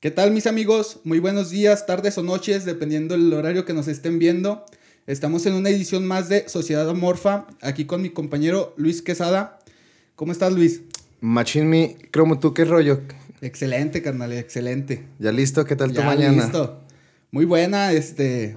[0.00, 1.00] ¿Qué tal mis amigos?
[1.04, 4.64] Muy buenos días, tardes o noches, dependiendo del horario que nos estén viendo.
[5.06, 9.58] Estamos en una edición más de Sociedad Amorfa, aquí con mi compañero Luis Quesada.
[10.16, 10.80] ¿Cómo estás Luis?
[11.20, 13.02] Machín mi, cromo, ¿tú qué rollo?
[13.42, 15.04] Excelente, carnal, excelente.
[15.18, 15.66] ¿Ya listo?
[15.66, 16.44] ¿Qué tal tu Ya mañana?
[16.44, 16.80] listo.
[17.30, 18.56] Muy buena, este...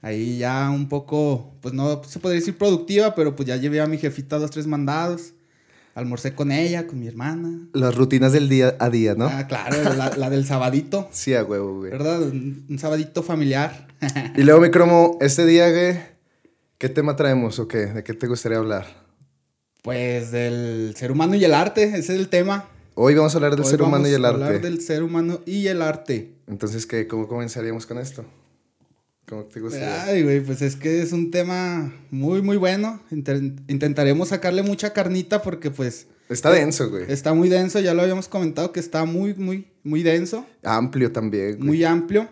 [0.00, 3.86] Ahí ya un poco, pues no se podría decir productiva, pero pues ya llevé a
[3.86, 5.34] mi jefita dos, tres mandados.
[5.98, 7.68] Almorcé con ella, con mi hermana.
[7.72, 9.26] Las rutinas del día a día, ¿no?
[9.26, 11.90] Ah, claro, la, la del sabadito, Sí, a huevo, güey.
[11.90, 12.22] ¿verdad?
[12.22, 13.88] Un, un sabadito familiar.
[14.36, 15.98] Y luego, mi cromo, este día, güey,
[16.78, 17.86] ¿qué tema traemos o qué?
[17.86, 18.86] ¿De qué te gustaría hablar?
[19.82, 22.68] Pues del ser humano y el arte, ese es el tema.
[22.94, 24.44] Hoy vamos a hablar del Hoy ser humano vamos y el a arte.
[24.44, 26.34] hablar del ser humano y el arte.
[26.46, 27.08] Entonces, ¿qué?
[27.08, 28.24] ¿Cómo comenzaríamos con esto?
[29.28, 30.04] ¿Cómo te gustaría?
[30.04, 33.00] Ay, güey, pues es que es un tema muy, muy bueno.
[33.10, 37.04] Intentaremos sacarle mucha carnita porque pues Está denso, güey.
[37.08, 41.56] está muy denso, ya lo habíamos comentado que está muy, muy, muy denso, Amplio también,
[41.56, 41.62] güey.
[41.66, 42.28] muy amplio.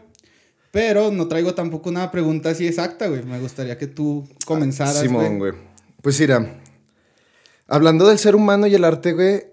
[0.71, 3.23] Pero no traigo tampoco una pregunta así exacta, güey.
[3.25, 5.53] Me gustaría que tú comenzaras, Simón, güey.
[5.53, 5.63] güey.
[6.03, 6.61] Pues mira,
[7.67, 9.45] hablando del ser humano y el arte, güey,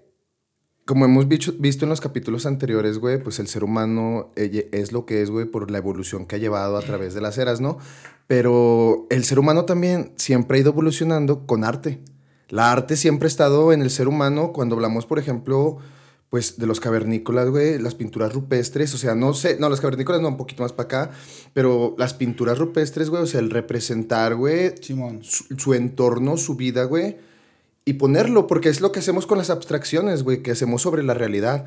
[0.84, 5.22] como hemos visto, en los capítulos anteriores, güey, pues el ser humano es lo que
[5.22, 7.78] es, güey, por la evolución que ha llevado a través de las eras, ¿no?
[8.26, 12.00] Pero el ser humano también siempre ha ido evolucionando con arte.
[12.50, 15.78] La arte siempre ha estado en el ser humano cuando hablamos, por ejemplo,
[16.28, 20.20] pues de los cavernícolas, güey, las pinturas rupestres, o sea, no sé, no, los cavernícolas
[20.20, 21.10] no, un poquito más para acá,
[21.54, 26.84] pero las pinturas rupestres, güey, o sea, el representar, güey, su, su entorno, su vida,
[26.84, 27.16] güey,
[27.84, 31.14] y ponerlo, porque es lo que hacemos con las abstracciones, güey, que hacemos sobre la
[31.14, 31.66] realidad.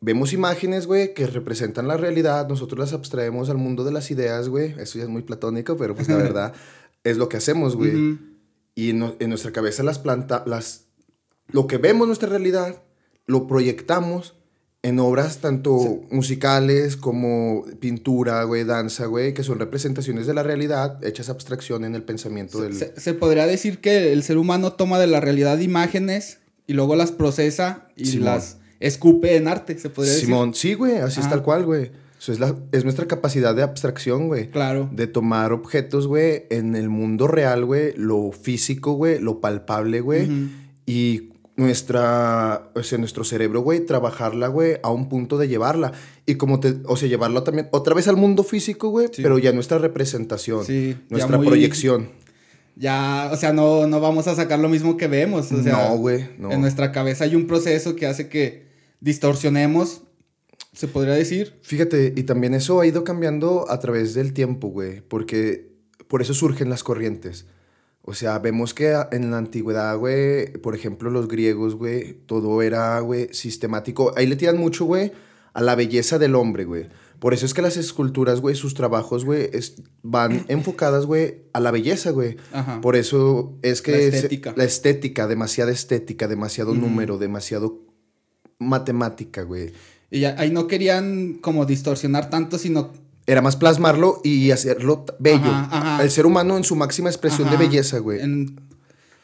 [0.00, 4.48] Vemos imágenes, güey, que representan la realidad, nosotros las abstraemos al mundo de las ideas,
[4.48, 6.54] güey, eso ya es muy platónico, pero pues la verdad
[7.04, 8.18] es lo que hacemos, güey.
[8.74, 10.86] Y en nuestra cabeza las planta, las,
[11.48, 12.82] lo que vemos nuestra realidad,
[13.26, 14.37] lo proyectamos
[14.88, 21.04] en obras tanto musicales como pintura, güey, danza, güey, que son representaciones de la realidad
[21.04, 22.74] hechas abstracción en el pensamiento del...
[22.74, 26.96] Se, se podría decir que el ser humano toma de la realidad imágenes y luego
[26.96, 28.26] las procesa y Simón.
[28.26, 30.26] las escupe en arte, se podría decir.
[30.26, 31.90] Simón, sí, güey, así es tal cual, güey.
[32.18, 34.50] Eso es, la, es nuestra capacidad de abstracción, güey.
[34.50, 34.88] Claro.
[34.92, 40.28] De tomar objetos, güey, en el mundo real, güey, lo físico, güey, lo palpable, güey.
[40.84, 45.92] Y nuestra, o sea, nuestro cerebro, güey, trabajarla, güey, a un punto de llevarla.
[46.24, 49.22] Y como te, o sea, llevarla también otra vez al mundo físico, güey, Sí.
[49.22, 52.10] pero ya nuestra representación, Sí, nuestra muy- proyección.
[52.76, 55.50] Ya, o sea, no, no vamos a sacar lo mismo que vemos.
[55.50, 56.52] O sea, no, güey, no.
[56.52, 58.68] En nuestra cabeza hay un proceso que hace que
[59.00, 60.02] distorsionemos,
[60.72, 61.58] se podría decir.
[61.62, 65.72] Fíjate, y también eso ha ido cambiando a través del tiempo, güey, porque
[66.06, 67.46] por eso surgen las corrientes.
[68.08, 72.98] O sea, vemos que en la antigüedad, güey, por ejemplo, los griegos, güey, todo era,
[73.00, 74.12] güey, sistemático.
[74.16, 75.12] Ahí le tiran mucho, güey,
[75.52, 76.86] a la belleza del hombre, güey.
[77.18, 81.60] Por eso es que las esculturas, güey, sus trabajos, güey, es- van enfocadas, güey, a
[81.60, 82.36] la belleza, güey.
[82.52, 82.80] Ajá.
[82.80, 83.92] Por eso es que...
[83.92, 84.54] La estética.
[84.56, 87.80] la estética, demasiada estética, demasiado número, demasiado
[88.58, 89.72] matemática, güey.
[90.10, 92.92] Y ahí no querían como distorsionar tanto, sino
[93.28, 95.42] Era más plasmarlo y hacerlo bello.
[95.44, 96.02] Ajá, ajá.
[96.02, 98.20] El ser humano en su máxima expresión de belleza, güey.
[98.20, 98.58] En,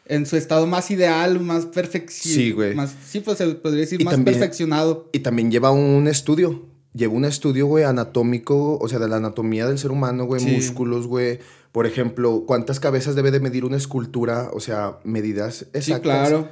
[0.06, 2.34] en su estado más ideal, más perfeccionado.
[2.44, 2.74] Sí, güey.
[2.74, 5.08] Más, sí, pues se podría decir Y más también- perfeccionado.
[5.12, 6.66] Y también lleva un estudio.
[6.92, 10.50] Lleva un estudio, güey, anatómico, o sea, de la anatomía del ser humano, güey, Sí.
[10.50, 11.40] músculos, güey.
[11.72, 15.84] Por ejemplo, cuántas cabezas debe de medir una escultura, o sea, medidas exactas.
[15.96, 16.48] Sí, claro.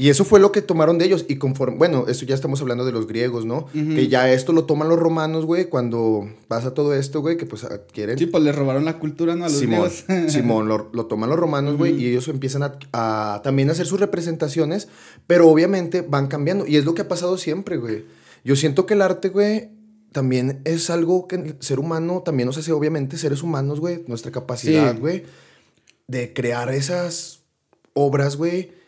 [0.00, 1.26] Y eso fue lo que tomaron de ellos.
[1.28, 3.66] Y conforme, bueno, eso ya estamos hablando de los griegos, ¿no?
[3.72, 7.64] Que ya esto lo toman los romanos, güey, cuando pasa todo esto, güey, que pues
[7.64, 8.16] adquieren.
[8.18, 9.44] Sí, pues le robaron la cultura, ¿no?
[9.44, 10.32] A los Simón, griegos.
[10.32, 14.00] Simón lo, lo toman los romanos, güey, y ellos empiezan a, a también hacer sus
[14.00, 14.88] representaciones,
[15.26, 18.06] pero obviamente van cambiando, y es lo que ha pasado siempre, güey.
[18.42, 19.68] Yo siento que el arte, güey,
[20.12, 24.32] también es algo que el ser humano también nos hace, obviamente, seres humanos, güey, nuestra
[24.32, 24.98] capacidad, Sí.
[24.98, 25.24] güey,
[26.08, 27.40] de crear esas
[27.92, 28.79] obras, güey.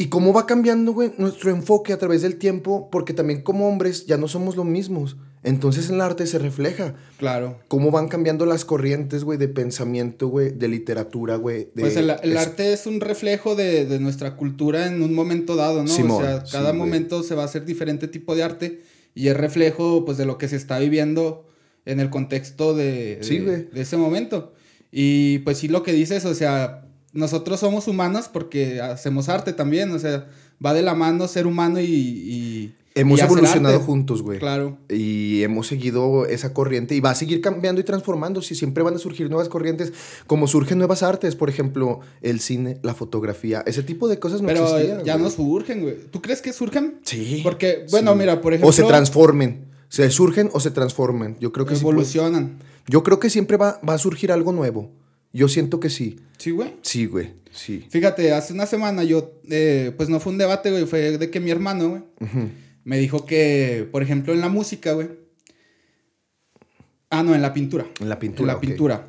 [0.00, 4.06] Y cómo va cambiando, güey, nuestro enfoque a través del tiempo, porque también como hombres
[4.06, 5.16] ya no somos los mismos.
[5.42, 7.58] Entonces en el arte se refleja Claro.
[7.68, 11.68] cómo van cambiando las corrientes, güey, de pensamiento, güey, de literatura, güey.
[11.74, 15.14] de- Pues el, el es- arte es un reflejo de, de nuestra cultura en un
[15.14, 15.88] momento dado, ¿no?
[15.88, 18.80] Simón, o sea, cada momento se va a hacer diferente tipo de arte
[19.14, 21.46] y es reflejo, pues, de lo que se está viviendo
[21.84, 24.52] en el contexto de, de- Sí, de ese momento.
[24.92, 29.90] Y pues sí, lo que dices, o sea, nosotros somos humanos porque hacemos arte también,
[29.92, 30.26] o sea,
[30.64, 31.84] va de la mano ser humano y...
[31.84, 33.86] y Hemos y evolucionado arte.
[33.86, 34.40] juntos, güey.
[34.40, 34.76] Claro.
[34.88, 38.56] Y hemos seguido esa corriente y va a seguir cambiando y transformándose.
[38.56, 39.92] Siempre van a surgir nuevas corrientes,
[40.26, 44.48] como surgen nuevas artes, por ejemplo, el cine, la fotografía, ese tipo de cosas no
[44.48, 45.04] Pero existían.
[45.04, 45.24] ya güey.
[45.24, 45.94] no surgen, güey.
[46.10, 46.96] ¿Tú crees que surgen?
[47.04, 47.40] Sí.
[47.44, 48.18] Porque, bueno, sí.
[48.18, 48.68] mira, por ejemplo...
[48.68, 49.66] O se transformen.
[49.88, 51.36] Se surgen o se transforman.
[51.38, 52.58] Yo creo que sí Evolucionan.
[52.88, 54.90] Yo creo que siempre va, va a surgir algo nuevo.
[55.32, 56.18] Yo siento que sí.
[56.38, 56.74] Sí, güey.
[56.82, 57.32] Sí, güey.
[57.52, 57.86] Sí.
[57.90, 61.40] Fíjate, hace una semana yo, eh, pues no fue un debate, güey, fue de que
[61.40, 62.02] mi hermano, güey,
[62.84, 65.08] me dijo que, por ejemplo, en la música, güey.
[67.10, 67.86] Ah, no, en la pintura.
[68.00, 68.46] En la En pintura.
[68.46, 68.60] la ok.
[68.60, 69.06] pintura.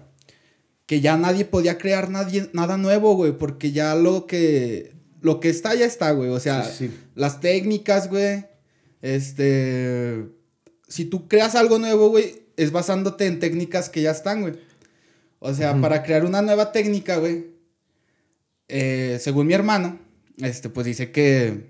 [0.87, 5.49] Que ya nadie podía crear nadie, nada nuevo, güey, porque ya lo que, lo que
[5.49, 6.29] está, ya está, güey.
[6.31, 6.93] O sea, Sí, sí, sí.
[7.15, 8.45] las técnicas, güey.
[9.01, 10.25] Este.
[10.87, 14.53] Si tú creas algo nuevo, güey, es basándote en técnicas que ya están, güey.
[15.43, 17.47] O sea, para crear una nueva técnica, güey.
[18.67, 19.99] eh, según mi hermano,
[20.37, 21.65] este, pues dice que,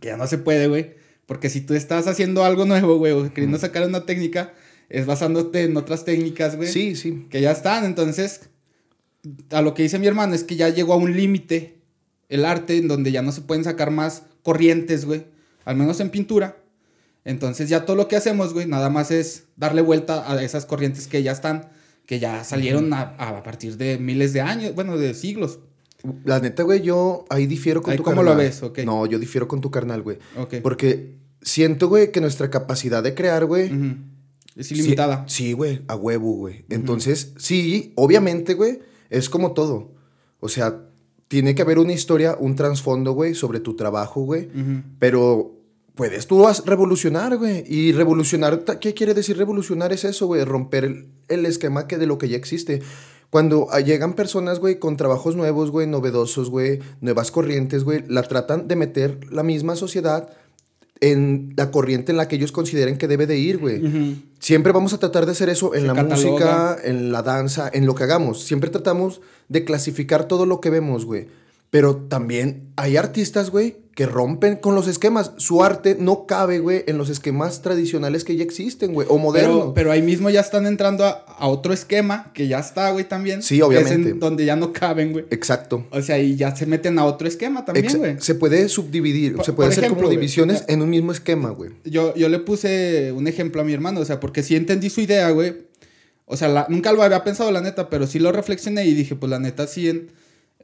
[0.00, 0.94] que ya no se puede, güey.
[1.26, 4.52] Porque si tú estás haciendo algo nuevo, güey, o queriendo sacar una técnica,
[4.90, 7.26] es basándote en otras técnicas, güey Sí, sí.
[7.30, 7.84] que ya están.
[7.84, 8.42] Entonces,
[9.50, 11.78] a lo que dice mi hermano es que ya llegó a un límite
[12.28, 15.24] el arte en donde ya no se pueden sacar más corrientes, güey.
[15.64, 16.56] Al menos en pintura.
[17.24, 21.06] Entonces ya todo lo que hacemos, güey, nada más es darle vuelta a esas corrientes
[21.06, 21.70] que ya están,
[22.06, 25.58] que ya salieron a, a partir de miles de años, bueno, de siglos.
[26.24, 28.34] La neta, güey, yo ahí difiero con Ahí, tu ¿cómo carnal.
[28.34, 28.62] lo ves?
[28.84, 30.18] No, yo difiero con tu carnal, güey.
[30.62, 33.70] Porque siento, güey, que nuestra capacidad de crear, güey.
[34.54, 35.24] Es ilimitada.
[35.26, 36.66] Sí, sí, güey, a huevo, güey.
[36.68, 39.92] Entonces, sí, obviamente, güey, es como todo.
[40.40, 40.82] O sea,
[41.28, 44.50] tiene que haber una historia, un trasfondo, güey, sobre tu trabajo, güey.
[44.98, 45.53] Pero
[45.94, 47.64] puedes tú vas revolucionar, güey.
[47.66, 49.92] Y revolucionar, ¿qué quiere decir revolucionar?
[49.92, 52.82] Es eso, güey, romper el, el esquema que de lo que ya existe.
[53.30, 58.68] Cuando llegan personas, güey, con trabajos nuevos, güey, novedosos, güey, nuevas corrientes, güey, la tratan
[58.68, 60.30] de meter la misma sociedad
[61.00, 64.22] en la corriente en la que ellos consideren que debe de ir, güey.
[64.38, 66.16] Siempre vamos a tratar de hacer eso en Se la cataloga.
[66.16, 68.44] música, en la danza, en lo que hagamos.
[68.44, 71.26] Siempre tratamos de clasificar todo lo que vemos, güey.
[71.74, 75.32] Pero también hay artistas, güey, que rompen con los esquemas.
[75.38, 79.56] Su arte no cabe, güey, en los esquemas tradicionales que ya existen, güey, o modernos.
[79.58, 83.08] Pero, pero ahí mismo ya están entrando a, a otro esquema que ya está, güey,
[83.08, 83.42] también.
[83.42, 84.10] Sí, obviamente.
[84.10, 85.24] en donde ya no caben, güey.
[85.32, 85.84] Exacto.
[85.90, 88.16] O sea, y ya se meten a otro esquema también, Ex- güey.
[88.20, 91.72] se puede subdividir, Por- se puede hacer ejemplo, como divisiones en un mismo esquema, güey.
[91.84, 95.00] Yo, yo le puse un ejemplo a mi hermano, o sea, porque sí entendí su
[95.00, 95.54] idea, güey.
[96.26, 99.16] O sea, la- nunca lo había pensado, la neta, pero sí lo reflexioné y dije,
[99.16, 100.10] pues la neta sí, en,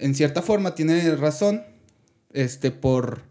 [0.00, 1.62] en cierta forma tiene razón.
[2.32, 3.22] Este, por...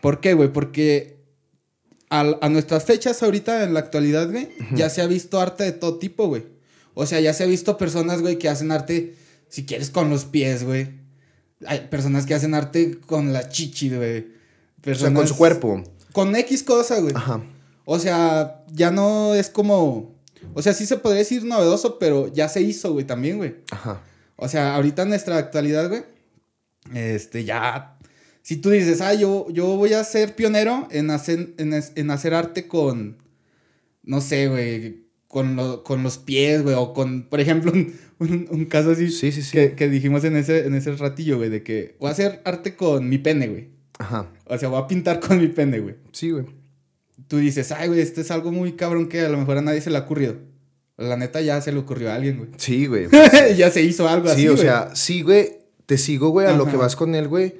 [0.00, 0.52] ¿Por qué, güey?
[0.52, 1.18] Porque
[2.08, 5.72] al- a, nuestras fechas ahorita, en la actualidad, güey, ya se ha visto arte de
[5.72, 6.46] todo tipo, güey.
[6.94, 9.16] O sea, ya se ha visto personas, güey, que hacen arte,
[9.48, 10.88] si quieres, con los pies, güey.
[11.66, 14.28] Hay personas que hacen arte con la chichi, güey.
[14.86, 15.82] O sea, con su cuerpo.
[16.12, 17.14] Con X cosa, güey.
[17.16, 17.42] Ajá.
[17.84, 20.14] O sea, ya no es como.
[20.54, 23.56] O sea, sí se podría decir novedoso, pero ya se hizo, güey, también, güey.
[23.72, 24.00] Ajá.
[24.40, 26.02] O sea, ahorita en nuestra actualidad, güey.
[26.94, 27.98] Este, ya.
[28.42, 32.66] Si tú dices, ah, yo, yo voy a ser pionero en hacer, en, hacer arte
[32.68, 33.18] con.
[34.02, 35.08] No sé, güey.
[35.26, 36.74] Con, lo- con los pies, güey.
[36.78, 39.10] O con, por ejemplo, un, un- un caso así.
[39.10, 39.50] Sí, sí, sí.
[39.52, 42.76] Que, que dijimos en ese, en ese ratillo, güey, de que voy a hacer arte
[42.76, 43.68] con mi pene, güey.
[43.98, 44.30] Ajá.
[44.46, 45.96] O sea, voy a pintar con mi pene, güey.
[46.12, 46.46] Sí, güey.
[47.26, 49.80] tú dices, ay, güey, esto es algo muy cabrón que a lo mejor a nadie
[49.82, 50.36] se le ha ocurrido.
[50.98, 52.50] La neta ya se le ocurrió a alguien, güey.
[52.56, 53.06] Sí, güey.
[53.56, 54.42] ya se hizo algo así.
[54.42, 54.62] Sí, o güey.
[54.62, 57.54] sea, sí, güey, te sigo, güey, a lo que vas con él, güey.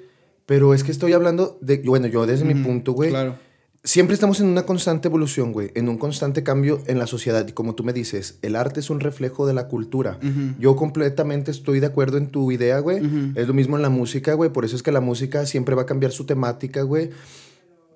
[0.45, 3.11] Pero es que estoy hablando de, bueno, yo desde mi punto, güey.
[3.11, 3.37] Claro.
[3.85, 7.47] Siempre estamos en una constante evolución, güey, en un constante cambio en la sociedad.
[7.47, 10.19] Y como tú me dices, el arte es un reflejo de la cultura.
[10.59, 13.01] Yo completamente estoy de acuerdo en tu idea, güey.
[13.37, 14.51] Es lo mismo en la música, güey.
[14.51, 17.11] Por eso es que la música siempre va a cambiar su temática, güey.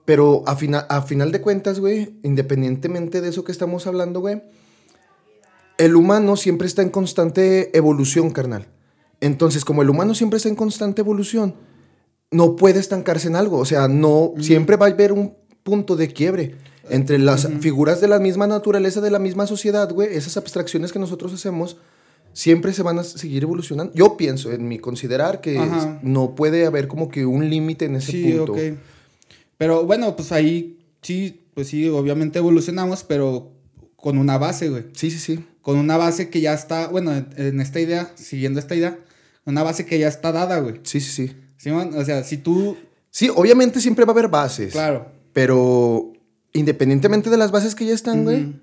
[0.05, 4.43] Pero a, fina- a final de cuentas, güey, independientemente de eso que estamos hablando, güey,
[5.85, 8.69] el humano siempre está en constante evolución, carnal.
[9.21, 11.55] Entonces, como el humano siempre está en constante evolución,
[12.31, 13.59] no puede estancarse en algo.
[13.59, 15.35] O sea, no, siempre va a haber un
[15.65, 16.55] punto de quiebre
[16.89, 20.15] entre las figuras de la misma naturaleza, de la misma sociedad, güey.
[20.17, 21.77] Esas abstracciones que nosotros hacemos
[22.33, 23.93] siempre se van a seguir evolucionando.
[23.93, 25.99] Yo pienso, en mi considerar, que Ajá.
[26.03, 28.55] no puede haber como que un límite en ese Sí, punto.
[29.59, 33.51] Pero bueno, pues ahí sí, pues sí, obviamente evolucionamos, pero
[34.03, 34.85] con una base, güey.
[34.95, 35.45] Sí, sí, sí.
[35.63, 38.99] Con una base que ya está, bueno, en, en esta idea, siguiendo esta idea,
[39.47, 40.81] una base que ya está dada, güey.
[40.83, 41.37] Sí, sí, sí.
[41.57, 41.93] ¿Sí, man?
[41.97, 42.77] O sea, si tú,
[43.11, 44.73] Sí, obviamente siempre va a haber bases.
[44.73, 45.07] claro.
[45.33, 46.13] Pero
[46.53, 48.55] independientemente de las bases que ya están, güey,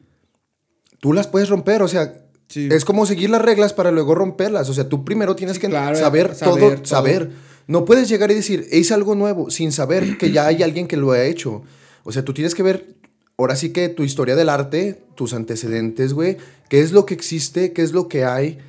[1.00, 1.82] tú las puedes romper.
[1.84, 2.14] O sea,
[2.48, 2.68] Sí.
[2.72, 4.70] es como seguir las reglas para luego romperlas.
[4.70, 6.86] O sea, tú primero tienes Sí, que claro, saber, saber todo, todo.
[6.86, 7.32] saber.
[7.68, 10.98] No puedes llegar y decir, hice algo nuevo, sin saber que ya hay alguien que
[10.98, 11.62] lo ha hecho.
[12.04, 12.96] O sea, tú tienes que ver,
[13.40, 17.72] ahora sí que tu historia del arte, tus antecedentes, güey, qué es lo que existe,
[17.74, 18.60] qué es lo que hay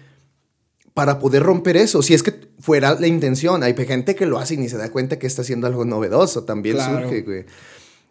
[0.95, 2.03] para poder romper eso.
[2.03, 4.91] Si es que fuera la intención, hay gente que lo hace y ni se da
[4.91, 7.03] cuenta que está haciendo algo novedoso, también Claro.
[7.09, 7.45] surge, güey.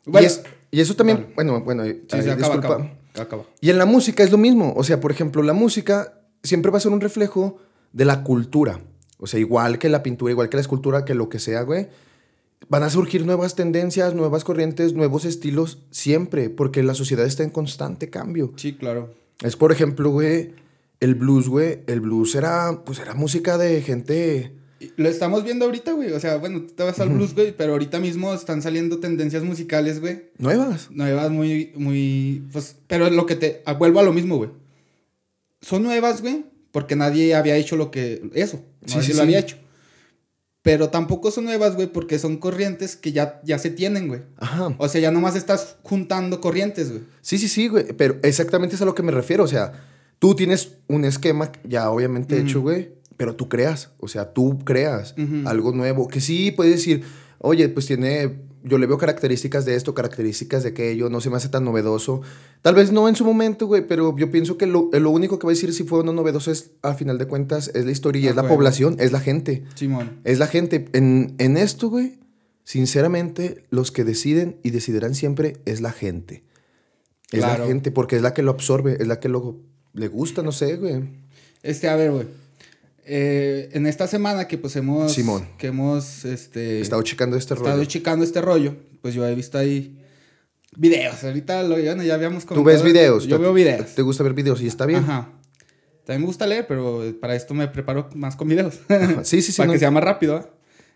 [0.06, 2.92] y, es, y, eso también, bueno, bueno, sí, disculpa.
[3.18, 4.74] Acaba, Y en la música es lo mismo.
[4.76, 7.58] O sea, por ejemplo, la música siempre va a ser un reflejo
[7.94, 8.80] de la cultura.
[9.18, 11.88] O sea, igual que la pintura, igual que la escultura, que lo que sea, güey.
[12.68, 17.50] Van a surgir nuevas tendencias, nuevas corrientes, nuevos estilos, siempre, porque la sociedad está en
[17.50, 18.54] constante cambio.
[18.58, 19.14] Sí, claro.
[19.42, 20.54] Es, por ejemplo, güey,
[21.00, 21.80] el blues, güey.
[21.88, 24.60] El blues era, pues, era música de gente
[24.96, 26.12] lo estamos viendo ahorita, güey.
[26.12, 29.44] O sea, bueno, tú te vas al blues, güey, pero ahorita mismo están saliendo tendencias
[29.44, 30.30] musicales, güey.
[30.38, 30.90] Nuevas.
[30.92, 32.44] Nuevas, muy, muy.
[32.52, 33.62] Pues, pero lo que te.
[33.66, 34.52] Ah, vuelvo a lo mismo, güey.
[35.62, 38.30] Son nuevas, güey, porque nadie había hecho lo que.
[38.34, 38.64] Eso.
[38.88, 39.58] Nadie sí, lo había hecho.
[40.62, 44.22] Pero tampoco son nuevas, güey, porque son corrientes que ya, ya se tienen, güey.
[44.38, 44.76] Ajá.
[44.78, 47.04] O sea, ya nomás estás juntando corrientes, güey.
[47.22, 47.94] Sí, sí, sí, güey.
[47.94, 49.44] Pero exactamente es a lo que me refiero.
[49.44, 49.72] O sea,
[50.20, 55.14] tú tienes un esquema ya obviamente hecho, güey pero tú creas, o sea, tú creas
[55.44, 57.04] algo nuevo, que sí puedes decir,
[57.40, 61.38] oye, pues tiene, yo le veo características de esto, características de aquello, no se me
[61.38, 62.22] hace tan novedoso.
[62.62, 65.48] Tal vez no en su momento, güey, pero yo pienso que lo, lo, único que
[65.48, 67.92] va a decir si fue o no novedoso es, al final de cuentas, es la
[67.92, 69.64] historia y ah, es la población, es la gente.
[69.76, 70.20] Simón.
[70.24, 70.90] Es la gente.
[70.94, 72.20] En, en esto, güey,
[72.64, 76.44] sinceramente, los que deciden y decidirán siempre es la gente.
[77.32, 79.58] Es la gente, porque es la que lo absorbe, es la que lo,
[79.94, 81.04] le gusta, no sé, güey.
[81.62, 82.26] Este, a ver, güey.
[83.12, 85.12] Eh, en esta semana que pues hemos...
[85.12, 85.48] Simón.
[85.58, 86.80] Que hemos, este...
[86.80, 87.70] Estado checando este rollo.
[87.70, 88.76] Estado checando este rollo.
[89.02, 89.98] Pues yo he visto ahí
[90.78, 91.24] videos.
[91.24, 93.26] Ahorita lo, ya, ya habíamos Tú ves videos.
[93.26, 93.96] Yo veo videos.
[93.96, 95.00] ¿Te gusta ver videos y está bien?
[95.00, 95.28] Ajá.
[96.06, 98.80] También me gusta leer, pero para esto me preparo más con videos.
[99.24, 99.58] Sí, sí, sí.
[99.58, 100.38] para que sea más rápido.
[100.38, 100.46] ¿eh?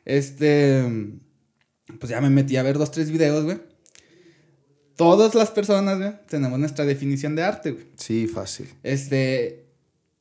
[0.05, 0.84] Este...
[2.00, 3.58] Pues ya me metí a ver dos, tres videos, güey.
[4.96, 7.88] Todas las personas, güey, tenemos nuestra definición de arte, güey.
[7.98, 8.70] Sí, fácil.
[8.84, 9.62] Este,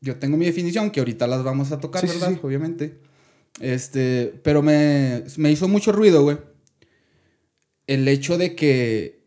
[0.02, 2.38] yo tengo mi definición, que ahorita las vamos a tocar, ¿verdad?
[2.42, 2.98] Obviamente.
[3.60, 6.38] Este, pero me, hizo mucho ruido, güey.
[7.86, 9.22] El hecho de que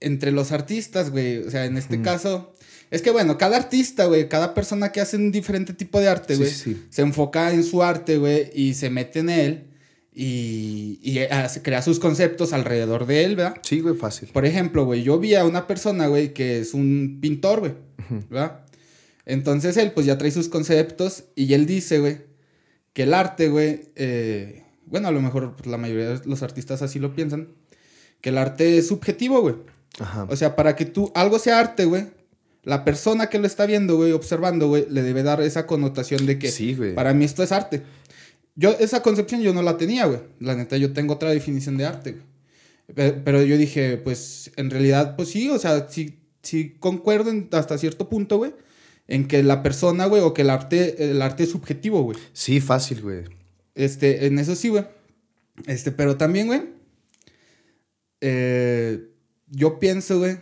[0.00, 2.54] entre los artistas, güey, o sea, en este caso,
[2.90, 6.36] es que bueno, cada artista, güey, cada persona que hace un diferente tipo de arte,
[6.36, 9.64] güey, se enfoca en su arte, güey, y se mete en él
[10.14, 13.56] y, y hace, crea sus conceptos alrededor de él, ¿verdad?
[13.62, 14.28] Sí, güey, fácil.
[14.32, 17.72] Por ejemplo, güey, yo vi a una persona, güey, que es un pintor, güey,
[18.30, 18.63] ¿verdad?
[19.26, 22.20] Entonces él pues ya trae sus conceptos y él dice, güey,
[22.92, 26.82] que el arte, güey, eh, bueno, a lo mejor pues, la mayoría de los artistas
[26.82, 27.48] así lo piensan,
[28.20, 29.56] que el arte es subjetivo, güey.
[29.98, 30.26] Ajá.
[30.28, 32.06] O sea, para que tú, algo sea arte, güey,
[32.62, 36.38] la persona que lo está viendo, güey, observando, güey, le debe dar esa connotación de
[36.38, 36.94] que sí, güey.
[36.94, 37.82] para mí esto es arte.
[38.56, 40.20] Yo, esa concepción yo no la tenía, güey.
[40.38, 43.14] La neta, yo tengo otra definición de arte, güey.
[43.24, 48.08] Pero, yo dije, pues, en realidad, pues sí, o sea, sí, sí concuerdo hasta cierto
[48.08, 48.52] punto, güey
[49.06, 52.18] en que la persona, güey, o que el arte, el arte es subjetivo, güey.
[52.32, 53.24] Sí, fácil, güey.
[53.74, 54.86] Este, en eso sí, güey.
[55.66, 56.62] Este, pero también, güey,
[58.20, 59.08] eh,
[59.48, 60.38] yo pienso, güey,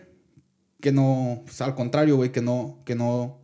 [0.81, 3.41] que no, pues, al contrario, güey, que no, que no,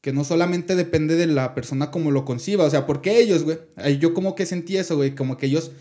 [0.00, 3.58] que no solamente depende de la persona como lo conciba, o sea, porque ellos, güey,
[3.98, 5.72] yo como que sentí eso, güey, como que ellos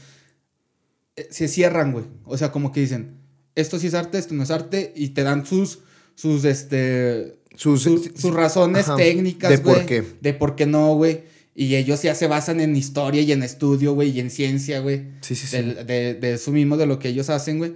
[1.16, 3.18] eh, se cierran, güey, o sea, como que dicen,
[3.56, 5.80] esto sí es arte, esto no es arte, y te dan sus,
[6.16, 10.04] sus, este, sus, sus razones técnicas, De por qué.
[10.22, 11.22] De por qué no, güey.
[11.56, 15.04] Y ellos ya se basan en historia y en estudio, güey, y en ciencia, güey.
[15.22, 15.58] Sí, sí, sí.
[15.58, 17.76] De, de, eso mismo, de lo que ellos hacen, güey.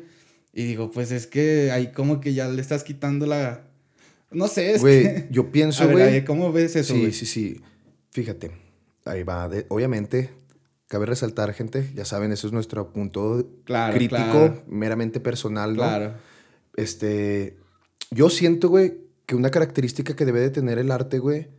[0.51, 3.67] Y digo, pues es que ahí como que ya le estás quitando la...
[4.31, 6.25] No sé, es Güey, yo pienso, güey...
[6.25, 7.61] ¿Cómo ves eso, Sí, sí, sí.
[8.11, 8.49] Fíjate,
[9.05, 9.47] ahí va.
[9.67, 10.31] obviamente,
[10.87, 13.47] cabe resaltar, gente, ya saben, eso es nuestro punto
[13.93, 15.83] crítico, meramente personal, ¿no?
[15.83, 16.13] Claro.
[16.75, 17.57] Este,
[18.09, 21.49] yo siento, güey, que una característica que debe de tener el arte, güey,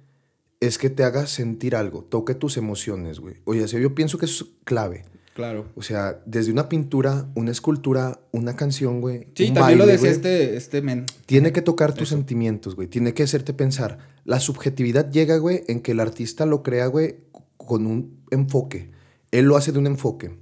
[0.58, 3.36] es que te haga sentir algo, toque tus emociones, güey.
[3.44, 5.04] Oye, yo pienso que es clave.
[5.34, 5.66] Claro.
[5.76, 9.28] O sea, desde una pintura, una escultura, una canción, güey.
[9.34, 11.04] Sí, también lo decía este, este men.
[11.26, 12.88] Tiene que tocar tus sentimientos, güey.
[12.88, 13.98] Tiene que hacerte pensar.
[14.24, 17.18] La subjetividad llega, güey, en que el artista lo crea, güey,
[17.56, 18.90] con un enfoque.
[19.30, 20.36] Él lo hace de un enfoque.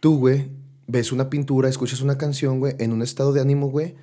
[0.00, 0.50] Tú, güey,
[0.88, 3.94] ves una pintura, escuchas una canción, güey, en un estado de ánimo, güey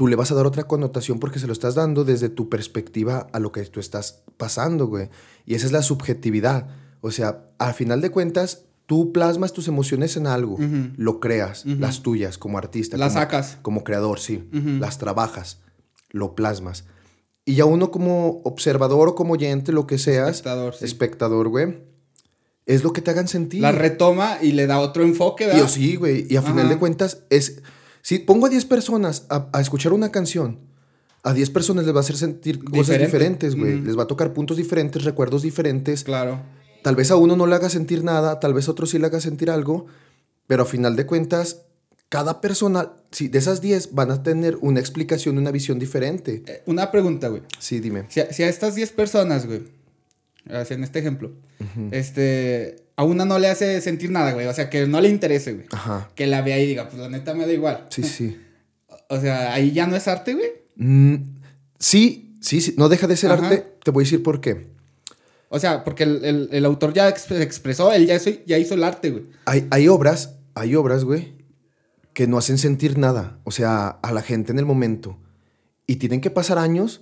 [0.00, 3.26] tú le vas a dar otra connotación porque se lo estás dando desde tu perspectiva
[3.34, 5.10] a lo que tú estás pasando, güey.
[5.44, 6.68] Y esa es la subjetividad.
[7.02, 10.56] O sea, al final de cuentas, tú plasmas tus emociones en algo,
[10.96, 12.96] lo creas, las tuyas como artista.
[12.96, 13.58] Las como, sacas.
[13.60, 14.48] Como creador, sí.
[14.52, 15.60] Las trabajas,
[16.08, 16.86] lo plasmas.
[17.44, 20.84] Y ya uno como observador o como oyente, lo que seas, espectador, sí.
[20.86, 21.76] espectador, güey,
[22.64, 23.60] es lo que te hagan sentir.
[23.60, 25.62] La retoma y le da otro enfoque, ¿verdad?
[25.62, 26.26] Y sí, güey.
[26.30, 27.60] Y a final de cuentas es
[28.02, 30.58] si pongo a 10 personas a, escuchar una canción,
[31.22, 33.80] a 10 personas les va a hacer sentir cosas diferentes, güey.
[33.80, 36.04] Les va a tocar puntos diferentes, recuerdos diferentes.
[36.04, 36.40] Claro.
[36.82, 39.06] Tal vez a uno no le haga sentir nada, tal vez a otro sí le
[39.06, 39.86] haga sentir algo,
[40.46, 41.62] pero a final de cuentas,
[42.08, 46.42] cada persona, sí, de esas 10 van a tener una explicación, una visión diferente.
[46.46, 47.42] Eh, una pregunta, güey.
[47.58, 48.06] Sí, dime.
[48.08, 49.62] Si a, si a estas 10 personas, güey,
[50.52, 51.32] en este ejemplo,
[51.90, 54.46] este, a una no le hace sentir nada, güey.
[54.46, 55.66] O sea, que no le interese, güey.
[55.72, 56.10] Ajá.
[56.14, 57.86] Que la vea y diga, pues la neta me da igual.
[57.90, 58.36] Sí, sí.
[59.12, 60.50] O sea, ahí ya no es arte, güey.
[60.76, 61.16] Mm,
[61.80, 62.74] sí, sí, sí.
[62.78, 63.44] No deja de ser Ajá.
[63.48, 63.66] arte.
[63.82, 64.68] Te voy a decir por qué.
[65.48, 68.74] O sea, porque el, el- el autor ya ex- expresó, él ya hizo, ya hizo
[68.74, 69.24] el arte, güey.
[69.46, 71.32] Hay, hay obras, hay obras, güey,
[72.12, 73.40] que no hacen sentir nada.
[73.42, 75.18] O sea, a la gente en el momento.
[75.88, 77.00] Y tienen que pasar años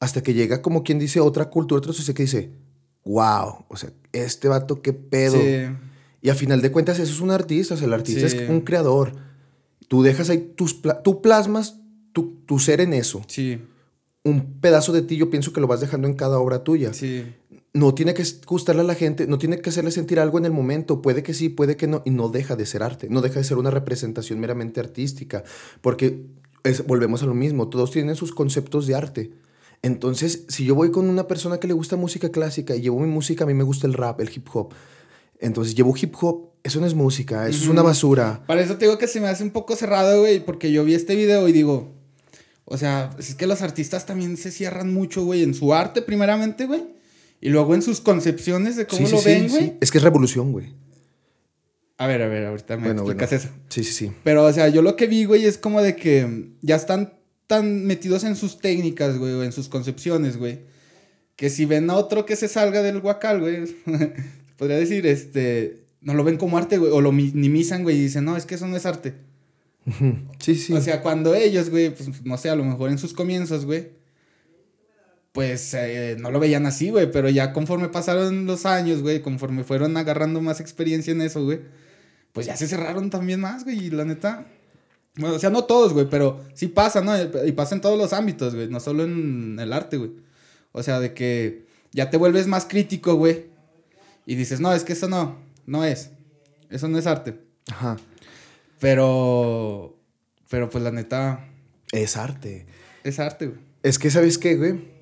[0.00, 2.50] hasta que llega, como quien dice, otra cultura, otra sociedad que dice,
[3.04, 5.34] wow, o sea, este vato, qué pedo.
[5.40, 5.66] Sí.
[6.22, 8.38] Y a final de cuentas, eso es un artista, o sea, el artista Sí.
[8.38, 9.12] es un creador.
[9.88, 11.80] Tú dejas ahí tus, pla- tú plasmas
[12.12, 13.22] tu, tu ser en eso.
[13.26, 13.60] Sí,
[14.26, 16.92] Un pedazo de ti, yo pienso que lo vas dejando en cada obra tuya.
[16.94, 17.24] sí.
[17.76, 20.52] No tiene que gustarle a la gente, no tiene que hacerle sentir algo en el
[20.52, 21.02] momento.
[21.02, 23.08] Puede que sí, puede que no, y no deja de ser arte.
[23.10, 25.42] No deja de ser una representación meramente artística.
[25.80, 26.24] Porque
[26.62, 29.32] es- volvemos a lo mismo, todos tienen sus conceptos de arte.
[29.84, 33.06] Entonces, si yo voy con una persona que le gusta música clásica y llevo mi
[33.06, 34.72] música, a mí me gusta el rap, el hip hop.
[35.40, 38.42] Entonces, llevo hip hop, eso no es música, eso es una basura.
[38.46, 40.94] Para eso te digo que se me hace un poco cerrado, güey, porque yo vi
[40.94, 41.92] este video y digo,
[42.64, 46.64] o sea, es que los artistas también se cierran mucho, güey, en su arte primeramente,
[46.64, 46.82] güey,
[47.42, 49.60] y luego en sus concepciones de cómo Sí, lo sí, ven, güey.
[49.64, 49.72] sí.
[49.82, 50.72] Es que es revolución, güey.
[51.98, 53.44] A ver, a ver, ahorita me Bueno, explicas bueno.
[53.44, 53.54] eso.
[53.68, 54.12] Sí, sí, sí.
[54.24, 57.12] Pero, o sea, yo lo que vi, güey, es como de que ya están
[57.46, 60.60] tan metidos en sus técnicas, güey, o en sus concepciones, güey,
[61.36, 63.64] que si ven a otro que se salga del guacal, güey,
[64.56, 68.24] podría decir, este, no lo ven como arte, güey, o lo minimizan, güey, y dicen,
[68.24, 69.14] no, es que eso no es arte.
[70.38, 70.72] Sí, sí.
[70.72, 73.90] O sea, cuando ellos, güey, pues no sé, a lo mejor en sus comienzos, güey,
[75.32, 79.64] pues eh, no lo veían así, güey, pero ya conforme pasaron los años, güey, conforme
[79.64, 81.60] fueron agarrando más experiencia en eso, güey,
[82.32, 84.46] pues ya se cerraron también más, güey, y la neta.
[85.16, 87.12] Bueno, o sea, no todos, güey, pero sí pasa, ¿no?
[87.46, 90.10] Y pasa en todos los ámbitos, güey, no solo en el arte, güey.
[90.72, 93.46] O sea, de que ya te vuelves más crítico, güey,
[94.26, 96.10] y dices, no, es que eso no, no es.
[96.70, 97.38] Eso no es arte.
[97.70, 97.96] Ajá.
[98.80, 99.96] Pero,
[100.48, 101.48] pero pues la neta,
[101.92, 102.66] Es arte.
[103.04, 103.60] es arte, güey.
[103.82, 104.92] Es que, ¿sabes qué, güey?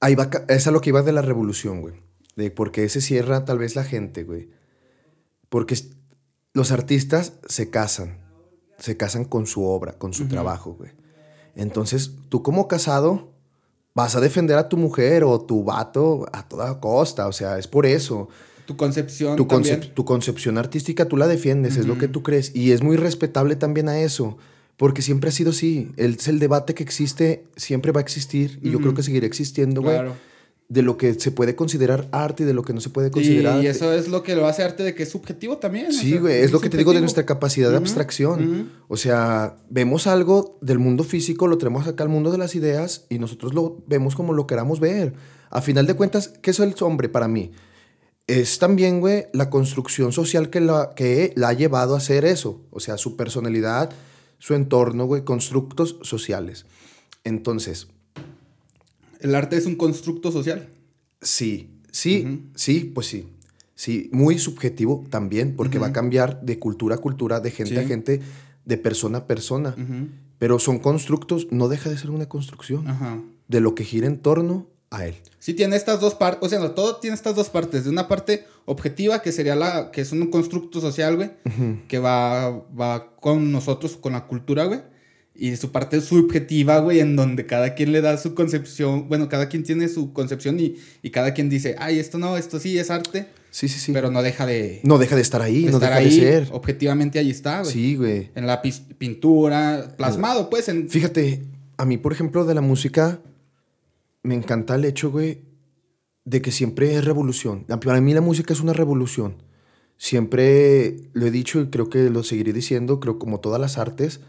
[0.00, 1.94] Ahí va, es a lo que iba de la revolución, güey.
[2.36, 4.48] De por qué se cierra tal vez la gente, güey.
[5.48, 5.76] Porque
[6.54, 8.17] los artistas se casan.
[8.78, 10.92] Se casan con su obra, con su trabajo, güey.
[11.56, 13.32] Entonces, tú como casado
[13.94, 17.26] vas a defender a tu mujer o tu vato a toda costa.
[17.26, 18.28] O sea, es por eso.
[18.66, 19.80] Tu concepción Tu, también.
[19.94, 22.54] tu concepción artística tú la defiendes, es lo que tú crees.
[22.54, 24.36] Y es muy respetable también a eso,
[24.76, 25.90] porque siempre ha sido así.
[25.96, 29.26] El, es el debate que existe, siempre va a existir, y yo creo que seguirá
[29.26, 29.94] existiendo, güey.
[29.94, 30.14] Claro.
[30.70, 33.54] De lo que se puede considerar arte y de lo que no se puede considerar
[33.54, 33.70] y arte.
[33.70, 35.86] eso es lo que lo hace arte de que es subjetivo también.
[35.86, 38.70] o Sí, sea, güey, es lo que te digo de nuestra capacidad de abstracción.
[38.86, 43.06] O sea, vemos algo del mundo físico, lo traemos acá al mundo de las ideas
[43.08, 45.14] y nosotros lo vemos como lo queramos ver.
[45.48, 47.50] A final de cuentas, ¿qué es el hombre para mí?
[48.26, 52.60] Es también, güey, la construcción social que la, que la ha llevado a hacer eso.
[52.70, 53.88] O sea, su personalidad,
[54.36, 56.66] su entorno, güey, constructos sociales.
[57.24, 57.88] Entonces,
[59.20, 60.68] El arte es un constructo social.
[61.20, 63.26] Sí, sí, sí, pues sí.
[63.74, 67.84] Sí, muy subjetivo también, porque va a cambiar de cultura a cultura, de gente a
[67.84, 68.20] gente,
[68.64, 69.76] de persona a persona.
[70.38, 72.84] Pero son constructos, no deja de ser una construcción
[73.46, 75.14] de lo que gira en torno a él.
[75.38, 77.84] Sí tiene estas dos partes, o sea, no, todo tiene estas dos partes.
[77.84, 81.30] De una parte objetiva, que sería la, que es un constructo social, güey,
[81.86, 84.80] que va, va con nosotros, con la cultura, güey.
[85.40, 89.48] Y su parte subjetiva, güey, en donde cada quien le da su concepción, bueno, cada
[89.48, 92.90] quien tiene su concepción y, y cada quien dice, ay, esto no, esto sí es
[92.90, 93.92] arte, Sí, sí, sí.
[93.92, 96.26] pero no deja de, no deja de estar ahí, de no estar deja ahí, de
[96.44, 96.48] ser.
[96.50, 97.72] objetivamente ahí está, güey.
[97.72, 98.30] Sí, güey.
[98.34, 98.60] En la
[98.98, 100.88] pintura, plasmado, pues, en...
[100.90, 101.44] Fíjate,
[101.76, 103.20] a mí, por ejemplo, de la música,
[104.24, 105.42] me encanta el hecho, güey,
[106.24, 107.64] de que siempre es revolución.
[107.64, 109.36] Para mí la música es una revolución.
[109.96, 114.20] Siempre lo he dicho y creo que lo seguiré diciendo, creo como todas las artes.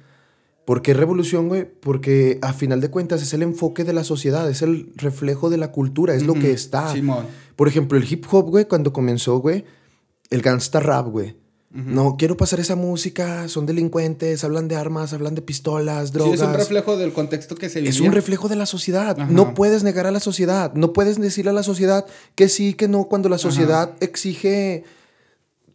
[0.69, 1.65] ¿Por qué revolución, güey?
[1.65, 5.57] Porque a final de cuentas es el enfoque de la sociedad, es el reflejo de
[5.57, 6.93] la cultura, es lo que está.
[6.93, 7.25] Simón.
[7.55, 9.65] Por ejemplo, el hip hop, güey, cuando comenzó, güey,
[10.29, 11.35] el gangsta rap, güey.
[11.71, 16.39] No quiero pasar esa música, son delincuentes, hablan de armas, hablan de pistolas, Sí, drogas.
[16.39, 17.89] es un reflejo del contexto que se vivía.
[17.89, 19.19] Es un reflejo de la sociedad.
[19.19, 19.31] Ajá.
[19.31, 20.71] No puedes negar a la sociedad.
[20.75, 22.05] No puedes decirle a la sociedad
[22.35, 24.83] que sí, que no, cuando la sociedad exige.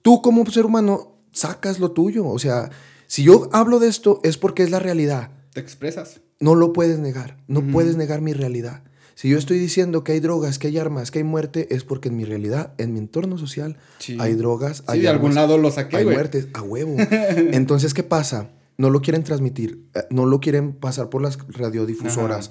[0.02, 2.28] Tú, como ser humano, sacas lo tuyo.
[2.28, 2.70] O sea,
[3.14, 5.30] si yo hablo de esto, es porque es la realidad.
[5.52, 6.20] Te expresas.
[6.40, 7.36] No lo puedes negar.
[7.46, 8.82] No puedes negar mi realidad.
[9.14, 12.08] Si yo estoy diciendo que hay drogas, que hay armas, que hay muerte, es porque
[12.08, 14.16] en mi realidad, en mi entorno social, Sí.
[14.18, 16.96] hay drogas, Sí, hay de algún armas, lado lo saqué, hay muertes, a huevo.
[17.52, 18.50] Entonces, ¿qué pasa?
[18.78, 22.50] No lo quieren transmitir, eh, no lo quieren pasar por las radiodifusoras.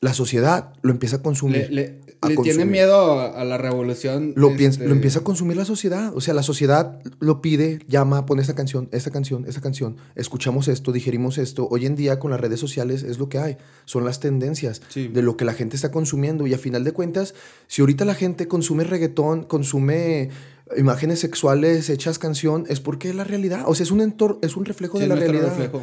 [0.00, 1.68] La sociedad lo empieza a consumir.
[1.70, 4.32] Le, le- a le tiene miedo a, a la revolución.
[4.36, 6.12] Lo, este, lo empieza a consumir la sociedad.
[6.16, 9.96] O sea, la sociedad lo pide, llama, pone esta canción, esta canción, esta canción.
[10.14, 11.68] Escuchamos esto, digerimos esto.
[11.70, 13.58] Hoy en día con las redes sociales es lo que hay.
[13.84, 15.08] Son las tendencias Sí.
[15.08, 16.46] de lo que la gente está consumiendo.
[16.46, 17.34] Y a final de cuentas,
[17.66, 20.30] si ahorita la gente consume reggaetón, consume
[20.76, 23.64] imágenes sexuales hechas canción, es porque es la realidad.
[23.66, 25.48] O sea, es un entorno, es un reflejo sí, de la realidad.
[25.50, 25.82] reflejo.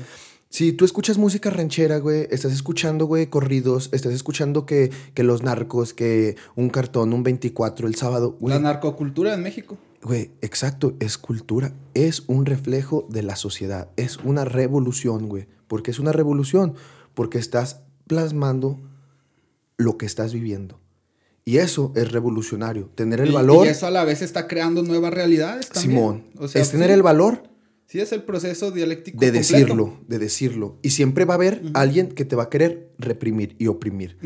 [0.54, 5.42] Si tú escuchas música ranchera, güey, estás escuchando, güey, corridos, estás escuchando que, que los
[5.42, 8.54] narcos, que un cartón, un 24 el sábado, güey.
[8.54, 9.80] La narcocultura en México.
[10.04, 15.48] Güey, exacto, es cultura, es un reflejo de la sociedad, es una revolución, güey.
[15.68, 16.76] ¿Por qué es una revolución?
[17.16, 18.80] Porque estás plasmando
[19.78, 20.80] lo que estás viviendo.
[21.46, 24.84] Y eso es revolucionario, tener el Y- valor, Y eso a la vez está creando
[24.84, 25.98] nuevas realidades también.
[25.98, 27.42] Simón, O sea, es tener sí, el valor
[27.93, 29.19] Sí, es el proceso dialéctico.
[29.19, 29.53] de completo.
[29.53, 30.79] decirlo, de decirlo.
[30.82, 34.17] Y siempre va a haber alguien que te va a querer reprimir y oprimir.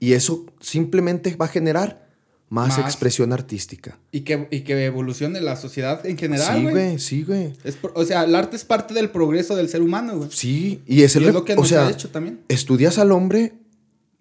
[0.00, 2.08] Y eso simplemente va a generar
[2.48, 2.80] más, Más.
[2.80, 4.00] expresión artística.
[4.10, 6.98] y, que, y que evolucione la sociedad en general, sí, güey.
[6.98, 7.52] sí, güey.
[7.94, 10.28] O sea, el arte es parte del progreso del ser humano, güey.
[10.32, 12.40] Sí, y es, el Y es lo que o sea, ha hecho también.
[12.48, 13.52] estudias al hombre,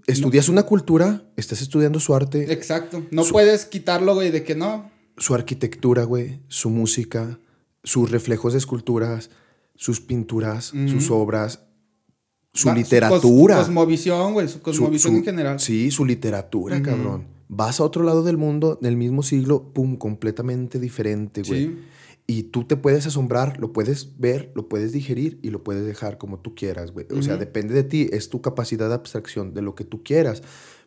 [0.05, 3.03] estudias una cultura, estás estudiando su arte, Exacto.
[3.09, 4.91] No Su- puedes quitarlo, güey, de que no.
[5.17, 7.39] su arquitectura, güey, su música,
[7.83, 9.29] sus reflejos de esculturas,
[9.75, 10.87] sus pinturas, Ujú.
[10.89, 11.63] sus obras,
[12.53, 13.55] su Va- literatura.
[13.57, 14.47] cos- cosmovisión, güey.
[14.47, 15.59] Su Su- cosmovisión su- en general.
[15.59, 16.85] Sí, su literatura, Ujú.
[16.85, 17.27] cabrón.
[17.47, 21.65] Vas a otro lado del mundo, del mismo siglo, pum, completamente diferente, güey.
[21.67, 21.77] Sí.
[22.27, 26.17] Y tú te puedes asombrar, lo puedes ver, lo puedes digerir y lo puedes dejar
[26.17, 27.05] como tú quieras, güey.
[27.17, 30.43] O sea, depende de ti, es tu capacidad de abstracción, de lo que tú quieras.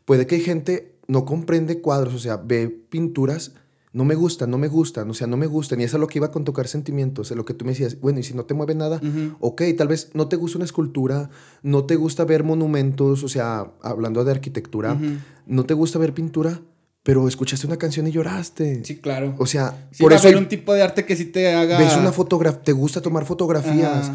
[0.07, 3.53] Puede que hay gente no comprende cuadros, o sea, ve pinturas,
[3.95, 5.81] no me gustan, no me gustan, o sea, no me gustan.
[5.81, 7.99] Y eso es lo que iba con tocar sentimientos, es lo que tú me decías.
[8.01, 9.37] Bueno, y si no te mueve nada, Ujú.
[9.41, 11.31] ok, tal vez no te gusta una escultura,
[11.63, 14.99] no te gusta ver monumentos, o sea, hablando de arquitectura,
[15.47, 16.61] no te gusta ver pintura,
[17.05, 18.85] pero escuchaste una canción y lloraste.
[18.85, 19.35] Sí, claro.
[19.39, 21.79] O sea, Sí, por eso hay- un tipo de arte que sí te haga.
[21.79, 24.15] ves una fotografía, te gusta tomar fotografías, Ajá.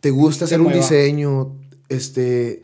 [0.00, 1.56] te gusta Te hacer un diseño,
[1.88, 2.62] este,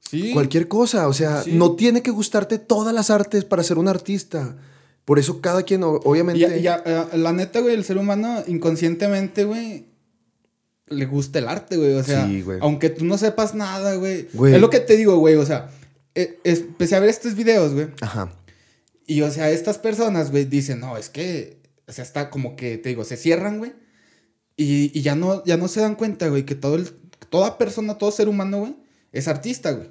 [0.00, 0.30] Sí.
[0.32, 1.52] cualquier cosa, o sea, Sí.
[1.54, 4.56] no tiene que gustarte todas las artes para ser un artista.
[5.04, 6.74] Por eso cada quien, obviamente, Y, y a-
[7.12, 9.86] a- la neta, güey, el ser humano inconscientemente, güey,
[10.88, 11.94] le gusta el arte, güey.
[11.94, 12.58] O sea, Sí, güey.
[12.62, 14.28] aunque tú no sepas nada, güey.
[14.32, 14.54] Güey.
[14.54, 15.34] Es lo que te digo, güey.
[15.36, 15.70] O sea,
[16.14, 17.88] eh, empecé a ver estos videos, güey.
[18.00, 18.30] ajá,
[19.06, 22.78] Y, o sea, estas personas, güey, dicen, no, es que, o sea, está como que,
[22.78, 23.72] te digo, se cierran, güey.
[24.56, 26.88] Y, y ya, no, ya no se dan cuenta, güey, que todo el,
[27.28, 28.76] toda persona, todo ser humano, güey,
[29.10, 29.88] es artista, güey.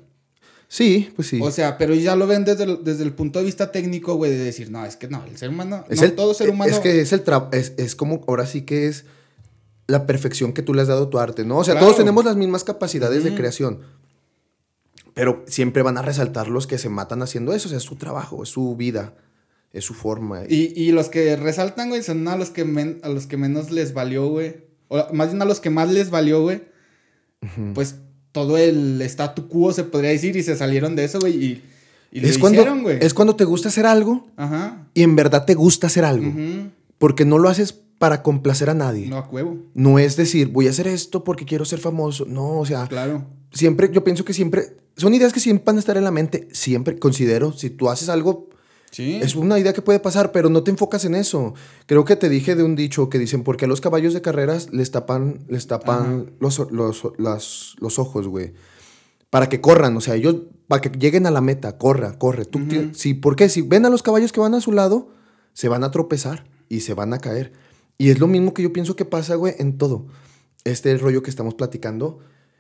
[0.74, 1.40] Sí, pues sí.
[1.44, 4.32] O sea, pero ya lo ven desde el, desde el punto de vista técnico, güey,
[4.32, 6.72] de decir, no, es que no, el ser humano, es no, el, todo ser humano.
[6.72, 9.04] Es que es el es, es como, ahora sí que es
[9.88, 11.58] la perfección que tú le has dado a tu arte, ¿no?
[11.58, 11.88] O sea, Claro.
[11.88, 13.80] todos tenemos las mismas capacidades de creación.
[15.14, 17.68] Pero siempre van a resaltar los que se matan haciendo eso.
[17.68, 19.14] O sea, es su trabajo, es su vida,
[19.74, 20.44] es su forma.
[20.48, 23.72] Y, y los que resaltan, güey, son a los que, men- a los que menos
[23.72, 24.64] les valió, güey.
[24.88, 26.62] O más bien a los que más les valió, güey.
[27.74, 27.96] Pues
[28.32, 31.62] todo el statu quo, se podría decir, y se salieron de eso, güey, y,
[32.12, 32.98] y lo es, cuando, hicieron, güey.
[33.02, 34.88] es cuando te gusta hacer algo Ajá.
[34.94, 36.32] y en verdad te gusta hacer algo.
[36.98, 39.08] Porque no lo haces para complacer a nadie.
[39.08, 39.24] No, No.
[39.24, 40.00] a huevo.
[40.00, 42.26] es decir, voy a hacer esto porque quiero ser famoso.
[42.26, 43.26] No, o sea, Claro.
[43.52, 46.48] siempre, yo pienso que siempre, son ideas que siempre van a estar en la mente.
[46.52, 48.50] Siempre considero, si tú haces algo,
[48.92, 49.20] Sí.
[49.24, 51.54] es una idea que puede pasar, pero no te enfocas en eso.
[51.86, 54.72] Creo que te dije de un dicho que dicen, porque a los caballos de carreras
[54.74, 58.54] les tapan, les tapan los, los, las- los ojos, güey.
[59.30, 60.36] Para que corran, o sea, ellos,
[60.68, 62.44] para que lleguen a la meta, corra, corre.
[62.46, 62.60] Tú
[62.94, 63.48] sí, ¿Por qué?
[63.48, 65.10] Si ven a los caballos que van a su lado,
[65.54, 67.54] se van a tropezar y se van a caer.
[67.98, 70.08] Y es lo mismo que yo pienso que pasa, güey, en todo.
[70.66, 72.20] Este rollo que estamos platicando,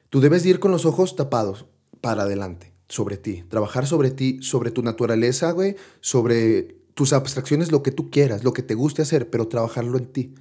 [0.10, 1.66] tú debes de ir con los ojos tapados
[2.00, 3.44] para adelante, sobre ti.
[3.48, 8.52] Trabajar sobre ti, sobre tu naturaleza, güey, sobre tus abstracciones, lo que tú quieras, lo
[8.52, 10.34] que te guste hacer, pero trabajarlo en ti.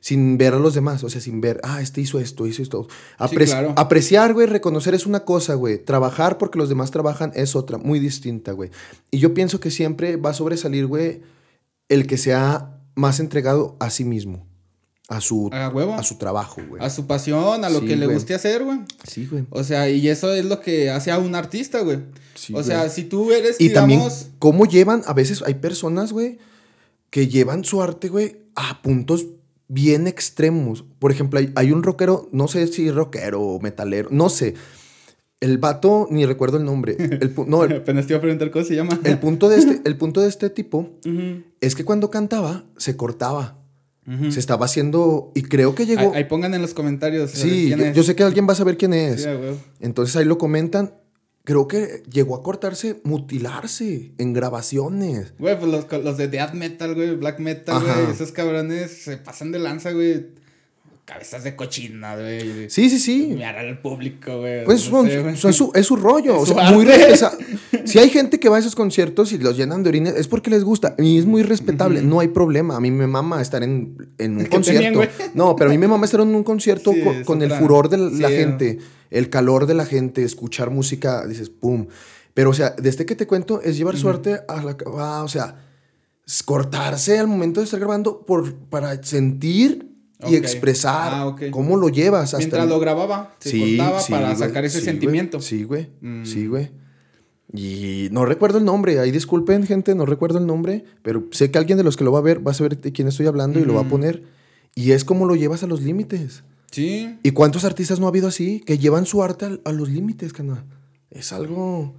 [0.00, 2.86] Sin ver a los demás, o sea, sin ver, ah, este hizo esto, hizo esto.
[3.18, 3.74] Apre- claro.
[3.76, 5.84] Apreciar, güey, reconocer es una cosa, güey.
[5.84, 8.70] Trabajar porque los demás trabajan es otra, muy distinta, güey.
[9.10, 11.20] Y yo pienso que siempre va a sobresalir, güey,
[11.90, 14.46] el que sea más entregado a sí mismo,
[15.08, 15.94] a su, A huevo.
[15.94, 16.82] a su trabajo, güey.
[16.84, 18.16] A su pasión, a lo Sí, que le güey.
[18.16, 18.80] guste hacer, güey.
[19.04, 19.44] Sí, güey.
[19.50, 22.00] O sea, y eso es lo que hace a un artista, güey.
[22.34, 22.66] Sí, o güey.
[22.66, 24.02] sea, si tú eres, Y también,
[24.38, 26.38] cómo llevan, a veces hay personas, güey,
[27.10, 29.26] que llevan su arte, güey, a puntos
[29.66, 30.84] bien extremos.
[30.98, 34.54] Por ejemplo, hay, hay un rockero, no sé si rockero o metalero, no sé.
[35.40, 36.96] El vato, ni recuerdo el nombre.
[36.98, 38.98] El, no, el, Apenas te iba a preguntar cómo se llama.
[39.04, 40.90] el punto de este, el punto de este tipo
[41.60, 43.57] es que cuando cantaba, se cortaba.
[44.30, 45.32] Se estaba haciendo.
[45.34, 46.12] Y creo que llegó.
[46.12, 47.30] Ahí, ahí pongan en los comentarios.
[47.30, 49.22] sí, yo, sé que alguien va a saber quién es.
[49.22, 49.28] Sí.
[49.80, 50.94] Entonces ahí lo comentan.
[51.44, 55.32] Creo que llegó a cortarse, mutilarse en grabaciones.
[55.38, 58.00] Güey, pues los, los de death metal, güey, black metal, Ajá.
[58.00, 60.26] güey, esos cabrones se pasan de lanza, güey.
[61.08, 62.68] Cabezas de cochina, güey.
[62.68, 63.28] Sí, sí, sí.
[63.34, 64.64] Mirar al público, güey.
[64.66, 65.36] Pues no son- sé, güey.
[65.36, 66.36] son su- es su rollo.
[66.36, 66.98] Es o su sea, muy arte.
[67.08, 67.36] respesa-
[67.86, 70.50] Si hay gente que va a esos conciertos y los llenan de orines, es porque
[70.50, 70.94] les gusta.
[70.98, 72.02] Y es muy respetable.
[72.02, 72.76] No hay problema.
[72.76, 74.98] A mí me mama estar en, en un concierto.
[74.98, 75.08] güey.
[75.32, 77.88] No, pero a mí me mama estar en un concierto Sí, con, con el furor
[77.88, 78.78] de la, gente,
[79.10, 81.86] el calor de la gente, escuchar música, dices, pum.
[82.34, 84.76] Pero, o sea, desde que te cuento, es llevar suerte a la.
[84.98, 85.56] ah, o sea,
[86.44, 89.87] cortarse al momento de estar grabando por, para sentir
[90.26, 94.26] y expresar Ah, cómo lo llevas hasta Mientras el- lo grababa, se cortaba sí, para
[94.28, 95.40] güey, sacar ese sí, güey, sentimiento.
[95.40, 95.88] Sí, güey.
[96.00, 96.24] Mm.
[96.24, 96.70] Sí, güey.
[97.52, 98.98] Y no recuerdo el nombre.
[98.98, 100.84] Ahí disculpen, gente, no recuerdo el nombre.
[101.02, 102.92] Pero sé que alguien de los que lo va a ver va a saber de
[102.92, 104.22] quién estoy hablando y lo va a poner.
[104.74, 106.42] Y es como lo llevas a los límites.
[106.70, 107.16] Sí.
[107.22, 108.60] ¿Y cuántos artistas no ha habido así?
[108.66, 110.64] Que llevan su arte a, los límites, canal.
[111.10, 111.94] Es algo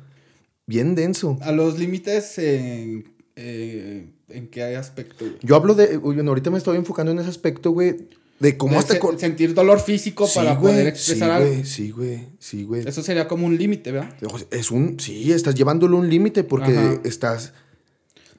[0.68, 1.40] bien denso.
[1.42, 5.38] A los límites en, eh, en qué aspecto, güey.
[5.42, 5.98] Yo hablo de.
[5.98, 8.08] uy, bueno, ahorita me estoy enfocando en ese aspecto, güey.
[8.40, 8.94] De cómo De hasta.
[8.94, 11.50] se- sentir dolor físico Sí, para güey, poder expresar sí, algo.
[11.50, 12.28] güey, Sí, güey.
[12.40, 12.88] Sí, güey.
[12.88, 14.14] Eso sería como un límite, ¿verdad?
[14.52, 14.98] Es un.
[15.00, 17.02] Sí, estás llevándolo a un límite porque Ajá.
[17.04, 17.52] estás.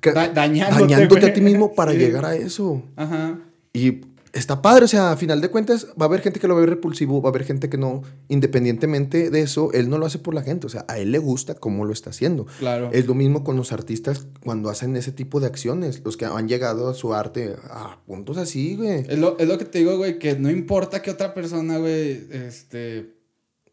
[0.03, 1.98] Da- dañándote, dañándote a ti mismo para Sí.
[1.98, 2.83] llegar a eso.
[2.96, 3.38] Ajá.
[3.74, 3.90] Y
[4.32, 6.66] está padre, o sea, a final de cuentas, va a haber gente que lo ve
[6.66, 8.02] repulsivo, va a haber gente que no.
[8.28, 11.18] Independientemente de eso, él no lo hace por la gente, o sea, a él le
[11.18, 12.46] gusta cómo lo está haciendo.
[12.58, 12.90] Claro.
[12.92, 16.48] Es lo mismo con los artistas cuando hacen ese tipo de acciones, los que han
[16.48, 19.04] llegado a su arte a puntos así, güey.
[19.08, 22.26] Es lo, es lo que te digo, güey, que no importa que otra persona, güey,
[22.30, 23.14] este,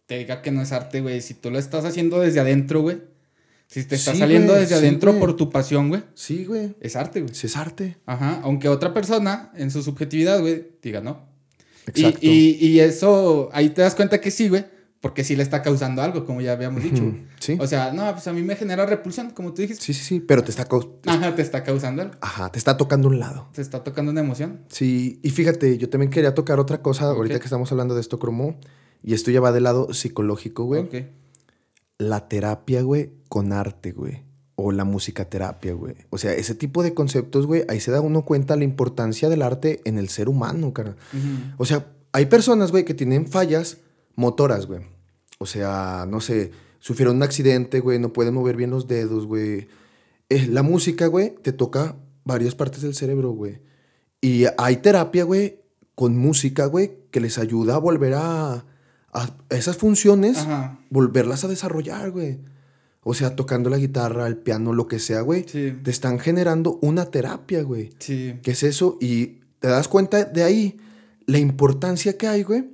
[0.05, 1.21] te diga que no es arte, güey.
[1.21, 3.16] Si tú lo estás haciendo desde adentro, güey.
[3.67, 5.19] Si te está Sí, saliendo güey, desde sí, adentro güey.
[5.19, 6.03] por tu pasión, güey.
[6.15, 6.75] Sí, güey.
[6.79, 7.33] Es arte, güey.
[7.35, 7.97] Sí, es arte.
[8.05, 8.39] Ajá.
[8.43, 11.27] Aunque otra persona, en su subjetividad, güey, diga no.
[11.85, 12.19] Exacto.
[12.21, 14.65] y, y eso, ahí te das cuenta que sí, güey.
[14.99, 17.03] Porque sí le está causando algo, como ya habíamos dicho.
[17.03, 17.27] Güey.
[17.39, 17.55] Sí.
[17.59, 19.83] O sea, no, pues a mí me genera repulsión, como tú dijiste.
[19.85, 22.15] Sí, sí, sí, pero te está, cau- Ajá, te está causando algo.
[22.19, 23.47] ajá, te está tocando un lado.
[23.53, 24.61] Te está tocando una emoción.
[24.69, 28.17] Sí, y fíjate, yo también quería tocar otra cosa ahorita que estamos hablando de esto,
[28.17, 28.59] cromo,
[29.03, 30.81] y esto ya va del lado psicológico, güey.
[30.81, 30.95] Ok.
[31.97, 34.23] La terapia, güey, con arte, güey.
[34.55, 35.95] O la musicaterapia, güey.
[36.09, 39.41] O sea, ese tipo de conceptos, güey, ahí se da uno cuenta la importancia del
[39.41, 40.95] arte en el ser humano, cara.
[41.57, 43.77] O sea, hay personas, güey, que tienen fallas
[44.15, 44.81] motoras, güey.
[45.39, 49.67] O sea, no sé, sufrieron un accidente, güey, no pueden mover bien los dedos, güey.
[50.29, 53.61] Eh, la música, güey, te toca varias partes del cerebro, güey.
[54.21, 55.61] Y hay terapia, güey,
[55.95, 58.65] con música, güey, que les ayuda a volver a,
[59.13, 60.79] a esas funciones, Ajá.
[60.89, 62.39] volverlas a desarrollar, güey.
[63.01, 65.45] O sea, tocando la guitarra, el piano, lo que sea, güey.
[65.47, 65.73] Sí.
[65.81, 67.91] Te están generando una terapia, güey.
[67.99, 68.35] Sí.
[68.43, 68.97] ¿Qué es eso?
[68.99, 70.77] Y te das cuenta de ahí
[71.25, 72.69] la importancia que hay, güey,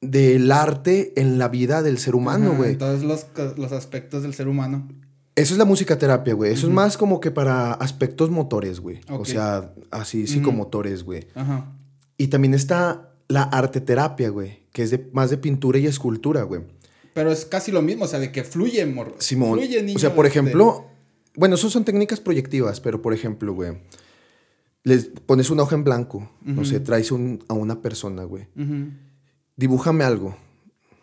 [0.00, 2.72] del arte en la vida del ser humano, Ajá, güey.
[2.72, 4.88] en todos los, los aspectos del ser humano.
[5.34, 6.52] Eso es la musicaterapia, güey.
[6.52, 9.00] Eso es más como que para aspectos motores, güey.
[9.10, 11.26] O sea, así, psicomotores, güey.
[11.34, 11.72] Ajá.
[12.16, 16.60] Y también está la arteterapia, güey, que es de, más de pintura y escultura, güey.
[17.14, 19.14] Pero es casi lo mismo, o sea, de que fluye, morro.
[19.20, 19.58] Simón.
[19.60, 20.84] Fluye, niño, o sea, por este, ejemplo,
[21.36, 23.78] bueno, eso son técnicas proyectivas, pero por ejemplo, güey,
[24.82, 26.64] les pones una hoja en blanco, no Ujú.
[26.64, 28.48] sé, traes un- a una persona, güey.
[28.56, 28.88] ujú.
[29.56, 30.36] Dibújame algo.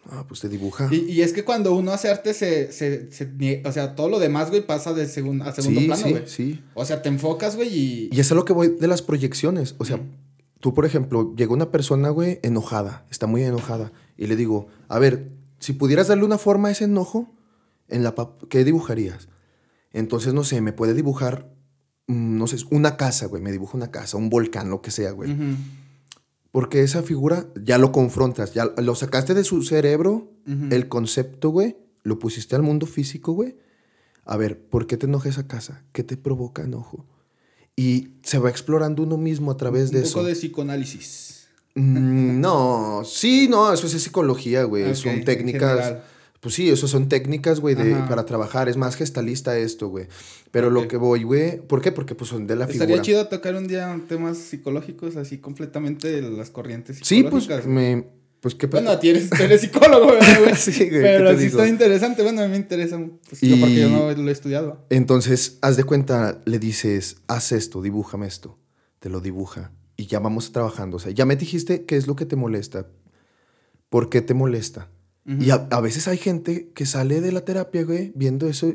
[0.09, 0.89] Ah, pues te dibuja.
[0.91, 4.49] Y, y es que cuando uno hace arte, se, se, o sea, todo lo demás,
[4.49, 6.23] güey, pasa de segun, a segundo sí, plano, sí, güey.
[6.27, 6.61] sí.
[6.73, 8.09] O sea, te enfocas, güey, y...
[8.11, 9.75] Y eso es lo que voy de las proyecciones.
[9.77, 9.99] O sea.
[10.61, 14.99] Tú, por ejemplo, llega una persona, güey, enojada, está muy enojada, y le digo, a
[14.99, 17.33] ver, si pudieras darle una forma a ese enojo,
[17.89, 18.15] en la
[18.49, 19.27] ¿qué dibujarías?
[19.91, 21.53] Entonces, no sé, me puede dibujar,
[22.07, 25.11] mm, no sé, una casa, güey, me dibuja una casa, un volcán, lo que sea,
[25.11, 25.35] güey.
[26.51, 30.31] Porque esa figura ya lo confrontas, ya lo sacaste de su cerebro,
[30.69, 33.57] el concepto, güey, lo pusiste al mundo físico, güey.
[34.25, 35.83] A ver, ¿por qué te enoja esa casa?
[35.91, 37.05] ¿Qué te provoca enojo?
[37.75, 40.23] Y se va explorando uno mismo a través Un de poco eso.
[40.23, 41.47] de psicoanálisis.
[41.75, 44.93] Mm, no, sí, no, eso es psicología, güey.
[44.95, 45.95] Son técnicas.
[46.41, 48.67] Pues sí, eso son técnicas, güey, de- para trabajar.
[48.67, 50.07] Es más gestalista esto, güey.
[50.49, 51.59] Pero lo que voy, güey.
[51.61, 51.91] ¿Por qué?
[51.91, 53.01] Porque pues son de la Estaría figura.
[53.03, 57.67] chido tocar un día temas psicológicos, así completamente de las corrientes Sí, pues psicológicas.
[57.67, 58.05] me.
[58.41, 59.29] Pues qué Bueno, a ti eres,
[59.61, 60.55] psicólogo, ¿verdad, güey.
[60.55, 62.23] Sí, güey, ¿qué Pero sí está interesante.
[62.23, 62.97] Bueno, a mí me interesa.
[63.29, 64.83] Pues, yo porque yo Y- no lo he estudiado.
[64.89, 68.57] Entonces, haz de cuenta, le dices, haz esto, dibújame esto.
[68.99, 69.71] Te lo dibuja.
[69.95, 70.97] Y ya vamos trabajando.
[70.97, 72.87] O sea, ya me dijiste qué es lo que te molesta.
[73.89, 74.89] ¿Por qué te molesta?
[75.23, 78.73] Y a, a veces hay gente que sale de la terapia, güey, viendo eso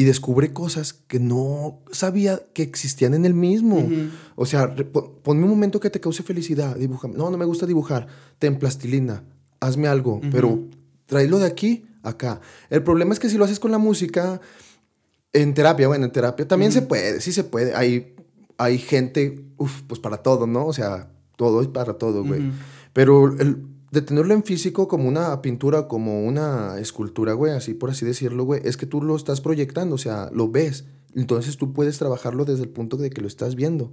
[0.00, 3.86] y descubre cosas que no sabía que existían en el mismo.
[4.34, 4.74] O sea,
[5.22, 6.74] ponme un momento que te cause felicidad.
[6.76, 7.06] Dibuja.
[7.06, 8.06] No, no me gusta dibujar.
[8.38, 9.22] Ten plastilina.
[9.60, 10.22] Hazme algo.
[10.32, 10.64] Pero
[11.04, 12.40] tráelo de aquí a acá.
[12.70, 14.40] El problema es que si lo haces con la música,
[15.34, 17.74] en terapia, bueno, en terapia también se puede, sí se puede.
[17.74, 18.14] Hay,
[18.56, 20.64] hay gente, uf, pues para todo, ¿no?
[20.64, 22.40] O sea, todo es para todo, güey.
[22.94, 27.90] Pero el de tenerlo en físico como una pintura, como una escultura, güey, así por
[27.90, 30.84] así decirlo, güey, es que tú lo estás proyectando, o sea, lo ves.
[31.14, 33.92] Entonces tú puedes trabajarlo desde el punto de que lo estás viendo.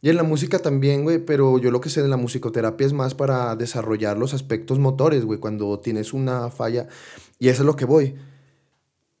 [0.00, 2.92] Y en la música también, güey, pero yo lo que sé de la musicoterapia es
[2.92, 6.88] más para desarrollar los aspectos motores, güey, cuando tienes una falla.
[7.38, 8.14] Y eso es lo que voy.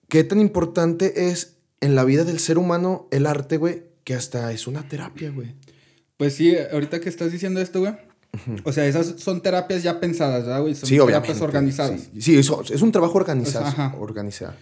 [0.08, 4.52] ¿Qué tan importante es en la vida del ser humano el arte, güey, que hasta
[4.52, 5.54] es una terapia, güey?
[6.18, 7.94] Pues sí, ahorita que estás diciendo esto, güey.
[8.64, 10.74] O sea, esas son terapias ya pensadas, ¿verdad, güey?
[10.74, 12.00] Son Sí, terapias organizadas.
[12.14, 13.98] Sí, sí, eso, es un trabajo organizado.
[13.98, 14.54] Organizado.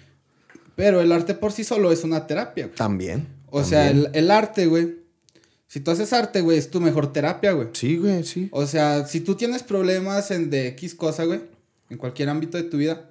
[0.75, 2.77] Pero el arte por sí solo es una terapia, güey.
[2.77, 3.29] También.
[3.51, 5.03] O sea, el, el arte, güey.
[5.67, 7.69] Si tú haces arte, güey, es tu mejor terapia, güey.
[7.73, 8.49] Sí, güey, sí.
[8.53, 11.41] O sea, si tú tienes problemas en de X cosa, güey,
[11.89, 13.11] en cualquier ámbito de tu vida,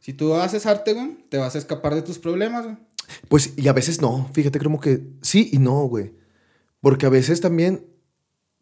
[0.00, 2.76] si tú haces arte, güey, te vas a escapar de tus problemas, güey.
[3.28, 4.30] Pues, y a veces no.
[4.32, 6.12] Fíjate, como que sí y no, güey.
[6.80, 7.84] Porque a veces también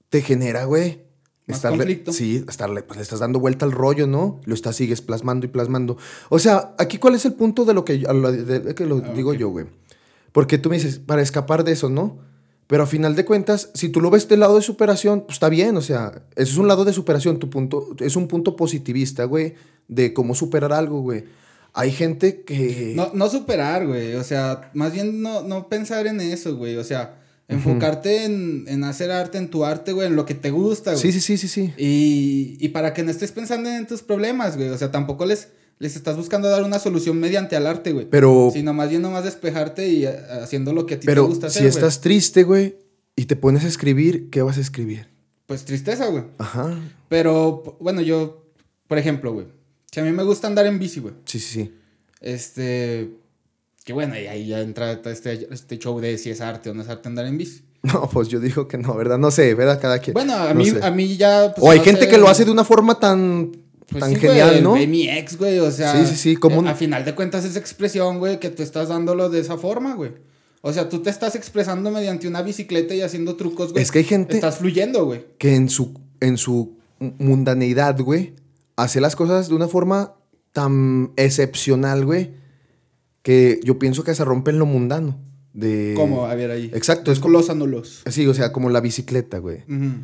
[0.08, 1.05] te genera, güey.
[1.46, 2.12] Más estarle- conflicto.
[2.12, 4.40] Sí, estarle, pues le estás dando vuelta al rollo, ¿no?
[4.44, 5.96] Lo estás, sigues plasmando y plasmando.
[6.28, 8.96] O sea, aquí cuál es el punto de lo que, yo- de- de que lo
[8.96, 9.66] Ah, digo yo, güey.
[10.32, 12.18] Porque tú me dices, para escapar de eso, ¿no?
[12.66, 15.48] Pero a final de cuentas, si tú lo ves del lado de superación, pues está
[15.48, 19.24] bien, o sea, eso es un lado de superación, tu punto, es un punto positivista,
[19.24, 19.54] güey,
[19.86, 21.24] de cómo superar algo, güey.
[21.74, 22.92] Hay gente que...
[22.96, 24.14] No, no superar, güey.
[24.14, 26.74] O sea, más bien no, no pensar en eso, güey.
[26.76, 30.50] O sea, enfocarte en, en hacer arte, en tu arte, güey, en lo que te
[30.50, 31.02] gusta, güey.
[31.02, 31.72] Sí, sí, sí, sí, sí.
[31.76, 34.68] Y, y para que no estés pensando en tus problemas, güey.
[34.70, 38.08] O sea, tampoco les, les estás buscando dar una solución mediante al arte, güey.
[38.10, 41.48] Pero, Sino más bien nomás despejarte y eh, haciendo lo que a ti te gusta
[41.48, 41.74] si hacer, güey.
[41.76, 42.76] estás triste, güey,
[43.14, 45.08] y te pones a escribir, ¿qué vas a escribir?
[45.46, 46.24] Pues tristeza, güey.
[46.38, 46.76] Ajá.
[47.08, 48.44] Pero, bueno, yo,
[48.88, 49.46] por ejemplo, güey.
[49.92, 51.14] Si a mí me gusta andar en bici, güey.
[51.24, 51.74] Sí, sí, sí.
[52.20, 53.10] Este.
[53.86, 56.82] Que bueno, y ahí ya entra este, este show de si es arte o no
[56.82, 57.62] es arte andar en bici.
[57.82, 59.16] No, pues yo digo que no, ¿verdad?
[59.16, 59.80] No sé, ¿verdad?
[59.80, 60.12] Cada quien.
[60.14, 60.80] Bueno, a No mí, sé.
[60.82, 61.52] a mí ya.
[61.54, 63.52] pues, o hay gente que lo hace de una forma tan,
[63.88, 64.72] pues tan sí, güey, genial, ¿no?
[64.72, 65.60] Ve mi ex, güey.
[65.60, 65.92] O sea.
[65.92, 68.88] Sí, sí, sí, como un- A final de cuentas, esa expresión, güey, que tú estás
[68.88, 70.10] dándolo de esa forma, güey.
[70.62, 73.84] O sea, tú te estás expresando mediante una bicicleta y haciendo trucos, güey.
[73.84, 75.24] Es que hay gente Estás fluyendo, güey.
[75.38, 78.34] que en su, en su mundaneidad, güey,
[78.74, 80.14] hace las cosas de una forma
[80.52, 82.32] tan excepcional, güey,
[83.26, 85.18] que yo pienso que se rompen lo mundano.
[85.52, 85.94] De...
[85.96, 86.26] ¿Cómo?
[86.26, 86.70] A ver ahí.
[86.72, 87.38] Exacto, es como...
[87.38, 88.04] Desglósanos.
[88.08, 89.64] Sí, o sea, como la bicicleta, güey.
[89.68, 89.94] Ujú.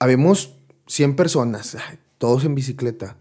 [0.00, 0.56] Habemos
[0.88, 1.76] 100 personas,
[2.18, 3.16] todos en bicicleta.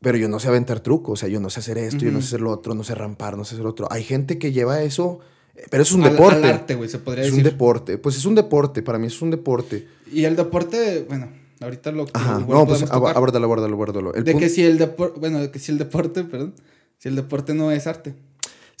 [0.00, 2.22] Pero yo no sé aventar trucos, o sea, yo no sé hacer esto, yo no
[2.22, 3.88] sé hacer lo otro, no sé rampar, no sé hacer otro.
[3.90, 5.18] Hay gente que lleva eso,
[5.54, 6.36] eh, pero eso es un Al- deporte.
[6.38, 7.98] al arte, güey, se podría es un deporte.
[7.98, 9.86] Pues es un deporte, para mí es un deporte.
[10.10, 11.28] Y el deporte, bueno,
[11.60, 14.14] ahorita lo Ajá, lo no, pues abórdalo, abórdalo, abórdalo.
[14.14, 16.54] El de que si el deporte, bueno, de que si el deporte, perdón,
[16.96, 18.14] si el deporte no es arte.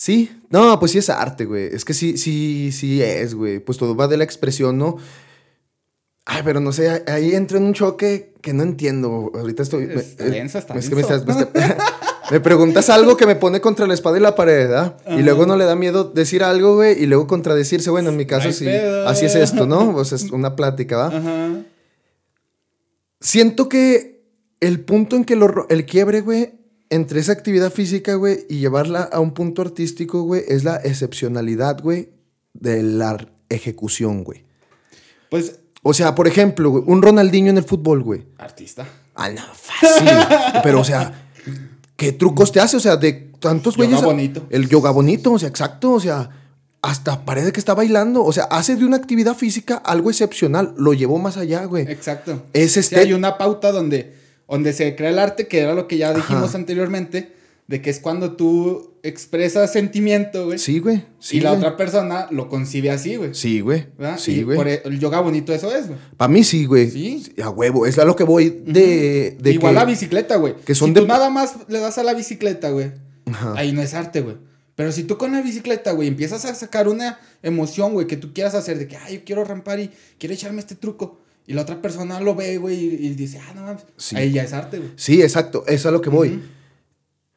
[0.02, 1.66] Sí, no, pues sí es arte, güey.
[1.66, 3.58] Es que sí, sí, sí es, güey.
[3.58, 4.96] Pues todo va de la expresión, ¿no?
[6.24, 9.30] Ay, pero no sé, ahí- entro en un choque que no entiendo.
[9.34, 9.88] Ahorita estoy...
[9.88, 11.16] me- Está denso, está es que me, denso.
[11.16, 11.76] estás- me está-
[12.30, 14.96] me preguntas algo que me pone contra la espada y la pared, ¿verdad?
[15.06, 15.20] Y Ajá.
[15.20, 17.90] luego no le da miedo decir algo, güey, y luego contradecirse.
[17.90, 18.64] Bueno, en mi caso hay sí.
[18.64, 19.06] pedo.
[19.06, 19.92] Así es esto, ¿no?
[19.92, 21.06] Pues es una plática, ¿va?
[21.08, 21.62] Ajá.
[23.20, 24.22] Siento que
[24.60, 26.54] el punto en que lo, el quiebre, güey,
[26.90, 31.80] entre esa actividad física, güey, y llevarla a un punto artístico, güey, es la excepcionalidad,
[31.80, 32.10] güey,
[32.52, 34.44] de la ejecución, güey.
[35.30, 38.26] Pues, O sea, por ejemplo, güey, un Ronaldinho en el fútbol, güey.
[38.38, 38.86] artista.
[39.14, 40.08] Ah, no, fácil.
[40.62, 41.30] Pero, o sea,
[41.96, 42.76] ¿qué trucos te hace?
[42.76, 44.02] O sea, de tantos Yoga güeyes.
[44.04, 44.46] bonito.
[44.50, 45.92] El yoga bonito, o sea, exacto.
[45.92, 46.28] O sea,
[46.82, 48.24] hasta parece que está bailando.
[48.24, 50.74] O sea, hace de una actividad física algo excepcional.
[50.76, 51.90] Lo llevó más allá, güey.
[51.90, 52.42] Exacto.
[52.52, 52.98] Es Sí, este.
[52.98, 54.14] hay una pauta donde,
[54.50, 56.58] donde se crea el arte, que era lo que ya dijimos Ajá.
[56.58, 57.32] anteriormente,
[57.68, 60.58] de que es cuando tú expresas sentimiento, güey.
[60.58, 61.04] Sí, güey.
[61.20, 61.60] Sí, y la güey.
[61.62, 63.32] otra persona lo concibe así, güey.
[63.34, 63.86] Sí, güey.
[63.96, 64.18] ¿verdad?
[64.18, 64.56] Sí, Y güey.
[64.56, 65.98] por e- el yoga bonito eso es, güey.
[66.16, 66.90] Para mí sí, güey.
[66.90, 67.32] Sí.
[67.42, 67.86] A huevo.
[67.86, 69.36] Es a lo que voy de.
[69.40, 70.56] de Igual que- la bicicleta, güey.
[70.64, 72.90] que son si de- tú nada más le das a la bicicleta, güey,
[73.26, 73.54] Ajá.
[73.56, 74.36] ahí no es arte, güey.
[74.74, 78.32] Pero si tú con la bicicleta, güey, empiezas a sacar una emoción, güey, que tú
[78.32, 81.20] quieras hacer, de que, ay, yo quiero rampar y quiero echarme este truco.
[81.46, 83.82] Y la otra persona lo ve, güey, y, y dice, ah, no mames.
[83.96, 84.16] Sí.
[84.16, 84.90] Ahí ya es arte, güey.
[84.96, 85.64] Sí, exacto.
[85.66, 86.40] Es a lo que voy.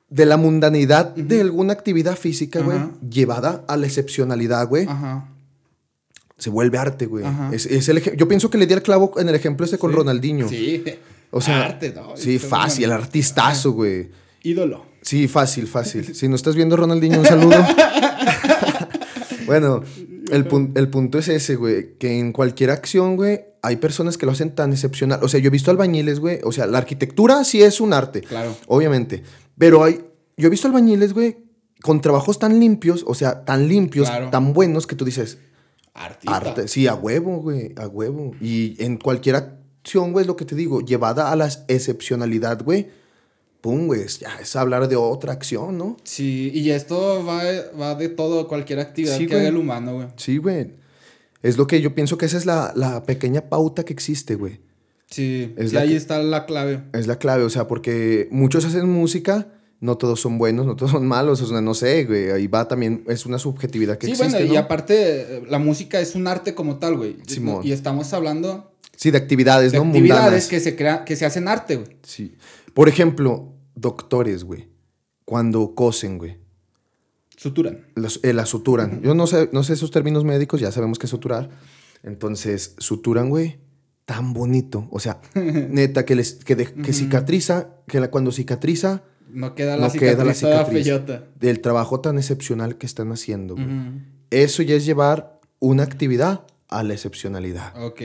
[0.09, 2.77] De la mundanidad de alguna actividad física, güey,
[3.09, 5.27] llevada a la excepcionalidad, güey, Ajá.
[6.37, 7.25] se vuelve arte, güey.
[7.51, 9.89] Es, es el Yo pienso que le di el clavo en el ejemplo este con
[9.89, 9.97] Sí.
[9.97, 10.47] Ronaldinho.
[10.47, 10.83] Sí.
[11.31, 12.15] O sea, Arte, ¿no?
[12.15, 13.01] sí, fácil, bueno.
[13.01, 14.11] artistazo, güey.
[14.43, 14.85] Ídolo.
[15.01, 16.13] Sí, fácil, fácil.
[16.15, 17.55] Si no estás viendo Ronaldinho, un saludo.
[19.47, 19.83] bueno,
[20.31, 24.26] el, pun- el punto es ese, güey, que en cualquier acción, güey, hay personas que
[24.28, 25.20] lo hacen tan excepcional.
[25.24, 28.22] O sea, yo he visto albañiles, güey, o sea, la arquitectura sí es un arte,
[28.22, 28.55] Claro.
[28.68, 29.24] obviamente,
[29.57, 30.01] pero hay,
[30.38, 31.38] yo he visto albañiles, güey,
[31.82, 34.30] con trabajos tan limpios, o sea, tan limpios, Claro.
[34.30, 35.38] tan buenos que tú dices,
[35.93, 36.36] Artista.
[36.38, 38.32] arte, sí, a huevo, güey, a huevo.
[38.41, 42.88] Y en cualquier acción, güey, es lo que te digo, llevada a la excepcionalidad, güey,
[43.61, 45.95] pum, güey, ya es hablar de otra acción, ¿no?
[46.03, 47.41] Sí, y esto va,
[47.80, 49.39] va de todo, cualquier actividad Sí, que güey.
[49.41, 50.07] haga el humano, güey.
[50.18, 50.82] Sí, güey.
[51.43, 54.61] Es lo que yo pienso que esa es la, la pequeña pauta que existe, güey.
[55.09, 56.83] Sí, Es sí, ahí que- está la clave.
[56.93, 60.91] Es la clave, o sea, porque muchos hacen música, no todos son buenos, no todos
[60.93, 62.31] son malos, o sea, no sé, güey.
[62.31, 66.15] Ahí va también, es una subjetividad que sí, existe, bueno, y aparte, la música es
[66.15, 67.17] un arte como tal, güey.
[67.27, 67.61] Simón.
[67.63, 69.85] Y estamos hablando Sí, de actividades, de ¿no?
[69.85, 70.47] actividades Mundanas.
[70.47, 71.97] que se, crea, que se hacen arte, güey.
[72.03, 72.35] Sí.
[72.73, 74.69] Por ejemplo, doctores, güey.
[75.25, 76.37] Cuando cosen, güey.
[77.43, 77.85] Suturan.
[77.95, 79.01] Las- eh, la suturan.
[79.01, 81.49] Yo no sé, no sé esos términos médicos, ya sabemos que es suturar.
[82.03, 83.57] Entonces, suturan, güey,
[84.05, 84.87] tan bonito.
[84.91, 89.75] O sea, neta, que, les, que, de- que cicatriza, que la- cuando cicatriza, No queda
[89.77, 90.87] la no cicatriz queda la cicatriz.
[91.39, 93.55] Del trabajo tan excepcional que están haciendo.
[93.55, 93.67] güey.
[94.31, 97.73] Eso ya es llevar una actividad a la excepcionalidad.
[97.83, 98.01] Ok,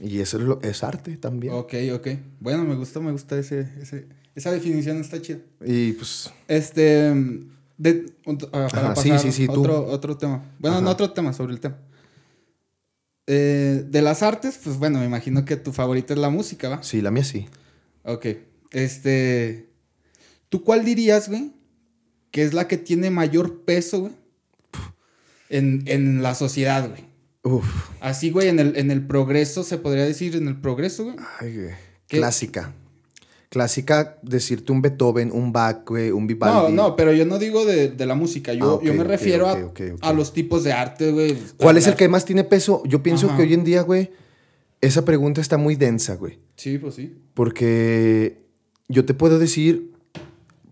[0.00, 1.52] Y eso es, lo, es arte también.
[1.54, 2.08] ok, ok.
[2.40, 5.38] Bueno, me gusta, me gusta ese, ese, esa definición, está chida.
[5.64, 7.12] Y pues, Este,
[7.80, 8.12] de,
[8.52, 9.60] ah, para Ajá, sí, pasar sí, sí, tú.
[9.60, 10.44] otro, otro tema.
[10.58, 10.84] Bueno, Ajá.
[10.84, 11.78] no otro tema, sobre el tema.
[13.26, 16.82] Eh, de las artes, pues bueno, me imagino que tu favorita es la música, ¿va?
[16.82, 17.48] sí, la mía sí.
[18.04, 18.26] Ok.
[18.72, 19.70] Este.
[20.50, 21.52] ¿Tú cuál dirías, güey?
[22.30, 24.12] Que es la que tiene mayor peso, güey.
[25.48, 27.04] En, en la sociedad, güey.
[27.42, 27.90] Uf.
[28.00, 31.16] Así, güey, en el, en el progreso, se podría decir, en el progreso, güey.
[31.40, 31.74] Ay, güey.
[32.08, 32.74] Clásica.
[33.50, 36.72] Clásica, decirte un Beethoven, un Bach, un No, Vivaldi.
[36.72, 38.54] no, pero yo no digo de, de la música.
[38.54, 39.58] Yo, Ah, ok, yo me refiero a-.
[40.02, 41.36] A, los tipos de arte, güey.
[41.56, 42.82] ¿Cuál es el que más tiene peso?
[42.86, 43.36] Yo pienso Ajá.
[43.36, 44.10] que hoy en día, güey,
[44.80, 46.38] esa pregunta está muy densa, güey.
[46.54, 47.16] Sí, pues sí.
[47.34, 48.40] Porque
[48.88, 49.90] yo te puedo decir,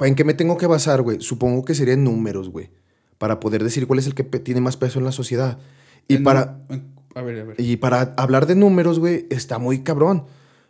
[0.01, 1.21] ¿en qué me tengo que basar, güey?
[1.21, 2.71] Supongo que serían números, güey.
[3.19, 5.59] Para poder decir cuál es el que tiene más peso en la sociedad.
[6.07, 7.57] Y En- para, en- a ver, a ver.
[7.61, 10.27] y para hablar de números, güey, está muy cabrón.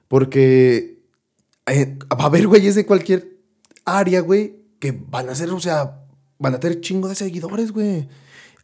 [0.09, 0.98] Porque
[1.73, 3.37] eh, va a haber güeyes de cualquier
[3.85, 6.05] área, güey, que van a ser, o sea,
[6.39, 8.09] van a tener chingo de seguidores, güey.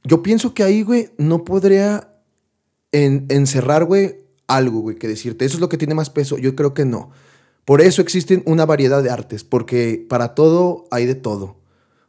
[0.05, 2.11] Yo pienso que ahí, güey, no podría
[2.92, 6.36] en- encerrar, güey, algo, güey, que decirte, eso es lo que tiene más peso.
[6.38, 7.11] Yo creo que no.
[7.64, 11.57] Por eso existen una variedad de artes, porque para todo hay de todo.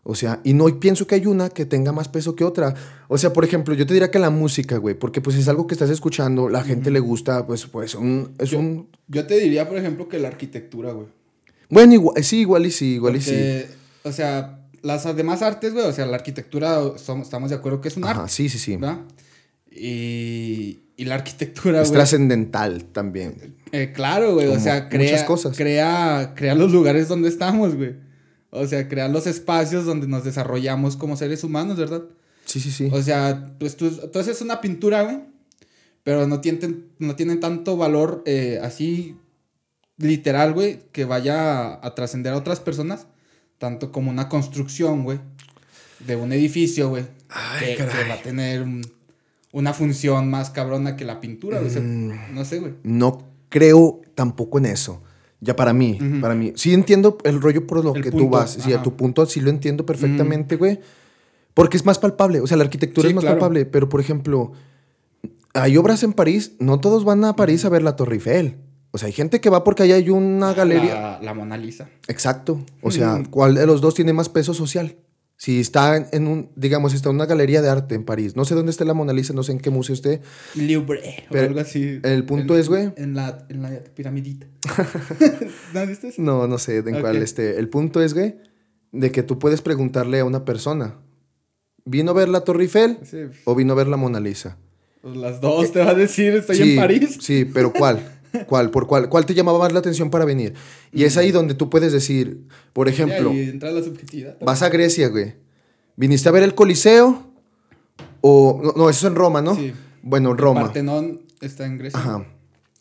[0.07, 2.75] O sea, y no pienso que hay una que tenga más peso que otra.
[3.07, 5.65] O sea, por ejemplo, yo te diría que la música, güey, porque pues es algo
[5.65, 8.87] que estás escuchando, la gente le gusta, pues, pues un, es Yo- un...
[9.07, 11.07] Yo te diría, por ejemplo, que la arquitectura, güey.
[11.69, 13.63] Bueno, igual, sí, igual y sí, igual y sí.
[14.03, 17.87] O sea, las demás artes, güey, o sea, la arquitectura, somos- estamos de acuerdo que
[17.87, 18.75] es un Ajá, arte, sí, sí, sí.
[18.77, 18.99] ¿verdad?
[19.71, 21.97] Y, y la arquitectura, Es güey.
[21.97, 23.55] trascendental también.
[23.71, 25.57] eh, claro, güey, o sea, muchas crea, cosas.
[25.57, 27.95] Crea, crea los lugares donde estamos, güey.
[28.55, 32.03] O sea, crea los espacios donde nos desarrollamos como seres humanos, ¿verdad?
[32.45, 32.89] Sí, sí, sí.
[32.91, 35.19] O sea, pues tú, tú haces una pintura, güey,
[36.03, 39.17] pero no tienen, no tienen tanto valor eh, así
[39.97, 43.07] literal, güey, que vaya a, a trascender a otras personas,
[43.57, 45.19] tanto como una construcción, güey,
[46.05, 47.05] de un edificio, güey,
[47.59, 47.77] que,
[48.09, 48.85] va a tener un-
[49.53, 51.69] una función más cabrona que la pintura, güey.
[51.69, 52.33] o sea, Mm.
[52.35, 52.73] no sé, güey.
[52.83, 55.01] No creo tampoco en eso.
[55.45, 56.53] Ya para mí, para mí.
[56.55, 58.57] Sí entiendo el rollo por lo El que tú vas.
[58.59, 58.83] Sí, a ajá.
[58.83, 60.79] tu punto sí lo entiendo perfectamente, güey.
[61.53, 62.41] Porque es más palpable.
[62.41, 63.37] O sea, la arquitectura Sí, es más claro.
[63.39, 63.65] palpable.
[63.65, 64.53] Pero, por ejemplo,
[65.53, 66.53] hay obras en París.
[66.59, 68.57] No todos van a París a ver la Torre Eiffel.
[68.91, 70.95] O sea, hay gente que va porque allá hay una galería.
[70.95, 71.89] La, la Mona Lisa.
[72.07, 72.59] Exacto.
[72.81, 73.21] O sea.
[73.29, 74.95] ¿cuál de los dos tiene más peso social?
[75.37, 78.35] Si está en- un, digamos, está en una galería de arte en París.
[78.37, 80.21] No sé dónde esté la Mona Lisa, no sé en qué museo esté.
[80.55, 81.99] Louvre, o Pero algo así.
[82.03, 82.93] el punto En- es, güey.
[82.95, 84.47] En la, en la piramidita.
[85.73, 86.21] ¿No has visto eso?
[86.21, 87.23] No, no sé en cuál Ok.
[87.23, 87.59] esté.
[87.59, 88.35] El punto es, güey,
[88.91, 90.95] de que tú puedes preguntarle a una persona,
[91.83, 94.57] ¿vino a ver la Torre Eiffel Sí, o vino a ver la Mona Lisa?
[95.01, 97.17] pues las dos te va a decir, estoy sí, en París.
[97.21, 97.99] Sí, pero ¿cuál?
[98.47, 98.71] ¿Cuál?
[98.71, 99.09] ¿Por cuál?
[99.09, 100.53] ¿Cuál te llamaba más la atención para venir?
[100.91, 104.37] Y es ahí donde tú puedes decir, por ejemplo, Y la subjetividad.
[104.41, 105.35] vas a Grecia, güey.
[105.95, 107.31] ¿Viniste a ver el Coliseo?
[108.21, 109.55] O, no, no, eso es en Roma, ¿no?
[109.55, 109.73] Sí.
[110.01, 110.61] Bueno, en Roma.
[110.61, 111.99] Partenón está en Grecia.
[111.99, 112.25] Ajá.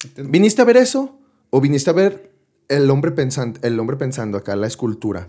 [0.02, 1.18] Entonces, ¿Viniste a ver eso?
[1.50, 2.32] ¿O viniste a ver
[2.68, 5.28] el hombre pensando, el hombre pensando acá, la escultura?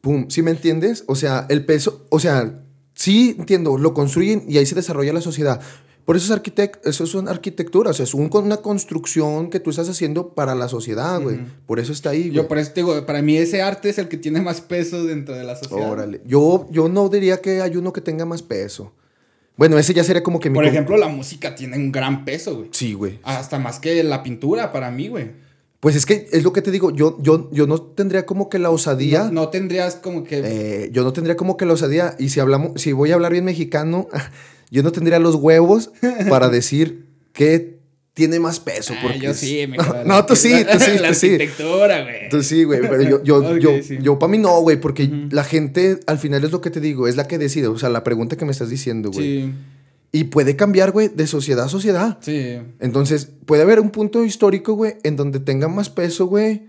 [0.00, 1.04] Pum, ¿sí me entiendes?
[1.06, 2.62] O sea, el peso, o sea,
[2.94, 5.60] sí entiendo, lo construyen y ahí se desarrolla la sociedad.
[6.06, 9.58] Por eso es, arquitect eso es una arquitectura, o sea, es un, una construcción que
[9.58, 11.40] tú estás haciendo para la sociedad, güey.
[11.66, 12.32] Por eso está ahí, güey.
[12.32, 15.04] Yo por eso te digo, para mí ese arte es el que tiene más peso
[15.04, 15.90] dentro de la sociedad.
[15.90, 16.20] Órale.
[16.24, 18.92] Yo, yo no diría que hay uno que tenga más peso.
[19.56, 20.54] Bueno, ese ya sería como que mi...
[20.54, 22.68] Por ejemplo, la música tiene un gran peso, güey.
[22.70, 23.18] Sí, güey.
[23.24, 25.30] Hasta más que la pintura para mí, güey.
[25.80, 28.60] Pues es que es lo que te digo, yo, yo, yo no tendría como que
[28.60, 29.24] la osadía.
[29.24, 30.40] No, no tendrías como que...
[30.44, 32.14] Eh, yo no tendría como que la osadía.
[32.18, 34.06] Y si hablamos, si voy a hablar bien mexicano,
[34.70, 35.90] yo no tendría los huevos
[36.28, 37.76] para decir que
[38.14, 38.94] tiene más peso.
[38.96, 41.26] Ah, Porque yo sí, me no, no, tú sí, tú sí, la tú sí.
[41.34, 42.28] arquitectura, güey.
[42.30, 42.80] Tú sí, güey.
[42.80, 43.98] Pero yo, yo, yo, sí.
[44.00, 44.80] yo para mí no, güey.
[44.80, 47.66] Porque la gente, al final es lo que te digo, es la que decide.
[47.66, 49.42] O sea, la pregunta que me estás diciendo, güey.
[49.42, 49.54] Sí,
[50.12, 52.16] Y puede cambiar, güey, de sociedad a sociedad.
[52.22, 52.56] sí.
[52.80, 56.68] Entonces, puede haber un punto histórico, güey, en donde tenga más peso, güey,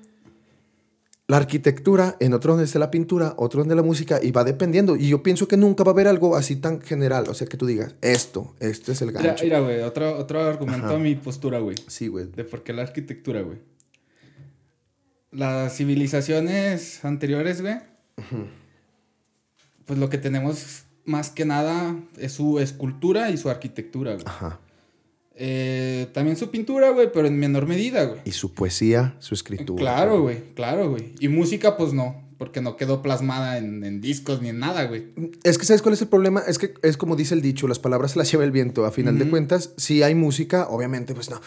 [1.28, 4.96] la arquitectura, en otro donde esté la pintura, otro donde la música, y va dependiendo.
[4.96, 7.28] Y yo pienso que nunca va a haber algo así tan general.
[7.28, 9.44] O sea, que tú digas, esto, este es el gancho.
[9.44, 10.96] mira, güey, otro, otro argumento Ajá.
[10.96, 11.76] a mi postura, güey.
[11.88, 12.28] Sí, güey.
[12.28, 13.58] De por qué la arquitectura, güey.
[15.32, 17.76] Las civilizaciones anteriores, güey.
[19.86, 24.26] Pues lo que tenemos más que nada es su escultura y su arquitectura, güey.
[24.26, 24.62] Ajá.
[25.40, 28.22] Eh, también su pintura, güey, pero en menor medida, güey.
[28.26, 29.80] Y su poesía, su escritura.
[29.80, 31.14] Claro, güey, claro, güey.
[31.20, 35.14] Y música, pues no, porque no quedó plasmada en, en discos ni en nada, güey.
[35.44, 36.42] Es que, ¿sabes cuál es el problema?
[36.48, 38.86] Es que es como dice el dicho, las palabras se las lleva el viento.
[38.86, 41.40] A final de cuentas, si hay música, obviamente, pues no.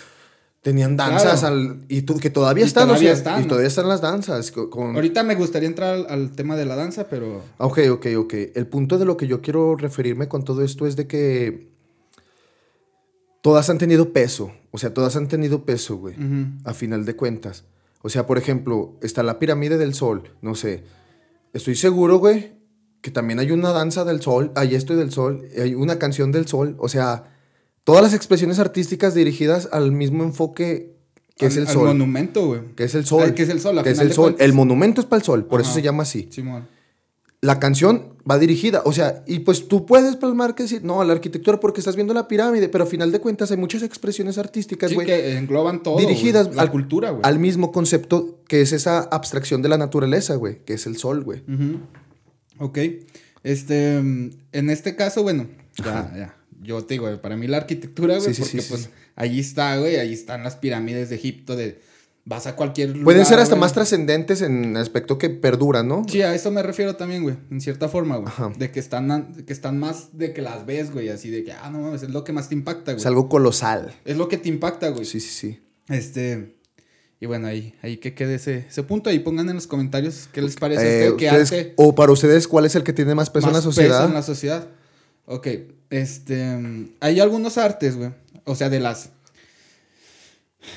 [0.62, 1.57] Tenían danzas Claro.
[1.57, 4.03] al- y tú- que todavía Y están, todavía o sea, están, y todavía están las
[4.03, 4.51] danzas.
[4.53, 7.43] co- Con, Ahorita me gustaría entrar al, al tema de la danza, pero...
[7.57, 8.34] Ok, ok, ok.
[8.55, 11.70] El punto de lo que yo quiero referirme con todo esto es de que
[13.41, 14.53] todas han tenido peso.
[14.70, 16.14] O sea, todas han tenido peso, güey.
[16.64, 17.64] A final de cuentas.
[18.03, 20.34] O sea, por ejemplo, está la pirámide del sol.
[20.41, 20.84] No sé.
[21.53, 22.53] Estoy seguro, güey,
[23.01, 24.53] que también hay una danza del sol.
[24.55, 25.47] Hay esto del sol.
[25.61, 26.76] Hay una canción del sol.
[26.78, 27.34] O sea,
[27.84, 30.97] todas las expresiones artísticas dirigidas al mismo enfoque
[31.36, 31.86] que es el al sol.
[31.88, 32.61] monumento, güey.
[32.76, 33.34] Que es el sol.
[33.34, 34.36] Que es el sol, Que es el sol.
[34.38, 35.47] El monumento es para el sol.
[35.47, 36.68] Por eso se llama así Simón.
[37.43, 41.14] La canción va dirigida, o sea, y pues tú puedes plasmar que decir, no, la
[41.14, 44.91] arquitectura porque estás viendo la pirámide, pero a final de cuentas hay muchas expresiones artísticas,
[44.91, 46.55] Sí, güey, que engloban todo, dirigidas.
[46.55, 47.22] La al- cultura, güey.
[47.24, 51.24] al mismo concepto que es esa abstracción de la naturaleza, güey, que es el sol,
[51.24, 51.43] güey.
[52.59, 52.78] Ok.
[53.43, 55.49] Este, mm, en este caso, bueno,
[55.82, 56.36] ya, ya.
[56.62, 59.78] Yo te digo, para mí la arquitectura, güey, Sí, sí, porque sí, pues allí está,
[59.78, 61.80] güey, ahí están las pirámides de Egipto, de
[62.31, 63.61] vas a cualquier lugar, Pueden ser hasta güey.
[63.62, 66.05] más trascendentes en aspecto que perduran, ¿no?
[66.09, 68.28] Sí, a eso me refiero también, güey, en cierta forma, güey.
[68.28, 68.53] Ajá.
[68.57, 71.68] De que están, que están más de que las ves, güey, así de que, ah,
[71.70, 73.01] no mames, es lo que más te impacta, güey.
[73.01, 73.93] Es algo colosal.
[74.05, 75.05] Es lo que te impacta, güey.
[75.05, 75.61] Sí, sí, sí.
[75.89, 76.57] Este,
[77.18, 80.41] y bueno, ahí, ahí que quede ese, ese punto, ahí pongan en los comentarios qué
[80.41, 83.14] les parece a Eh, usted, ustedes- arte o para ustedes, ¿cuál es el que tiene
[83.16, 83.99] más peso en la más sociedad?
[83.99, 84.68] peso en la sociedad.
[85.26, 85.49] Ok,
[85.91, 88.11] este, hay algunos artes, güey,
[88.45, 89.11] o sea, de las...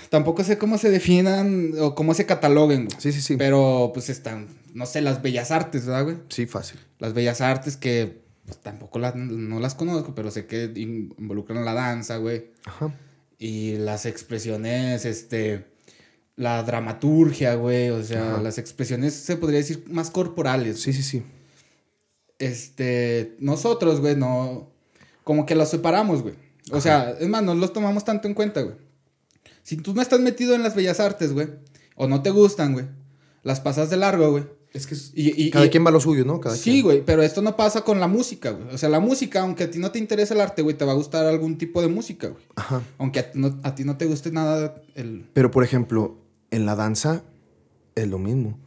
[0.10, 2.98] Tampoco sé cómo se definan o cómo se cataloguen, güey.
[3.00, 3.36] Sí, sí, sí.
[3.38, 6.18] Pero pues están, no sé, las bellas artes, ¿verdad, güey?
[6.30, 6.80] Sí, fácil.
[7.00, 11.66] Las bellas artes que pues, tampoco las, no las conozco, pero sé que in- involucran
[11.66, 12.52] la danza, güey.
[12.66, 12.94] Ajá.
[13.38, 15.66] Y las expresiones, este,
[16.38, 18.42] la dramaturgia, güey, o sea, Ajá.
[18.42, 20.82] las expresiones se podría decir más corporales.
[20.82, 21.24] Sí, sí, sí.
[22.40, 24.70] Este, nosotros, güey, no,
[25.24, 26.36] como que los separamos, güey.
[26.72, 28.76] O sea, es más, no los tomamos tanto en cuenta, güey.
[29.64, 31.48] Si tú no estás metido en las bellas artes, güey,
[31.96, 32.86] o no te gustan, güey,
[33.44, 34.44] las pasas de largo, güey.
[34.74, 36.40] Es que es- Y, y- cada y- quien va a lo suyo, ¿no?
[36.40, 38.74] Cada sí, güey, pero esto no pasa con la música, güey.
[38.74, 40.92] O sea, la música, aunque a ti no te interese el arte, güey, te va
[40.94, 42.44] a gustar algún tipo de música, güey.
[42.56, 42.82] Ajá.
[42.98, 45.26] Aunque a, ti no, a ti no te guste nada el...
[45.34, 46.18] Pero, por ejemplo,
[46.52, 47.24] en la danza
[47.96, 48.58] es lo mismo.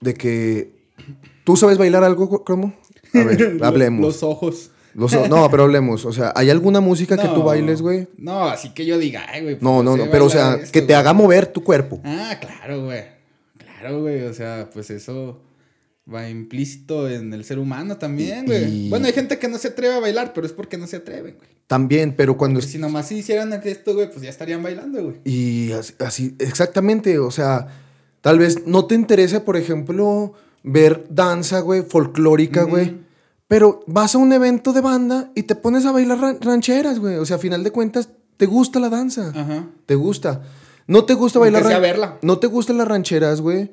[0.00, 0.82] De que...
[1.44, 2.74] ¿Tú sabes bailar algo, Cromo?
[3.14, 4.00] A ver, hablemos.
[4.00, 4.70] Los ojos.
[4.94, 6.04] Los no, pero hablemos.
[6.04, 8.08] O sea, ¿hay alguna música que tú No, bailes, güey?
[8.16, 9.54] No, así que yo diga, ay, güey.
[9.54, 10.10] pues, No, no, no.
[10.10, 10.96] Pero, o sea, esto, que te güey".
[10.98, 12.00] haga mover tu cuerpo.
[12.04, 13.02] Ah, claro, güey.
[13.58, 14.22] Claro, güey.
[14.22, 15.40] O sea, pues eso
[16.12, 18.86] va implícito en el ser humano también, güey.
[18.86, 20.96] y- Bueno, hay gente que no se atreve a bailar, pero es porque no se
[20.96, 21.48] atreven, güey.
[21.68, 22.60] También, pero cuando...
[22.60, 25.16] Si nomás hicieran esto, güey, pues ya estarían bailando, güey.
[25.24, 27.68] Y así, así- exactamente, o sea,
[28.20, 30.34] tal vez no te interese, por ejemplo,
[30.64, 32.96] ver danza, güey, folclórica, güey.
[33.52, 37.16] Pero vas a un evento de banda y te pones a bailar ran- rancheras, güey.
[37.16, 39.28] O sea, a final de cuentas, te gusta la danza.
[39.28, 39.66] Ajá.
[39.84, 40.40] Te gusta.
[40.86, 41.62] No te gusta bailar.
[41.66, 42.16] sea verla.
[42.22, 43.70] No te gustan las rancheras, güey.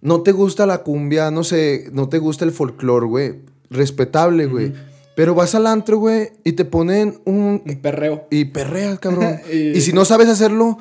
[0.00, 3.34] No te gusta la cumbia, no sé, no te gusta el folclore, güey.
[3.70, 4.72] Respetable, güey.
[5.14, 7.62] Pero vas al antro, güey, y te ponen un.
[7.64, 8.26] Un perreo.
[8.32, 9.38] Y perreas, cabrón.
[9.52, 10.76] Y- y si no sabes hacerlo,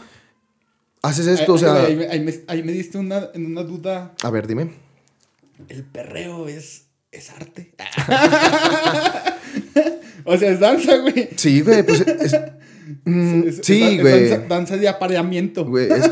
[1.04, 1.84] haces esto, o Ay, sea.
[1.84, 4.16] Ahí, me- ahí me, ahí me diste una, en una duda.
[4.24, 4.72] A ver, dime.
[10.26, 11.30] O sea, es danza, güey.
[11.38, 12.36] Sí, güey, pues es...
[13.06, 14.30] mm, Es- es sí, es güey.
[14.30, 15.66] Danza, danza de apareamiento.
[15.66, 16.12] Güey, es-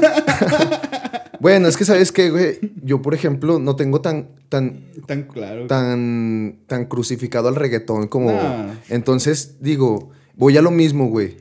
[1.40, 2.58] bueno, es que sabes qué, güey.
[2.84, 5.68] Yo, por ejemplo, no tengo tan, tan, Tan claro.
[5.68, 8.32] tan, tan crucificado al reggaetón como.
[8.32, 8.74] Nah.
[8.90, 11.38] Entonces, digo, voy a lo mismo, güey.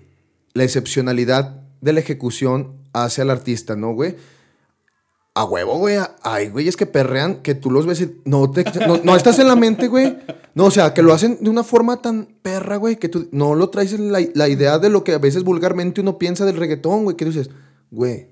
[0.52, 4.16] La excepcionalidad de la ejecución hace al artista, ¿no, güey?
[5.36, 5.98] A huevo, güey.
[6.22, 9.48] Hay güeyes que perrean que tú los ves y no, te, no, no estás en
[9.48, 10.16] la mente, güey.
[10.54, 13.54] No, o sea, que lo hacen de una forma tan perra, güey, que tú no
[13.54, 16.56] lo traes en la, la idea de lo que a veces vulgarmente uno piensa del
[16.56, 17.50] reggaetón, güey, que tú dices,
[17.90, 18.28] güey,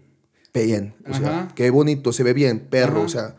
[0.54, 0.94] bien.
[1.06, 3.04] O sea, qué bonito, se ve bien, perro, Ajá.
[3.04, 3.36] o sea,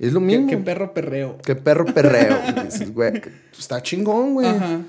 [0.00, 0.48] es lo Qué, mismo.
[0.48, 1.38] qué perro perreo.
[1.44, 2.36] Qué perro perreo.
[2.54, 2.64] güey.
[2.64, 3.22] Dices, güey,
[3.56, 4.48] está chingón, güey.
[4.48, 4.80] Ajá.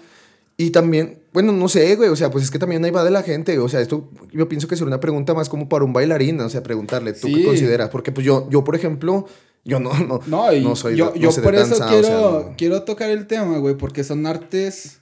[0.57, 3.11] Y también, bueno, no sé, güey, o sea, pues es que también ahí va de
[3.11, 5.91] la gente, o sea, esto yo pienso que sería una pregunta más como para un
[5.93, 7.33] bailarín, o sea, preguntarle, ¿tú Sí.
[7.35, 7.89] qué consideras?
[7.89, 9.25] Porque pues yo, yo por ejemplo,
[9.65, 11.89] yo no, no, No, y no soy yo, no yo sé por eso danza, o
[11.89, 12.17] quiero, sea,
[12.49, 12.55] no.
[12.57, 14.99] quiero tocar el tema, güey, porque son artes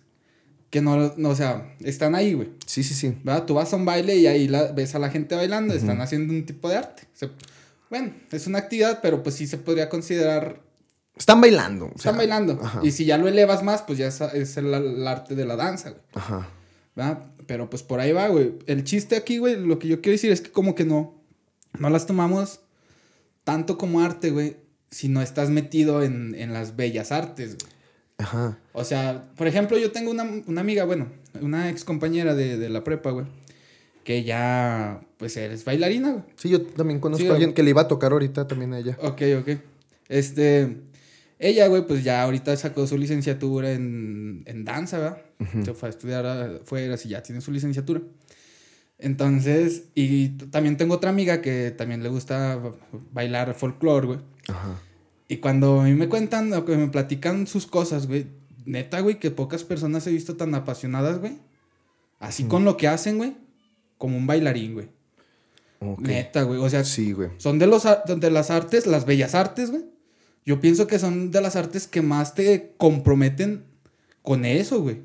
[0.70, 2.50] que no, no, o sea, están ahí, güey.
[2.66, 3.18] Sí, sí, sí.
[3.26, 3.46] ¿verdad?
[3.46, 6.32] Tú vas a un baile y ahí la- ves a la gente bailando, están haciendo
[6.34, 7.04] un tipo de arte.
[7.90, 10.62] Bueno, es una actividad, pero pues sí se podría considerar,
[11.22, 11.86] Están bailando.
[11.86, 12.60] o sea, están bailando.
[12.62, 12.80] Ajá.
[12.84, 15.56] Y si ya lo elevas más, pues ya es, es el, el arte de la
[15.56, 16.02] danza, güey.
[16.16, 16.48] Ajá.
[16.96, 17.24] ¿verdad?
[17.48, 18.54] Pero pues por ahí va, güey.
[18.66, 21.14] El chiste aquí, güey, lo que yo quiero decir es que como que no,
[21.78, 22.62] no las tomamos
[23.44, 24.58] tanto como arte, güey,
[24.90, 27.72] si no estás metido en, en las bellas artes, güey.
[28.18, 28.58] Ajá.
[28.74, 31.08] O sea, por ejemplo, yo tengo una, una amiga, bueno,
[31.40, 33.26] una ex compañera de, de la prepa, güey,
[34.04, 36.24] que ya, pues, es bailarina, güey.
[36.36, 38.80] Sí, yo también conozco Sí, a alguien que le iba a tocar ahorita también a
[38.80, 38.98] ella.
[39.02, 39.50] Ok, ok.
[40.08, 40.78] Este,
[41.42, 45.18] ella, güey, pues ya ahorita sacó su licenciatura en, en danza, ¿verdad?
[45.66, 48.02] Se fue a estudiar afuera, y ya tiene su licenciatura.
[49.00, 52.60] Entonces, y también tengo otra amiga que también le gusta
[53.12, 54.20] bailar folclore, güey.
[54.48, 54.80] Ajá.
[55.28, 58.28] Y cuando a mí me cuentan o que me platican sus cosas, güey,
[58.66, 61.40] neta, güey, que pocas personas he visto tan apasionadas, güey.
[62.20, 63.36] Así con lo que hacen, güey,
[63.98, 64.90] como un bailarín, güey.
[65.80, 66.02] Ok.
[66.02, 66.60] Neta, güey.
[66.60, 67.30] O sea, Sí, güey.
[67.38, 69.86] son de, los, de las artes, las bellas artes, güey.
[70.46, 73.64] Yo pienso que son de las artes que más te comprometen
[74.22, 75.00] con eso, güey.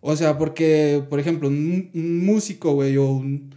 [0.00, 3.54] O sea, porque, por ejemplo, un, un músico, güey, o un,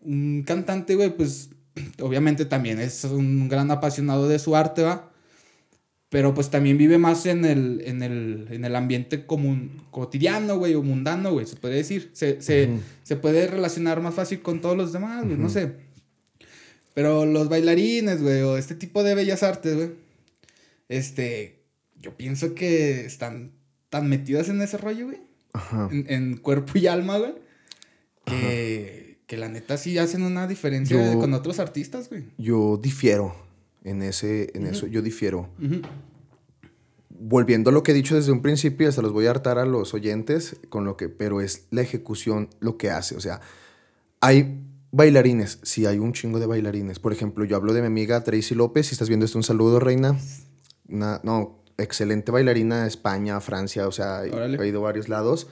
[0.00, 1.50] un cantante, güey, pues
[2.00, 5.10] obviamente también es un gran apasionado de su arte, ¿va?
[6.10, 10.74] Pero pues también vive más en el, en el, en el ambiente común, cotidiano, güey,
[10.74, 12.10] o mundano, güey, se puede decir.
[12.14, 15.72] Se, se, se puede relacionar más fácil con todos los demás, güey, no sé.
[16.94, 19.90] Pero los bailarines, güey, o este tipo de bellas artes, güey,
[20.88, 21.64] este,
[22.00, 23.52] yo pienso que están
[23.90, 25.18] tan metidas en ese rollo, güey
[25.52, 25.88] Ajá.
[25.90, 27.34] en, en cuerpo y alma, güey.
[28.24, 32.24] Que, que la neta sí hacen una diferencia Yo- con otros artistas, güey.
[32.36, 33.34] Yo difiero
[33.84, 35.48] en ese, en eso, yo difiero.
[37.20, 39.64] Volviendo a lo que he dicho desde un principio, hasta los voy a hartar a
[39.64, 43.16] los oyentes con lo que, pero es la ejecución lo que hace.
[43.16, 43.40] O sea,
[44.20, 44.62] hay
[44.92, 46.98] bailarines, sí, hay un chingo de bailarines.
[47.00, 49.80] Por ejemplo, yo hablo de mi amiga Tracy López, si estás viendo esto, un saludo,
[49.80, 50.16] reina.
[50.88, 54.58] Una, no, excelente bailarina, España, Francia, o sea, Órale.
[54.62, 55.46] ha ido a varios lados.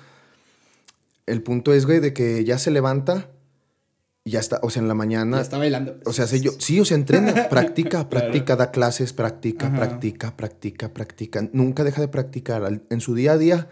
[1.27, 3.31] El punto es, güey, de que ella se levanta
[4.25, 5.99] y ya está, o sea, en la mañana Ya está bailando.
[6.05, 8.09] o sea, yo, sí, o sea, entrena, practica, Claro.
[8.11, 9.77] practica, da clases, practica, Ajá.
[9.77, 11.49] practica, practica, practica.
[11.53, 12.81] Nunca deja de practicar.
[12.91, 13.69] En su día a día,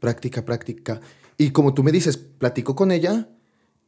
[0.00, 1.00] practica, practica.
[1.38, 3.28] Y como tú me dices, platico con ella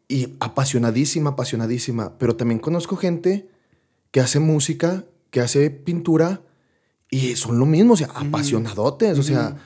[0.08, 2.16] y apasionadísima, apasionadísima.
[2.18, 3.48] Pero también conozco gente
[4.10, 6.40] que hace música, que hace pintura
[7.10, 9.18] y son lo mismo, o sea, apasionadotes.
[9.18, 9.56] O sea,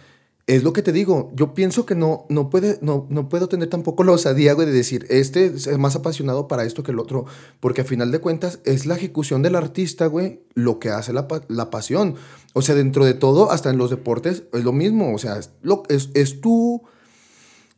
[0.46, 1.30] es lo que te digo.
[1.34, 4.72] Yo pienso que no, no, puede, no, no puedo tener tampoco la osadía, güey, de
[4.72, 7.24] decir, este es más apasionado para esto que el otro.
[7.60, 11.28] Porque a final de cuentas es la ejecución del artista, güey, lo que hace la,
[11.48, 12.16] la pasión.
[12.52, 15.14] O sea, dentro de todo, hasta en los deportes, es lo mismo.
[15.14, 16.82] O sea, es, lo, es, es tu...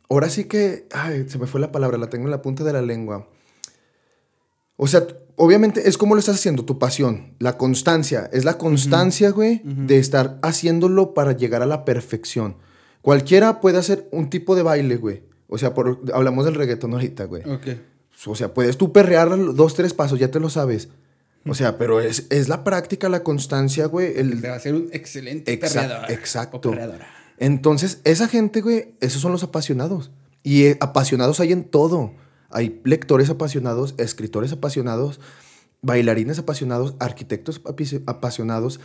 [0.09, 0.87] Ahora sí que...
[0.91, 3.27] Ay, se me fue la palabra, la tengo en la punta de la lengua.
[4.75, 5.05] O sea,
[5.35, 8.29] obviamente es como lo estás haciendo, tu pasión, la constancia.
[8.33, 12.57] Es la constancia, güey, de estar haciéndolo para llegar a la perfección.
[13.01, 15.23] Cualquiera puede hacer un tipo de baile, güey.
[15.47, 17.43] O sea, por, hablamos del reggaetón ahorita, güey.
[17.49, 17.67] Ok.
[18.25, 20.89] O sea, puedes tú perrear dos, tres pasos, ya te lo sabes.
[21.45, 24.13] O sea, pero es, es la práctica, la constancia, güey.
[24.17, 26.11] El, Te va a ser un excelente Exact- perreador.
[26.11, 26.61] exacto.
[27.37, 30.11] entonces, esa gente, güey, esos son los apasionados.
[30.41, 32.13] Y eh, apasionados hay en todo.
[32.53, 35.19] Hay lectores apasionados, escritores apasionados,
[35.81, 37.61] bailarines apasionados, arquitectos
[38.05, 38.79] apasionados.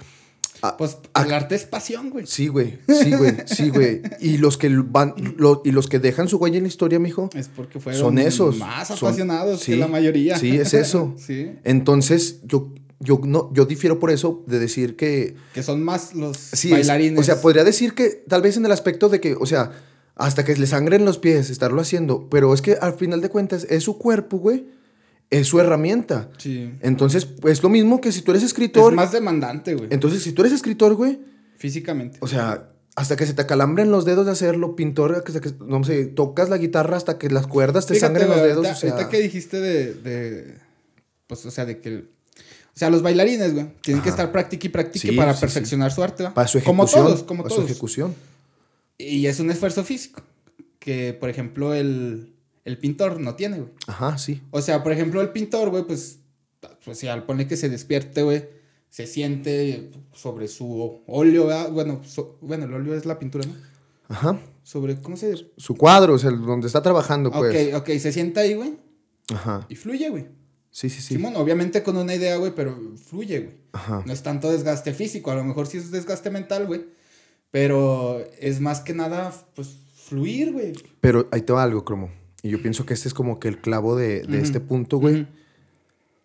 [0.60, 2.26] Ah, Pues el arte es pasión, güey.
[2.26, 4.02] Sí, güey, sí, güey, sí, güey.
[4.20, 7.30] Y los que van, lo- y los que dejan su huella en la historia, mijo,
[7.34, 8.56] Es porque fueron son esos.
[8.58, 10.36] más Son- apasionados sí, que la mayoría.
[10.36, 11.14] Sí, es eso.
[11.24, 11.52] sí.
[11.62, 16.36] Entonces, yo, yo, no, yo difiero por eso de decir que Que son más los
[16.36, 17.20] Sí, es- bailarines.
[17.20, 19.70] o sea, podría decir que tal vez en el aspecto de que, o sea,
[20.18, 22.28] hasta que le sangren los pies, estarlo haciendo.
[22.28, 24.66] Pero es que al final de cuentas es su cuerpo, güey.
[25.30, 26.30] Es su herramienta.
[26.38, 26.72] Sí.
[26.80, 28.92] Entonces, es lo mismo que si tú eres escritor.
[28.92, 29.88] Es más demandante, güey.
[29.90, 31.20] Entonces, si tú eres escritor, güey.
[31.56, 32.18] Físicamente.
[32.20, 35.84] O sea, hasta que se te acalambren los dedos de hacerlo, pintor, hasta que, no
[35.84, 38.56] sé, tocas la guitarra hasta que las cuerdas te Fíjate, sangren los dedos.
[38.66, 40.54] ahorita, o sea, ahorita que dijiste de, de,
[41.26, 41.96] Pues, o sea, de que.
[41.98, 45.40] O sea, los bailarines, güey, tienen que estar practique y practique Sí, para sí, sí.
[45.42, 46.32] perfeccionar su arte, ¿va?
[46.34, 47.06] para su Como ejecución.
[47.06, 47.66] todos, como para todos.
[47.66, 48.14] su ejecución.
[48.98, 50.22] Y es un esfuerzo físico.
[50.78, 52.34] Que, por ejemplo, el,
[52.64, 53.70] el pintor no tiene, güey.
[53.86, 54.42] Ajá, sí.
[54.50, 56.18] O sea, por ejemplo, el pintor, güey, pues.
[56.84, 58.48] Pues si al pone que se despierte, güey.
[58.90, 61.70] Se siente sobre su óleo, ¿verdad?
[61.70, 63.54] Bueno, so- bueno, el óleo es la pintura, ¿no?
[64.08, 64.40] Ajá.
[64.62, 65.46] Sobre, ¿cómo se dice?
[65.58, 67.74] Su cuadro, o sea, el donde está trabajando, pues.
[67.74, 68.78] Ok, ok, se sienta ahí, güey.
[69.30, 69.66] Ajá.
[69.68, 70.26] Y fluye, güey.
[70.70, 71.14] Sí, sí, sí.
[71.14, 73.54] Simón, obviamente con una idea, güey, pero fluye, güey.
[73.72, 74.02] Ajá.
[74.06, 76.86] No es tanto desgaste físico, a lo mejor sí es desgaste mental, güey.
[77.50, 80.72] Pero es más que nada, pues, fluir, güey.
[81.00, 82.10] Pero ahí te va algo, Cromo.
[82.42, 85.26] Y yo pienso que este es como que el clavo de, de este punto, güey.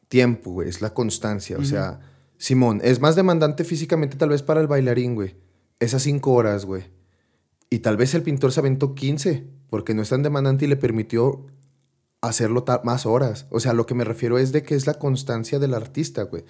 [0.09, 0.69] Tiempo, güey.
[0.69, 1.57] Es la constancia.
[1.57, 1.99] O sea,
[2.37, 5.35] Simón, es más demandante físicamente tal vez para el bailarín, güey.
[5.79, 6.83] Esas cinco horas, güey.
[7.69, 10.75] Y tal vez el pintor se aventó 15, porque no es tan demandante y le
[10.75, 11.47] permitió
[12.27, 13.45] hacerlo más horas.
[13.49, 16.43] O sea, lo que me refiero es de que es la constancia del artista, güey.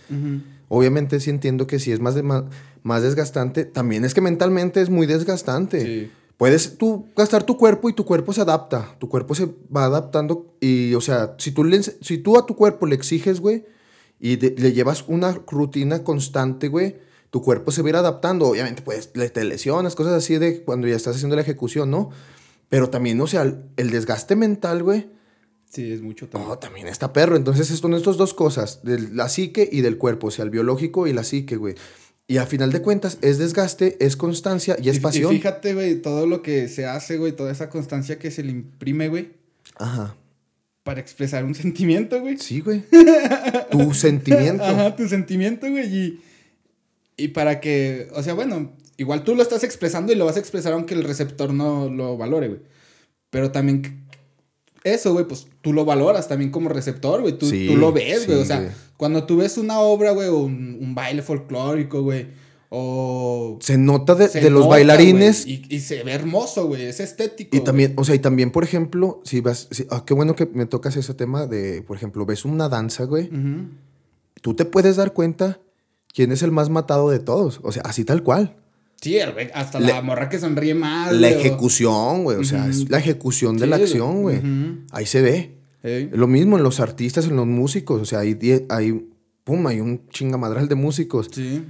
[0.70, 2.50] Obviamente sí entiendo que si es más, dema-
[2.84, 5.82] más desgastante, también es que mentalmente es muy desgastante.
[5.86, 6.12] Sí.
[6.38, 8.96] Puedes tú gastar tu cuerpo y tu cuerpo se adapta.
[9.00, 12.56] Tu cuerpo se va adaptando y, o sea, si tú, le si tú a tu
[12.56, 13.66] cuerpo le exiges, güey,
[14.20, 16.98] y de- le llevas una rutina constante, güey,
[17.30, 18.48] tu cuerpo se va a ir adaptando.
[18.48, 22.10] Obviamente, pues, le- te lesionas, cosas así de cuando ya estás haciendo la ejecución, ¿no?
[22.70, 25.08] Pero también, o sea, el, el desgaste mental, güey,
[25.74, 26.50] Sí, es mucho también.
[26.50, 27.36] no, también está perro.
[27.36, 31.08] Entonces, son estas dos cosas, de la psique y del cuerpo, o sea, el biológico
[31.08, 31.74] y la psique, güey.
[32.28, 35.34] Y a final de cuentas, es desgaste, es constancia y es Y- pasión.
[35.34, 38.52] Y fíjate, güey, todo lo que se hace, güey, toda esa constancia que se le
[38.52, 39.32] imprime, güey,
[39.78, 40.16] Ajá.
[40.84, 42.38] para expresar un sentimiento, güey.
[42.38, 42.84] Sí, güey.
[43.72, 44.64] tu sentimiento.
[44.64, 45.88] Ajá, tu sentimiento, güey.
[45.96, 46.22] Y,
[47.18, 50.40] y para que, o sea, bueno, igual tú lo estás expresando y lo vas a
[50.40, 52.60] expresar aunque el receptor no lo valore, güey.
[53.32, 54.03] Pero también
[54.84, 57.38] eso, güey, pues tú lo valoras también como receptor, güey.
[57.38, 58.38] Tú, Sí, tú lo ves, güey.
[58.40, 62.28] sí, o sea, cuando tú ves una obra, güey, o un, un baile folclórico, güey,
[62.70, 63.58] o...
[63.62, 65.46] Se nota de, se de los bailarines.
[65.46, 66.84] y, y se ve hermoso, güey.
[66.86, 67.56] Es estético.
[67.56, 70.48] Y también, o sea, y también, por ejemplo, si vas, si- ah, qué bueno que
[70.48, 73.30] me tocas ese tema de, por ejemplo, ves una danza, güey,
[74.42, 75.60] tú te puedes dar cuenta
[76.14, 78.58] quién es el más matado de todos, o sea, así tal cual.
[79.04, 79.20] Sí,
[79.54, 81.12] hasta la morra que sonríe más.
[81.14, 84.42] La o- ejecución, güey, o sea, es la ejecución de la acción, güey.
[84.92, 85.58] Ahí se ve.
[86.14, 88.38] Lo mismo en los artistas, en los músicos, o sea, hay,
[88.70, 89.06] hay,
[89.44, 91.30] pum, hay un chingamadral de músicos.
[91.34, 91.64] Sí.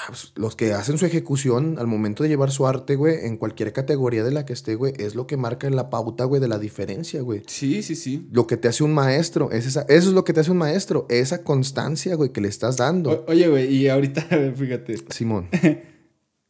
[0.00, 3.36] Ah, pues, los que hacen su ejecución al momento de llevar su arte, güey, en
[3.36, 6.46] cualquier categoría de la que esté, güey, es lo que marca la pauta, güey, de
[6.46, 7.42] la diferencia, güey.
[7.48, 8.28] Sí, sí, sí.
[8.30, 10.56] Lo que te hace un maestro, es esa, eso es lo que te hace un
[10.58, 13.10] maestro, esa constancia, güey, que le estás dando.
[13.10, 14.22] O- oye, güey, y ahorita,
[14.56, 14.94] fíjate.
[15.10, 15.48] Simón.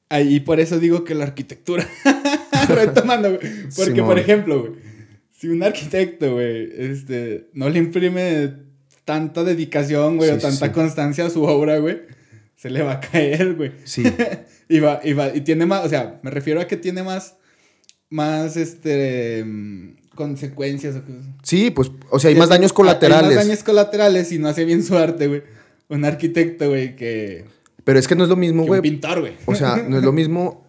[0.08, 1.86] Ahí por eso digo que la arquitectura.
[2.68, 3.52] Retomando, güey.
[3.76, 4.72] Porque, por ejemplo, güey,
[5.38, 8.54] si un arquitecto, güey, este, no le imprime
[9.04, 10.72] tanta dedicación, güey, Sí, o tanta sí.
[10.72, 12.02] constancia a su obra, güey,
[12.56, 13.72] se le va a caer, güey.
[13.84, 14.02] Sí.
[14.68, 17.36] y, va, y, va, y tiene más, o sea, me refiero a que tiene más,
[18.10, 20.96] más, este, mm, consecuencias.
[20.96, 21.24] o cosas.
[21.42, 23.30] Sí, pues, o sea, hay más daños colaterales.
[23.30, 25.42] Hay más daños colaterales y no hace bien su arte, güey.
[25.88, 27.44] Un arquitecto, güey, que,
[27.88, 28.82] Pero es que no es lo mismo, güey.
[28.82, 29.32] pintor, güey.
[29.46, 30.66] O sea, no es lo mismo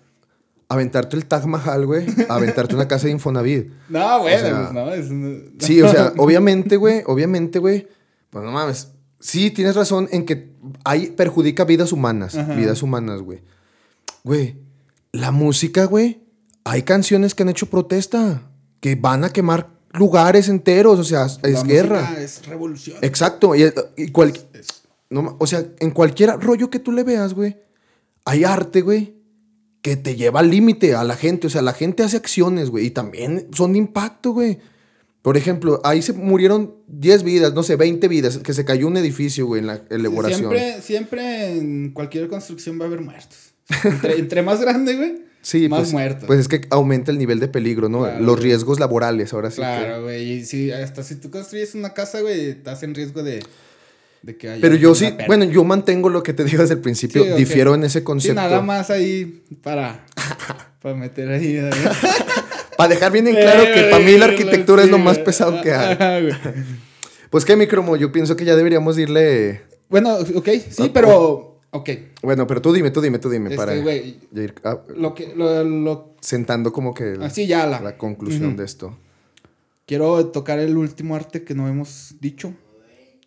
[0.70, 3.68] aventarte el Taj Mahal, güey, aventarte una casa de Infonavit.
[3.90, 7.90] No, O sea, pues no, es un- Sí, o sea, obviamente, güey, obviamente, güey,
[8.30, 8.88] pues no mames.
[9.20, 10.54] Sí, tienes razón en que
[10.86, 12.54] ahí perjudica vidas humanas, Ajá.
[12.56, 13.42] vidas humanas, güey.
[14.24, 14.56] Güey,
[15.12, 16.22] la música, güey,
[16.64, 18.44] hay canciones que han hecho protesta,
[18.80, 22.16] que van a quemar lugares enteros, o sea, es La guerra.
[22.18, 22.98] Es revolución.
[23.02, 24.79] Exacto, y, y cual- Es-
[25.10, 27.58] no o sea, en cualquier rollo que tú le veas, güey,
[28.26, 29.16] hay arte, güey,
[29.82, 31.48] que te lleva al límite a la gente.
[31.48, 34.60] O sea, la gente hace acciones, güey, y también son de impacto, güey.
[35.22, 38.96] Por ejemplo, ahí se murieron 10 vidas, no sé, 20 vidas, que se cayó un
[38.98, 40.40] edificio, güey, en la elaboración.
[40.52, 43.54] Siempre, siempre en cualquier construcción va a haber muertos.
[43.84, 46.24] Entre, entre más grande, güey, sí, más pues, muertos.
[46.26, 48.00] pues es que aumenta el nivel de peligro, ¿no?
[48.00, 48.44] Claro, Los güey.
[48.46, 49.58] riesgos laborales, ahora sí.
[49.58, 50.32] que- claro, güey.
[50.34, 53.44] Y si, hasta si tú construyes una casa, güey, estás en riesgo de,
[54.22, 54.62] de que haya.
[54.62, 55.26] Pero yo sí, pérdida.
[55.28, 58.06] bueno, yo mantengo lo que te dije desde el principio, Sí, difiero en ese Sí,
[58.06, 58.36] concepto.
[58.36, 60.06] nada más ahí para,
[60.82, 61.60] para meter ahí.
[62.78, 65.74] Para dejar bien en claro que para mí la arquitectura es lo más pesado que
[65.74, 66.30] hay.
[67.30, 69.64] Pues que, Micromo, yo pienso que ya deberíamos irle...
[69.90, 71.90] Bueno, ok, sí, Ah, pero Ok.
[72.24, 73.50] Bueno, pero tú dime, tú dime, tú dime.
[73.50, 77.80] Este, para ir ah, Lo que, lo, lo- sentando como que el- así ya la.
[77.82, 78.98] la conclusión de esto.
[79.86, 82.54] Quiero tocar el último arte que no hemos dicho.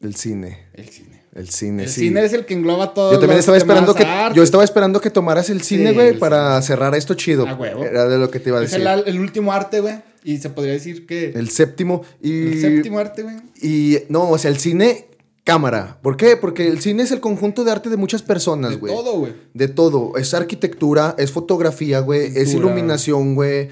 [0.03, 0.59] El cine.
[0.75, 1.23] El cine.
[1.35, 2.01] El cine, El sí.
[2.01, 3.13] cine es el que engloba todo.
[3.13, 4.37] Yo también estaba esperando que arte.
[4.37, 7.49] yo estaba esperando que tomaras el cine, güey, el para cerrar esto chido.
[7.49, 7.83] A huevo.
[7.85, 8.87] Era de lo que te iba a Es decir.
[8.87, 9.95] el, el último arte, güey.
[10.25, 11.31] Y se podría decir que.
[11.31, 13.37] El, El séptimo y séptimo arte, güey.
[13.63, 15.07] y no, o sea, el cine
[15.45, 15.99] cámara.
[16.03, 16.37] ¿Por qué?
[16.37, 18.93] Porque el cine es el conjunto de arte de muchas personas, De güey.
[18.95, 19.33] todo, güey.
[19.55, 20.13] De todo.
[20.19, 22.31] Es arquitectura, es fotografía, güey.
[22.37, 23.69] Es iluminación, güey.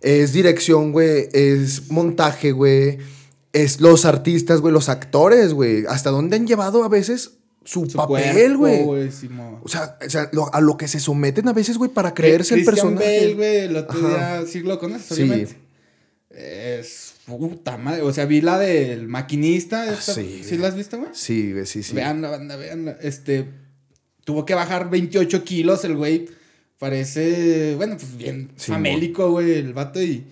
[0.00, 1.28] Es dirección, güey.
[1.34, 2.98] Es montaje, güey.
[3.52, 4.72] Es los artistas, güey.
[4.72, 5.84] Los actores, güey.
[5.88, 8.82] Hasta dónde han llevado a veces su, Su papel, güey.
[9.62, 12.54] O sea, o sea, lo- a lo que se someten a veces, güey, para creerse
[12.54, 13.20] el Christian personaje.
[13.20, 14.38] Bale, güey, el otro Ajá.
[14.40, 15.22] día, sí lo conoces, Sí.
[15.22, 15.56] obviamente.
[16.30, 18.02] Es puta madre.
[18.02, 19.84] O sea, vi la del maquinista.
[19.92, 21.10] esta- Ah, sí, ¿Sí la has visto, güey?
[21.12, 21.94] Sí, güey, sí, sí.
[21.94, 22.96] Veanla, banda, veanla.
[23.02, 23.48] Este.
[24.24, 26.26] Tuvo que bajar 28 kilos el güey.
[26.78, 30.00] Parece, bueno, pues bien Sí, famélico, güey, el vato.
[30.02, 30.24] Y,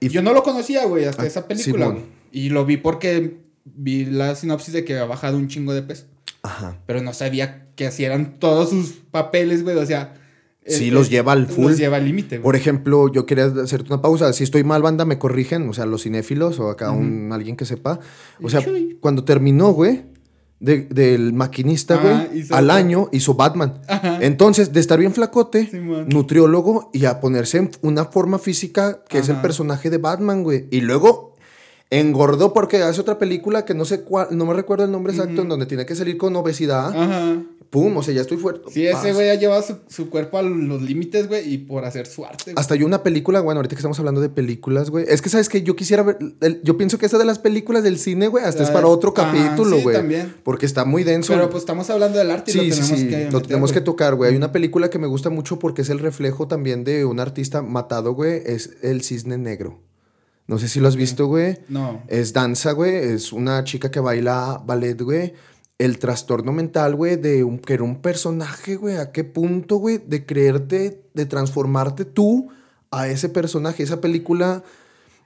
[0.00, 2.04] Y- yo no lo conocía, güey, hasta Ah, esa película, güey.
[2.32, 6.04] Y lo vi porque vi la sinopsis de que había bajado un chingo de peso.
[6.42, 6.78] Ajá.
[6.86, 9.76] Pero no sabía que así eran todos sus papeles, güey.
[9.76, 10.14] O sea.
[10.66, 11.70] Sí, el- los lleva al full.
[11.70, 12.42] Los lleva al límite, güey.
[12.44, 14.32] Por ejemplo, yo quería hacerte una pausa.
[14.32, 15.68] Si estoy mal, banda, me corrigen.
[15.68, 17.98] O sea, los cinéfilos o acá un, alguien que sepa.
[18.42, 18.98] O sea, Chuy.
[19.00, 20.02] cuando terminó, güey,
[20.60, 23.80] de- del maquinista, Ajá, güey, al año hizo Batman.
[23.88, 24.18] Ajá.
[24.20, 25.70] Entonces, de estar bien flacote,
[26.08, 30.66] nutriólogo y a ponerse en una forma física que es el personaje de Batman, güey.
[30.70, 31.29] Y luego
[31.90, 35.42] engordó porque hace otra película que no sé cuál, no me recuerdo el nombre exacto,
[35.42, 36.88] en donde tiene que salir con obesidad.
[36.96, 37.42] Ajá.
[37.68, 38.68] Pum, o sea, ya estoy fuerte.
[38.72, 42.04] Sí, ese güey ha llevado su, su cuerpo a los límites, güey, y por hacer
[42.08, 42.52] su arte.
[42.52, 42.56] güey.
[42.58, 45.04] Hasta hay una película, bueno, ahorita que estamos hablando de películas, güey.
[45.08, 46.18] Es que, ¿sabes que Yo quisiera ver.
[46.40, 49.14] el- yo pienso que esa de las películas del cine, güey, hasta es para otro
[49.16, 49.94] ajá, capítulo, sí, güey.
[49.96, 50.34] también.
[50.42, 51.32] Porque está muy denso.
[51.32, 53.06] Pero pues estamos hablando del arte y sí, lo sí, tenemos sí.
[53.08, 53.16] que.
[53.26, 54.30] lo meter, tenemos que tocar, güey.
[54.32, 57.62] Hay una película que me gusta mucho porque es el reflejo también de un artista
[57.62, 58.42] matado, güey.
[58.46, 59.78] Es El Cisne Negro.
[60.50, 61.58] No sé si lo has visto, güey.
[61.68, 62.02] No.
[62.08, 62.92] Es danza, güey.
[62.92, 65.32] Es una chica que baila ballet, güey.
[65.78, 68.96] El trastorno mental, güey, de un, que era un personaje, güey.
[68.96, 69.98] ¿A qué punto, güey?
[70.04, 72.48] De creerte, de transformarte tú
[72.90, 73.84] a ese personaje.
[73.84, 74.64] Esa película,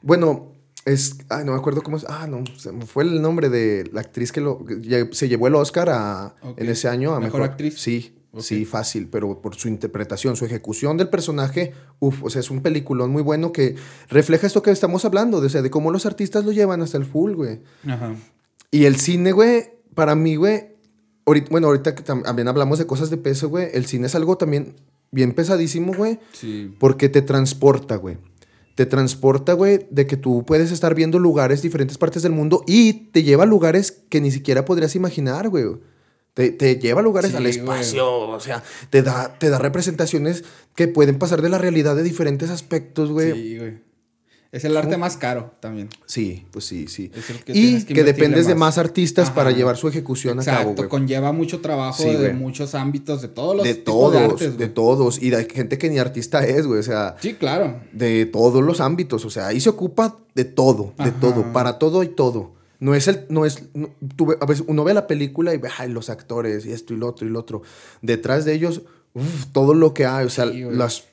[0.03, 0.53] bueno,
[0.85, 1.16] es...
[1.31, 2.05] Ay, no me acuerdo cómo es.
[2.07, 5.47] Ah, no, se me fue el nombre de la actriz que lo, que se llevó
[5.47, 7.81] el Oscar a, en ese año a ¿Mejor mejor, actriz?
[7.81, 12.51] Sí, Sí, fácil, pero por su interpretación, su ejecución del personaje, uff, o sea, es
[12.51, 13.76] un peliculón muy bueno que
[14.09, 16.99] refleja esto que estamos hablando, de, o sea, de cómo los artistas lo llevan hasta
[16.99, 17.61] el full, güey.
[17.87, 18.14] Ajá.
[18.70, 20.74] Y el cine, güey, para mí, güey,
[21.26, 24.14] ahorita, bueno, ahorita que tam- también hablamos de cosas de peso, güey, el cine es
[24.14, 24.74] algo también
[25.12, 26.74] bien pesadísimo, güey, Sí.
[26.80, 28.18] porque te transporta, güey.
[28.74, 32.93] Te transporta, güey, de que tú puedes estar viendo lugares, diferentes partes del mundo y
[33.12, 35.64] te lleva a lugares que ni siquiera podrías imaginar, güey.
[36.35, 37.57] Te, te lleva a lugares Sí, al güey.
[37.57, 42.03] espacio, o sea, te da, te da representaciones que pueden pasar de la realidad de
[42.03, 43.32] diferentes aspectos, güey.
[43.32, 43.85] Sí, Sí, güey.
[44.51, 45.89] Es el arte más caro también.
[46.53, 47.11] pues sí, sí.
[47.45, 48.78] Que y que, que dependes de más.
[48.78, 49.35] artistas Ajá.
[49.35, 52.35] para llevar su ejecución a cabo, Exacto, conlleva mucho trabajo Sí, de güey.
[52.35, 54.68] muchos ámbitos, de todos los De tipos todos, de de, artes, güey.
[54.74, 55.20] todos.
[55.20, 56.78] Y de gente que ni artista es, güey.
[56.78, 57.80] O sea, Sí, claro.
[57.93, 59.24] de todos los ámbitos.
[59.24, 61.53] O sea, ahí se ocupa de todo, de todo.
[61.53, 62.53] Para todo y todo.
[62.85, 65.57] No es el, no es, no- tú ve- a veces uno ve la película y
[65.59, 67.62] ve, ay, los actores y esto y lo otro y lo otro.
[68.03, 68.82] Detrás de ellos,
[69.14, 70.26] uf, todo lo que hay.
[70.26, 71.05] O sea, Sí, las,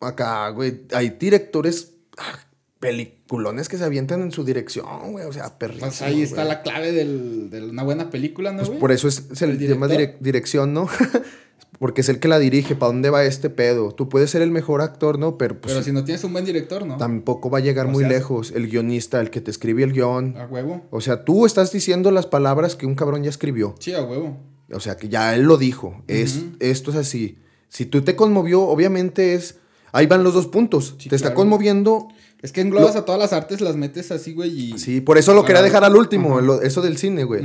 [0.00, 2.40] acá, güey, hay directores, ah,
[2.80, 5.24] peliculones que se avientan en su dirección, güey.
[5.26, 6.48] O sea, perrísimo, Pues ahí está güey.
[6.48, 8.80] la clave del- de una buena película, ¿no, Pues güey?
[8.80, 10.18] por eso es, se ¿El llama director?
[10.18, 10.88] direc- dirección, ¿no?
[11.82, 13.90] Porque es el que la dirige, ¿para dónde va este pedo?
[13.90, 15.36] Tú puedes ser el mejor actor, ¿no?
[15.36, 16.96] Pero pues Pero si no tienes un buen director, ¿no?
[16.96, 18.52] tampoco va a llegar muy lejos.
[18.52, 20.36] El guionista, el que te escribe el guion.
[20.36, 20.82] A huevo.
[20.92, 23.74] O sea, tú estás diciendo las palabras que un cabrón ya escribió.
[23.80, 24.36] Sí, a huevo.
[24.72, 26.04] O sea, que ya él lo dijo.
[26.06, 27.40] es, esto es así.
[27.68, 29.56] Si tú te conmovió, obviamente es...
[29.90, 30.94] Ahí van los dos puntos.
[30.98, 32.06] Sí, te está conmoviendo.
[32.42, 34.78] Es que englobas a todas las artes, las metes así, güey, y...
[34.78, 37.42] Sí, por eso lo quería dejar al último, lo- eso del cine, güey.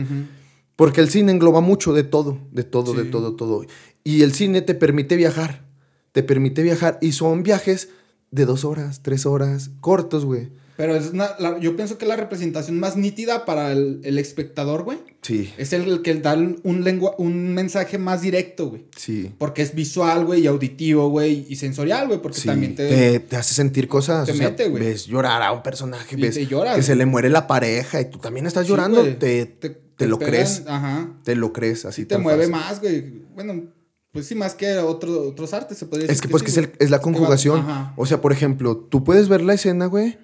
[0.75, 3.65] Porque el cine engloba mucho de todo, de todo, de todo, todo.
[4.08, 5.66] Y el cine te permite viajar.
[6.14, 6.97] Te permite viajar.
[7.01, 7.89] Y son viajes
[8.32, 10.49] de dos horas, tres horas, cortos, güey.
[10.78, 14.84] Pero es una, la- yo pienso que la representación más nítida para el, el espectador,
[14.84, 18.86] güey, Sí, es el que da un, lengua, un mensaje más directo, güey.
[18.95, 19.34] sí.
[19.39, 22.88] Porque es visual, güey, y auditivo, güey, y sensorial, güey, porque Sí, también te...
[22.88, 24.28] te, te hace sentir cosas.
[24.28, 24.84] te o sea, mete, güey.
[24.84, 27.99] ves llorar a un personaje, Y ves te lloras, que se le muere la pareja
[27.99, 29.03] y tú también estás llorando.
[29.03, 30.64] te, te, lo pegan, crees.
[30.68, 31.10] Ajá.
[31.24, 32.03] Te lo crees así.
[32.03, 32.51] Sí te mueve fácil.
[32.51, 33.01] más, güey.
[33.34, 33.64] Bueno,
[34.12, 36.16] pues sí, más que otro, otros artes, se podría decir.
[36.16, 37.60] Es que pues que es, el- es la conjugación.
[37.62, 37.93] Ajá.
[37.97, 40.18] O sea, por ejemplo, tú puedes ver la escena, güey.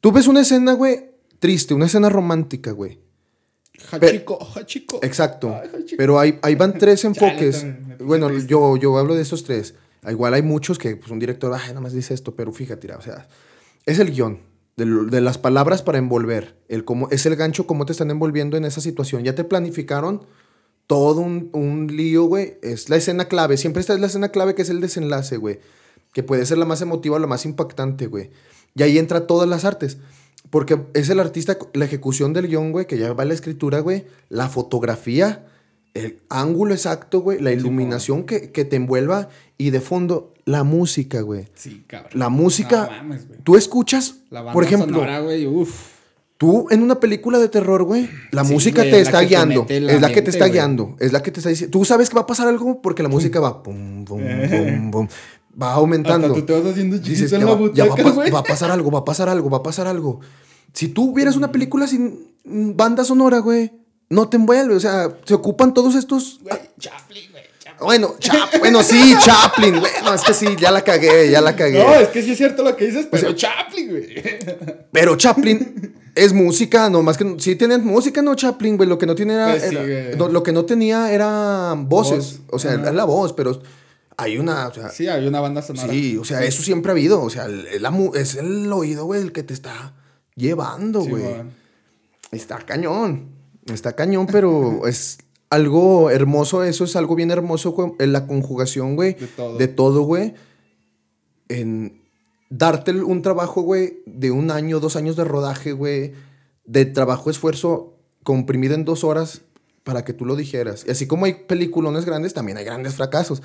[0.00, 3.00] Tú ves una escena, güey, triste, una escena romántica, güey.
[3.90, 5.00] Hachiko, Hachiko.
[5.02, 5.54] Exacto.
[5.60, 5.96] Ay, Hachiko.
[5.96, 7.66] Pero ahí, ahí van tres enfoques.
[8.00, 8.48] bueno, triste.
[8.48, 9.74] yo, yo hablo de estos tres.
[10.08, 13.00] Igual hay muchos que pues, un director, ay, nada más dice esto, pero fíjate, o
[13.00, 13.26] sea,
[13.86, 14.40] es el guion.
[14.76, 16.56] De, de las palabras para envolver.
[16.68, 19.22] El cómo, es el gancho, cómo te están envolviendo en esa situación.
[19.22, 20.26] Ya te planificaron
[20.86, 22.54] todo un, un lío, güey.
[22.62, 23.56] Es la escena clave.
[23.56, 25.60] Siempre esta es la escena clave que es el desenlace, güey.
[26.12, 28.30] Que puede ser la más emotiva la más impactante, güey.
[28.74, 29.98] Y ahí entra todas las artes.
[30.50, 34.04] Porque es el artista, la ejecución del guion, güey, que ya va la escritura, güey.
[34.28, 35.46] La fotografía,
[35.94, 37.40] el ángulo exacto, güey.
[37.40, 39.30] La iluminación que, que te envuelva.
[39.58, 41.48] Y de fondo, la música, güey.
[41.54, 42.12] Sí, cabrón.
[42.14, 42.84] La música.
[42.84, 43.40] No mames, güey.
[43.42, 45.93] Tú escuchas, La banda por ejemplo, sonora, güey, uf.
[46.44, 49.66] Tú en una película de terror, güey, la Sí, música güey, te está te guiando.
[49.68, 50.52] es la que te está güey.
[50.52, 50.96] guiando.
[51.00, 51.78] Es la que te está diciendo.
[51.78, 54.20] Tú sabes que va a pasar algo porque la música va pum, pum,
[54.50, 55.08] pum, pum.
[55.60, 56.26] Va aumentando.
[56.26, 58.30] Hasta tú te vas haciendo Dices, en ya la va, ya va butaca, güey.
[58.30, 60.20] va a pasar algo, va a pasar algo, va a pasar algo.
[60.72, 63.72] Si tú vieras una película sin mm, banda sonora, güey,
[64.10, 64.74] no te envuelve.
[64.74, 66.40] O sea, se ocupan todos estos.
[66.42, 66.58] Güey.
[66.78, 67.33] Chaplin.
[67.80, 69.80] Bueno, Chap- bueno, sí, Chaplin.
[69.80, 71.78] Bueno, es que sí, ya la cagué, ya la cagué.
[71.82, 74.14] No, es que sí es cierto lo que dices, pero Chaplin, güey.
[74.92, 78.88] Pero Chaplin es música, nomás que sí tienen música, no Chaplin, güey.
[78.88, 80.16] Lo que no tiene era, Pues sí, era- güey.
[80.16, 82.40] no, lo que no tenía era voces, Voz.
[82.52, 83.60] o sea, era la voz, pero
[84.16, 85.92] hay una, o sea, sí, Sí, había una banda sonora.
[86.20, 89.32] o sea, eso siempre ha habido, o sea, el- mu- es el oído, güey, el
[89.32, 89.94] que te está
[90.36, 91.22] llevando, Sí, güey.
[91.22, 91.36] güey.
[92.30, 93.30] está cañón,
[93.66, 95.18] está cañón, pero es
[95.50, 99.56] algo hermoso, eso es algo bien hermoso, güey, en la conjugación, güey, De todo.
[99.58, 100.34] de todo, güey,
[101.48, 102.02] en
[102.50, 106.12] darte un trabajo, güey, de un año, dos años de rodaje, güey,
[106.64, 109.42] de trabajo, esfuerzo comprimido en dos horas
[109.82, 110.84] para que tú lo dijeras.
[110.86, 113.42] Y así como hay peliculones grandes, también hay grandes fracasos.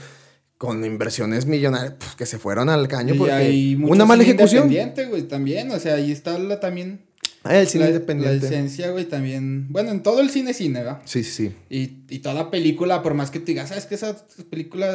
[0.58, 4.64] Con inversiones millonarias pues, que se fueron al caño Y porque hay una mala ejecución.
[4.64, 5.72] independiente, güey, también.
[5.72, 7.06] O sea, ahí está la, también.
[7.50, 8.42] Ah, el cine la, independiente.
[8.42, 9.66] La esencia, güey, también.
[9.70, 11.02] Bueno, en todo el cine, cine, ¿verdad?
[11.06, 11.56] Sí, sí, sí.
[11.68, 14.16] Y, y toda película, por más que te digas, sabes que esa
[14.52, 14.94] película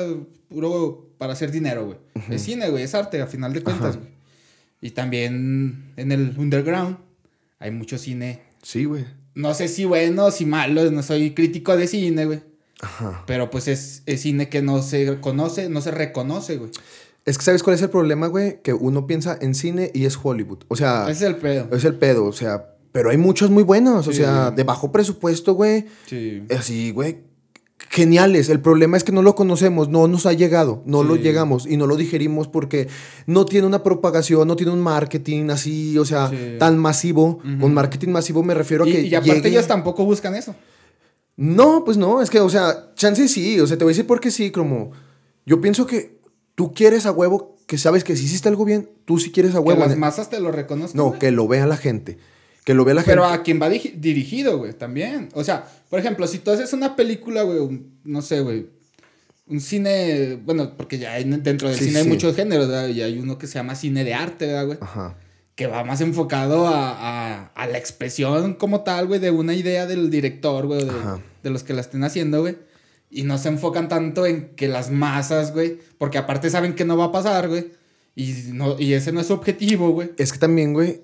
[0.48, 1.98] puro para hacer dinero, güey.
[2.30, 4.08] Es cine, güey, es arte, a final de cuentas, güey.
[4.80, 6.98] Y también en el underground
[7.58, 8.42] hay mucho cine.
[8.62, 9.04] Sí, güey.
[9.34, 12.40] No sé si bueno, si malo, no soy crítico de cine, güey.
[12.80, 13.24] Ajá.
[13.26, 16.70] Pero pues es, es cine que no se conoce, no se reconoce, güey.
[17.24, 18.60] Es que ¿sabes cuál es el problema, güey?
[18.62, 20.64] Que uno piensa en cine y es Hollywood.
[20.68, 21.68] O sea, es el pedo.
[21.72, 22.24] es el pedo.
[22.26, 24.06] O sea, pero hay muchos muy buenos.
[24.08, 25.86] O sea, de bajo presupuesto, güey.
[26.06, 26.42] Sí.
[26.56, 27.24] Así, güey.
[27.90, 28.48] Geniales.
[28.50, 31.76] El problema es que no lo conocemos, no nos ha llegado, no lo llegamos y
[31.76, 32.88] no lo digerimos porque
[33.26, 36.56] no tiene una propagación, no tiene un marketing así, o sea, Sí.
[36.58, 37.40] tan masivo.
[37.44, 37.58] Ujú.
[37.60, 39.00] Con marketing masivo me refiero a que.
[39.02, 40.54] y aparte llegue- ellos tampoco buscan eso.
[41.36, 44.06] No, pues no, es que, o sea, chance sí, o sea, te voy a decir
[44.06, 44.92] porque sí, como.
[45.46, 46.13] Yo pienso que
[46.54, 49.58] tú quieres a huevo, que sabes que si hiciste algo bien, tú sí quieres a
[49.58, 49.80] Que huevo.
[49.80, 50.96] las ne- masas te lo reconozcan.
[50.96, 51.18] no, güey.
[51.18, 52.18] que lo vea la gente.
[52.64, 53.40] Que lo vea la Pero gente.
[53.40, 55.28] a quien va dirigido, güey, también.
[55.34, 58.66] O sea, por ejemplo, si tú haces una película, güey, un- no sé, güey.
[59.46, 62.88] Un cine, bueno, porque ya hay- dentro del Sí, cine hay muchos géneros, ¿verdad?
[62.88, 64.78] Y hay uno que se llama cine de arte, ¿verdad, güey?
[64.80, 65.18] Ajá.
[65.54, 69.86] Que va más enfocado a, a- a la expresión como tal, güey, de una idea
[69.86, 70.92] del director, güey, de,
[71.42, 72.56] de los que la estén haciendo, güey.
[73.16, 76.96] Y no se enfocan tanto en que las masas, güey, porque aparte saben que no
[76.96, 77.70] va a pasar, güey.
[78.16, 80.10] Y, no, y ese no es su objetivo, güey.
[80.18, 81.00] Es que también, güey,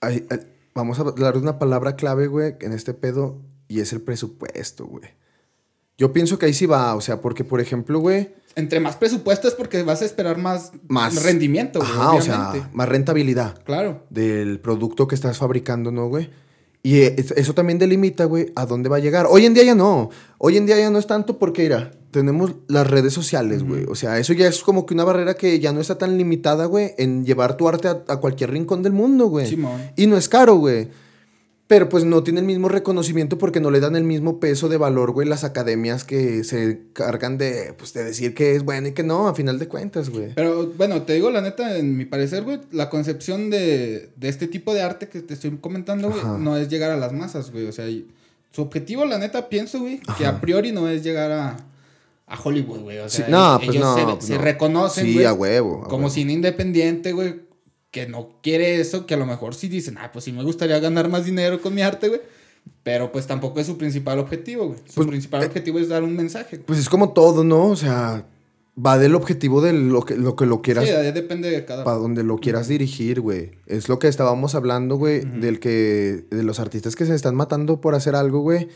[0.00, 0.40] hay- hay-
[0.74, 4.86] vamos a hablar de una palabra clave, güey, en este pedo, y es el presupuesto,
[4.86, 5.04] güey.
[5.98, 9.46] Yo pienso que ahí sí va, o sea, porque, por ejemplo, güey, Entre más presupuesto
[9.46, 14.04] es porque vas a esperar más, más rendimiento, güey, Ajá, o sea, más rentabilidad Claro.
[14.10, 16.30] del producto que estás fabricando, ¿no, güey?
[16.82, 19.26] Y eh, es- eso también delimita, güey, a dónde va a llegar.
[19.28, 20.10] Hoy en día ya no.
[20.38, 23.84] Hoy en día ya no es tanto porque, mira, tenemos las redes sociales, güey.
[23.88, 26.64] O sea, eso ya es como que una barrera que ya no está tan limitada,
[26.64, 29.46] güey, en llevar tu arte a, a cualquier rincón del mundo, güey.
[29.96, 30.88] Y no es caro, güey.
[31.70, 34.76] Pero pues no tiene el mismo reconocimiento porque no le dan el mismo peso de
[34.76, 38.92] valor, güey, las academias que se cargan de, pues, de decir que es bueno y
[38.92, 40.34] que no, a final de cuentas, güey.
[40.34, 44.48] Pero bueno, te digo la neta, en mi parecer, güey, la concepción de, de este
[44.48, 47.66] tipo de arte que te estoy comentando, güey, no es llegar a las masas, güey.
[47.66, 47.86] O sea,
[48.50, 50.38] su objetivo, la neta, pienso, güey, que Ajá.
[50.38, 51.56] a priori no es llegar a,
[52.26, 52.98] a Hollywood, güey.
[52.98, 55.84] O sea, Sí, no, ellos pues no, se, pues se reconocen, Sí, güey, a huevo.
[55.84, 56.10] a como huevo.
[56.10, 57.48] cine independiente, güey,
[57.90, 60.78] que no quiere eso, que a lo mejor sí dicen, ah, pues sí me gustaría
[60.78, 62.20] ganar más dinero con mi arte, güey.
[62.82, 64.78] Pero pues tampoco es su principal objetivo, güey.
[64.86, 66.56] Su Pues, principal eh, objetivo es dar un mensaje.
[66.56, 66.66] güey.
[66.66, 67.66] Pues es como todo, ¿no?
[67.66, 68.26] O sea,
[68.84, 71.84] va del objetivo de lo que lo, que lo quieras, Sí, ya depende de cada
[71.84, 73.52] para donde lo quieras dirigir, güey.
[73.66, 77.80] Es lo que estábamos hablando, güey, del que, de los artistas que se están matando
[77.80, 78.68] por hacer algo, güey.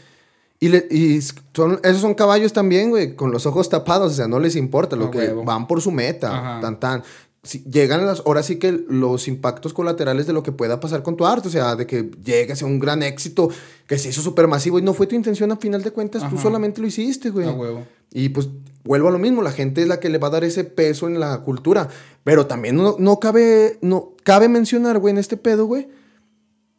[0.61, 1.21] Y, le- y
[1.53, 4.97] son, esos son caballos también, güey, con los ojos tapados, o sea, no les importa,
[4.97, 6.61] lo que van por su meta, Ajá.
[6.61, 7.03] tan tan.
[7.45, 11.17] Si llegan las, ahora sí que los impactos colaterales de lo que pueda pasar con
[11.17, 13.51] tu arte, o sea, de que llegue a un gran éxito,
[13.87, 16.39] que se hizo súper masivo y no fue tu intención a final de cuentas, tú
[16.39, 17.47] solamente lo hiciste, güey.
[17.47, 17.87] A huevo.
[18.13, 18.49] Y pues
[18.83, 21.07] vuelvo a lo mismo, la gente es la que le va a dar ese peso
[21.07, 21.89] en la cultura,
[22.25, 25.89] pero también no, no cabe, no cabe mencionar, güey, en este pedo, güey,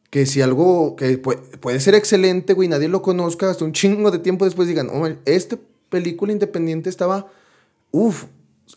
[0.09, 4.09] que si algo que puede, puede ser excelente, güey, nadie lo conozca, hasta un chingo
[4.09, 5.57] de tiempo después digan, oh, esta
[5.89, 7.27] película independiente estaba,
[7.91, 8.25] uff,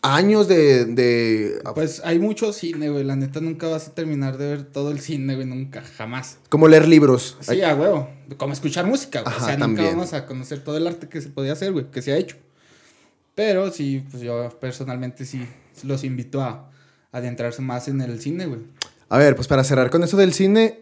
[0.03, 3.05] años de, de Pues hay mucho cine, güey.
[3.05, 5.47] La neta nunca vas a terminar de ver todo el cine, güey.
[5.47, 6.39] Nunca, jamás.
[6.49, 7.37] como leer libros.
[7.41, 8.09] Sí, a huevo.
[8.37, 9.35] Como escuchar música, güey.
[9.35, 9.87] Ajá, o sea, también.
[9.87, 11.91] nunca vamos a conocer todo el arte que se podía hacer, güey.
[11.91, 12.37] Que se ha hecho.
[13.35, 15.47] Pero sí, pues yo personalmente sí
[15.85, 16.71] los invito a
[17.13, 18.61] adentrarse más en el cine, güey.
[19.09, 20.81] A ver, pues para cerrar con eso del cine,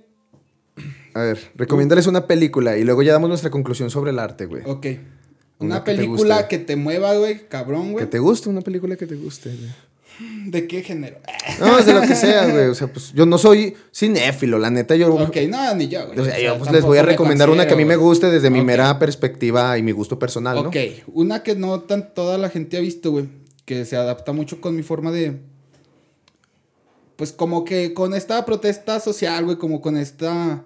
[1.15, 4.63] a ver, recomiéndales una película y luego ya damos nuestra conclusión sobre el arte, güey.
[4.67, 4.87] Ok.
[5.59, 8.07] Una que película que te mueva, güey, cabrón, Que güey.
[8.11, 9.71] te guste, una película que te guste, güey.
[10.47, 11.19] ¿De qué género?
[11.61, 12.69] No, es de lo que sea, güey.
[12.69, 15.15] O sea, pues yo no soy cinéfilo, la neta, yo.
[15.15, 16.19] Ok, no, ni yo, güey.
[16.19, 18.49] O sea, yo pues, les voy a recomendar una que a mí me guste desde
[18.49, 20.69] mi mera perspectiva y mi gusto personal, ¿no?
[20.69, 20.77] Ok,
[21.09, 23.29] una que no tan toda la gente ha visto, güey,
[23.67, 25.39] que se adapta mucho con mi forma de...
[27.17, 30.65] Pues como que con esta protesta social, güey, como con esta...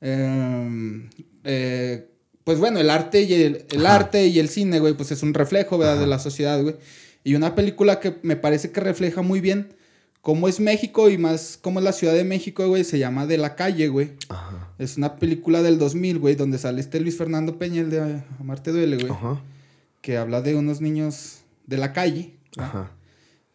[0.00, 1.08] em,
[1.44, 2.08] eh,
[2.44, 5.34] pues bueno, el arte y el, el arte y el cine, güey, pues es un
[5.34, 5.98] reflejo, ¿verdad?
[6.00, 6.76] De la sociedad, güey.
[7.24, 9.74] Y una película que me parece que refleja muy bien
[10.20, 13.38] cómo es México y más cómo es la Ciudad de México, güey, se llama De
[13.38, 14.12] la Calle, güey.
[14.28, 14.72] Ajá.
[14.78, 18.72] Es una película del 2000, güey, donde sale este Luis Fernando Peña, el de Amarte
[18.72, 19.40] Duele, güey Ajá.
[20.00, 22.34] que habla de unos niños de la calle.
[22.56, 22.90] Ajá.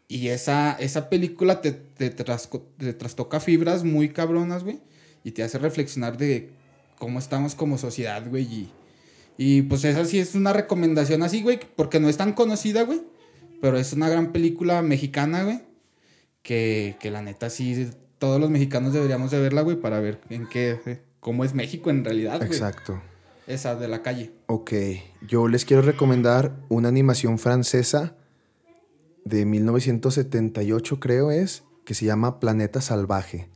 [0.07, 4.79] Y esa, esa película te, te, trasco- te trastoca fibras muy cabronas, güey.
[5.25, 6.49] Y te hace reflexionar de
[6.97, 8.43] cómo estamos como sociedad, güey.
[8.43, 8.71] Y,
[9.37, 13.01] y pues esa sí es una recomendación así, güey, porque no es tan conocida, güey.
[13.61, 15.61] Pero es una gran película mexicana, güey.
[16.43, 17.89] Que, que la neta sí,
[18.19, 21.89] todos los mexicanos deberíamos de verla, güey, para ver en qué, eh, cómo es México
[21.89, 22.49] en realidad, güey.
[22.49, 23.01] Exacto.
[23.47, 24.31] Esa de la calle.
[24.47, 24.73] Ok,
[25.27, 28.15] yo les quiero recomendar una animación francesa
[29.23, 33.49] de 1978, creo es, que se llama Planeta Salvaje.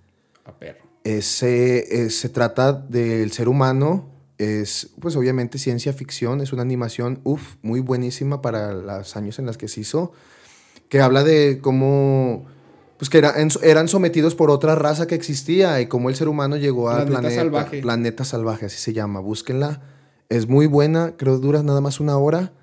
[0.46, 0.91] A perro.
[1.04, 7.20] Ese, eh, se trata del ser humano, es pues obviamente ciencia ficción, es una animación,
[7.24, 10.12] uff, muy buenísima para los años en los que se hizo,
[10.90, 12.46] que habla de cómo,
[12.98, 13.34] pues que era-
[13.64, 17.20] eran sometidos por otra raza que existía y cómo el ser humano llegó al Planeta
[17.22, 17.82] planeta Salvaje.
[17.82, 19.82] Planeta Salvaje, así se llama, búsquenla,
[20.30, 22.54] es muy buena, creo que dura nada más una hora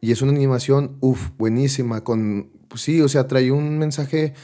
[0.00, 4.34] y es una animación, uff, buenísima, con, pues sí, o sea, trae un mensaje,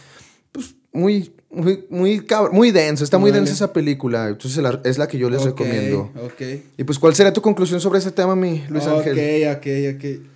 [0.52, 3.44] pues muy, muy, muy, muy denso, está muy Órale.
[3.46, 6.10] densa esa película, entonces es la que yo les recomiendo.
[6.24, 6.40] Ok.
[6.76, 9.12] Y pues, ¿cuál será tu conclusión sobre ese tema, mi Luis Ángel?
[9.52, 10.26] Ok, ok, ok.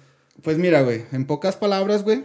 [0.43, 2.25] Pues mira, güey, en pocas palabras, güey,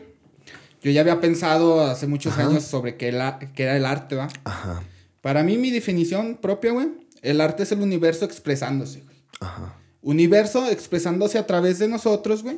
[0.82, 2.48] yo ya había pensado hace muchos Ajá.
[2.48, 4.28] años sobre qué, la- qué era el arte, ¿va?
[4.44, 4.82] Ajá,
[5.22, 6.88] Para mí, mi definición propia, güey,
[7.22, 9.18] el arte es el universo expresándose, güey.
[9.42, 12.58] ajá, Universo expresándose a través de nosotros, güey.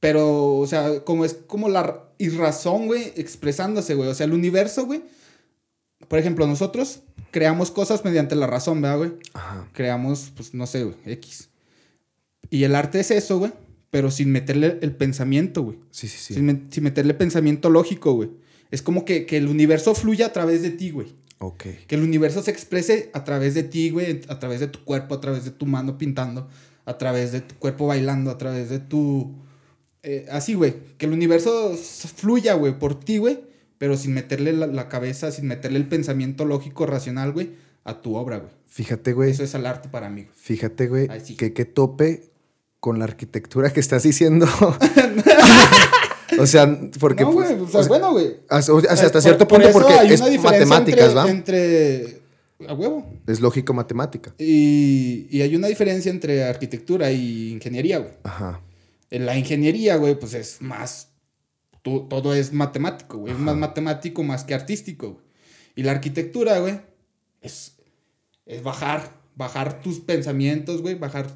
[0.00, 2.04] Pero, o sea, como es como la
[2.36, 4.08] razón, güey, expresándose, güey.
[4.08, 5.02] O sea, el universo, güey.
[6.08, 7.00] Por ejemplo, nosotros
[7.30, 9.12] creamos cosas mediante la razón, ¿verdad, güey?
[9.34, 9.68] ajá.
[9.72, 11.48] creamos, pues no sé, güey, X.
[12.50, 13.52] Y el arte es eso, güey,
[13.90, 15.78] pero sin meterle el pensamiento, güey.
[15.90, 16.34] Sí, sí, sí.
[16.34, 18.30] Sin meterle pensamiento lógico, güey.
[18.70, 21.14] Es como que, que el universo fluya a través de ti, güey.
[21.38, 24.82] Ok, Que el universo se exprese a través de ti, güey, a través de tu
[24.84, 26.48] cuerpo, a través de tu mano pintando,
[26.86, 29.34] a través de tu cuerpo bailando, a través de tu...
[30.06, 30.74] eh, así, güey.
[30.98, 31.74] Que el universo
[32.16, 33.40] fluya, güey, por ti, güey,
[33.76, 37.50] pero sin meterle la, la cabeza, sin meterle el pensamiento lógico, racional, güey,
[37.84, 38.50] a tu obra, güey.
[38.68, 40.34] fíjate, güey, Eso es el arte para mí, güey.
[40.34, 41.34] fíjate, güey, sí.
[41.36, 42.30] que qué tope
[42.78, 44.46] con la arquitectura que estás diciendo.
[46.38, 47.24] o sea, porque...
[47.24, 48.36] no, pues, güey, o sea, o sea, bueno, güey.
[48.48, 51.30] hasta, o sea, hasta por- cierto por punto eso porque hay es matemáticas, entre, ¿va?
[51.30, 52.22] Entre...
[52.68, 53.06] A huevo.
[53.26, 54.34] Es lógico-matemática.
[54.38, 58.12] Y, y hay una diferencia entre arquitectura y ingeniería, güey.
[58.22, 58.62] Ajá,
[59.10, 61.10] En la ingeniería, güey, pues es más...
[61.82, 63.32] todo es matemático, güey.
[63.32, 65.24] Es más matemático más que artístico, güey.
[65.76, 66.80] Y la arquitectura, güey,
[67.42, 67.76] es,
[68.46, 71.26] es bajar, bajar tus pensamientos, güey, bajar...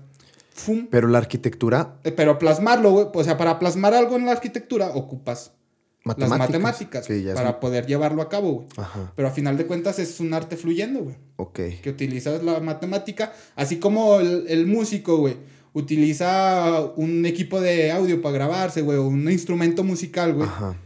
[0.52, 3.06] Fum, pero la arquitectura, Eh, Pero plasmarlo, güey.
[3.14, 5.52] O sea, para plasmar algo en la arquitectura ocupas
[6.04, 6.38] matemáticas.
[6.38, 8.68] las matemáticas que ya es- para poder llevarlo a cabo, güey.
[8.76, 11.16] Ajá, Pero a final de cuentas es un arte fluyendo, güey.
[11.36, 11.60] ok.
[11.82, 15.36] Que utilizas la matemática, así como el, el músico, güey.
[15.72, 20.48] Utiliza un equipo de audio para grabarse, güey, o un instrumento musical, güey.
[20.48, 20.76] Ajá,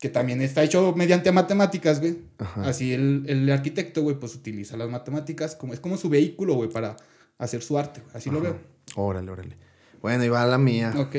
[0.00, 2.18] Que también está hecho mediante matemáticas, güey.
[2.38, 2.68] Ajá.
[2.68, 6.68] Así el, el arquitecto, güey, pues utiliza las matemáticas como es como su vehículo, güey,
[6.70, 6.96] para
[7.38, 8.00] hacer su arte.
[8.00, 8.16] güey.
[8.16, 8.56] Así lo veo.
[8.96, 9.56] Órale, órale.
[10.02, 10.94] Bueno, y va la mía.
[10.96, 11.16] Ok.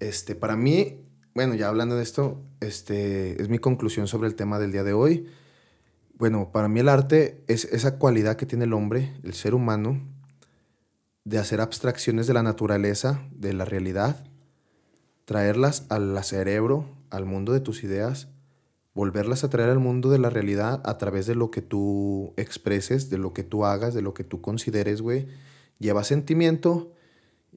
[0.00, 1.00] Este, para mí,
[1.34, 4.92] bueno, ya hablando de esto, este, es mi conclusión sobre el tema del día de
[4.92, 5.26] hoy.
[6.14, 10.00] Bueno, para mí el arte es esa cualidad que tiene el hombre, el ser humano,
[11.28, 14.24] de hacer abstracciones de la naturaleza, de la realidad,
[15.26, 18.28] traerlas al cerebro, al mundo de tus ideas,
[18.94, 23.10] volverlas a traer al mundo de la realidad a través de lo que tú expreses,
[23.10, 25.26] de lo que tú hagas, de lo que tú consideres, güey.
[25.78, 26.94] Lleva sentimiento,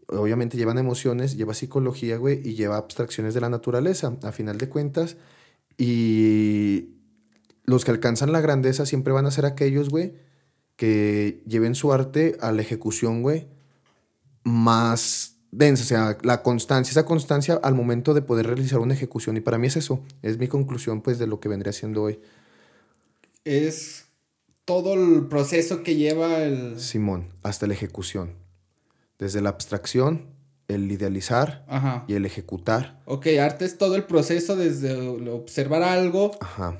[0.07, 4.67] obviamente llevan emociones, lleva psicología, güey, y lleva abstracciones de la naturaleza, a final de
[4.67, 5.15] cuentas.
[5.77, 6.89] Y
[7.63, 10.13] los que alcanzan la grandeza siempre van a ser aquellos, güey,
[10.75, 13.47] que lleven su arte a la ejecución, güey,
[14.43, 19.37] más densa, o sea, la constancia, esa constancia al momento de poder realizar una ejecución.
[19.37, 22.19] Y para mí es eso, es mi conclusión, pues, de lo que vendría siendo hoy.
[23.43, 24.05] Es
[24.65, 26.79] todo el proceso que lleva el...
[26.79, 28.35] Simón, hasta la ejecución.
[29.19, 30.27] Desde la abstracción,
[30.67, 31.65] el idealizar
[32.07, 33.01] y el ejecutar.
[33.05, 34.95] Ok, arte es todo el proceso desde
[35.29, 36.31] observar algo,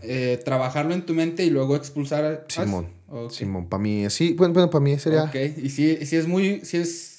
[0.02, 2.46] eh, trabajarlo en tu mente y luego expulsar.
[2.48, 2.88] Simón.
[3.30, 5.24] Simón, para mí, sí, bueno, bueno para mí sería...
[5.24, 7.11] Ok, y sí, es muy, sí es,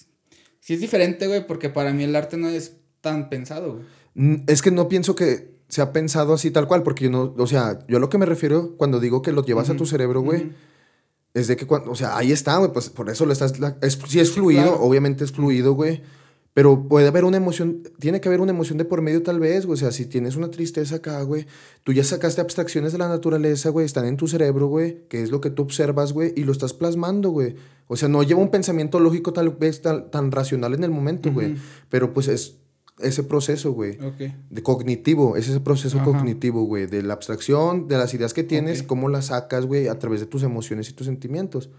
[0.62, 3.84] sí es diferente, güey, porque para mí el arte no es tan pensado, güey.
[4.14, 7.46] Mm, es que no pienso que sea pensado así tal cual, porque yo no, o
[7.46, 10.52] sea, yo lo que me refiero cuando digo que lo llevas a tu cerebro, güey,
[11.34, 13.98] es de que cuando, o sea, ahí está, güey, pues por eso lo estás, es,
[14.06, 16.02] sí es fluido, obviamente es fluido, güey
[16.54, 19.64] pero puede haber una emoción, tiene que haber una emoción de por medio tal vez,
[19.64, 19.74] güey.
[19.74, 21.46] O sea, si tienes una tristeza acá, güey,
[21.82, 25.30] tú ya sacaste abstracciones de la naturaleza, güey, están en tu cerebro, güey, que es
[25.30, 27.56] lo que tú observas, güey, y lo estás plasmando, güey.
[27.92, 31.32] O sea, no lleva un pensamiento lógico tal vez tan, tan racional en el momento,
[31.32, 31.56] güey.
[31.90, 32.56] Pero pues es
[33.00, 33.98] ese proceso, güey.
[34.50, 36.86] De cognitivo, es ese proceso cognitivo, güey.
[36.86, 40.26] De la abstracción, de las ideas que tienes, cómo las sacas, güey, a través de
[40.26, 41.70] tus emociones y tus sentimientos.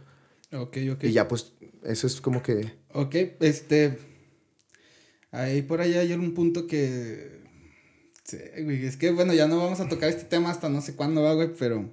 [0.51, 1.03] Ok, ok.
[1.05, 1.53] Y ya, pues,
[1.83, 2.73] eso es como que...
[2.93, 3.97] Ok, este
[5.33, 7.41] Ahí por allá hay un punto que.
[8.23, 8.85] Sí, güey.
[8.85, 11.33] Es que bueno, ya no vamos a tocar este tema hasta no sé cuándo va,
[11.33, 11.89] güey, pero.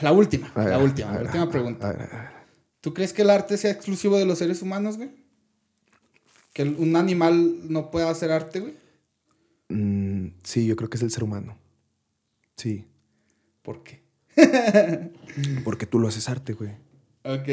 [0.00, 2.44] La última, la última, la última pregunta.
[2.80, 5.10] ¿Tú crees que el arte sea exclusivo de los seres humanos, güey?
[6.52, 8.74] ¿Que un animal no pueda hacer arte, güey?
[9.68, 11.56] Mm, sí, yo creo que es el ser humano.
[12.56, 12.84] Sí.
[13.62, 14.02] ¿Por qué?
[15.64, 16.72] Porque tú lo haces arte, güey.
[17.24, 17.48] Ok.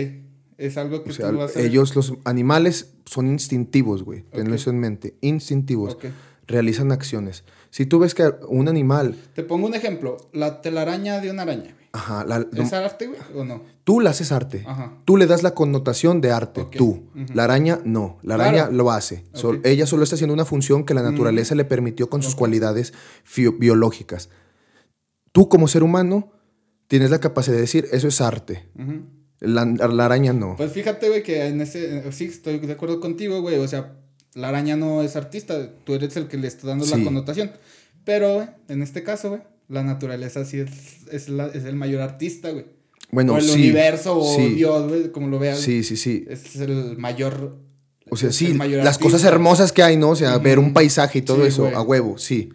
[0.57, 4.23] Es algo que tú vas a Ellos, los animales, son instintivos, güey.
[4.23, 5.15] Tenlo eso en mente.
[5.21, 5.97] Instintivos.
[6.45, 7.43] Realizan acciones.
[7.71, 9.15] Si tú ves que un animal.
[9.33, 10.29] Te pongo un ejemplo.
[10.33, 12.03] La telaraña de una araña, güey.
[12.03, 12.25] Ajá.
[12.53, 13.19] ¿Es arte, güey?
[13.35, 13.63] ¿O no?
[13.83, 14.63] Tú la haces arte.
[14.65, 14.93] Ajá.
[15.05, 16.65] Tú le das la connotación de arte.
[16.77, 17.09] Tú.
[17.33, 18.19] La araña, no.
[18.23, 19.25] La araña lo hace.
[19.63, 22.93] ella solo está haciendo una función que la naturaleza le permitió con sus cualidades
[23.59, 24.29] biológicas.
[25.31, 26.33] Tú, como ser humano,
[26.87, 28.65] tienes la capacidad de decir, eso es arte.
[29.39, 29.61] La,
[30.05, 30.55] araña no.
[30.55, 32.11] Pues fíjate, güey, que en ese.
[32.11, 33.57] Sí, estoy de acuerdo contigo, güey.
[33.57, 33.97] O sea,
[34.33, 35.73] la araña no es artista.
[35.83, 37.51] Tú eres el que le está dando la connotación.
[38.03, 39.41] Pero, en este caso, güey,
[39.71, 40.69] la naturaleza sí es,
[41.11, 42.65] es, el mayor artista, güey.
[43.09, 45.59] Bueno, o el universo o Dios, güey, como lo veas.
[45.59, 46.25] Sí, sí, sí.
[46.29, 47.57] Es el mayor.
[48.09, 50.09] O sea, sí, las cosas hermosas que hay, ¿no?
[50.09, 52.49] O sea, ver un paisaje y todo eso, a huevo, sí.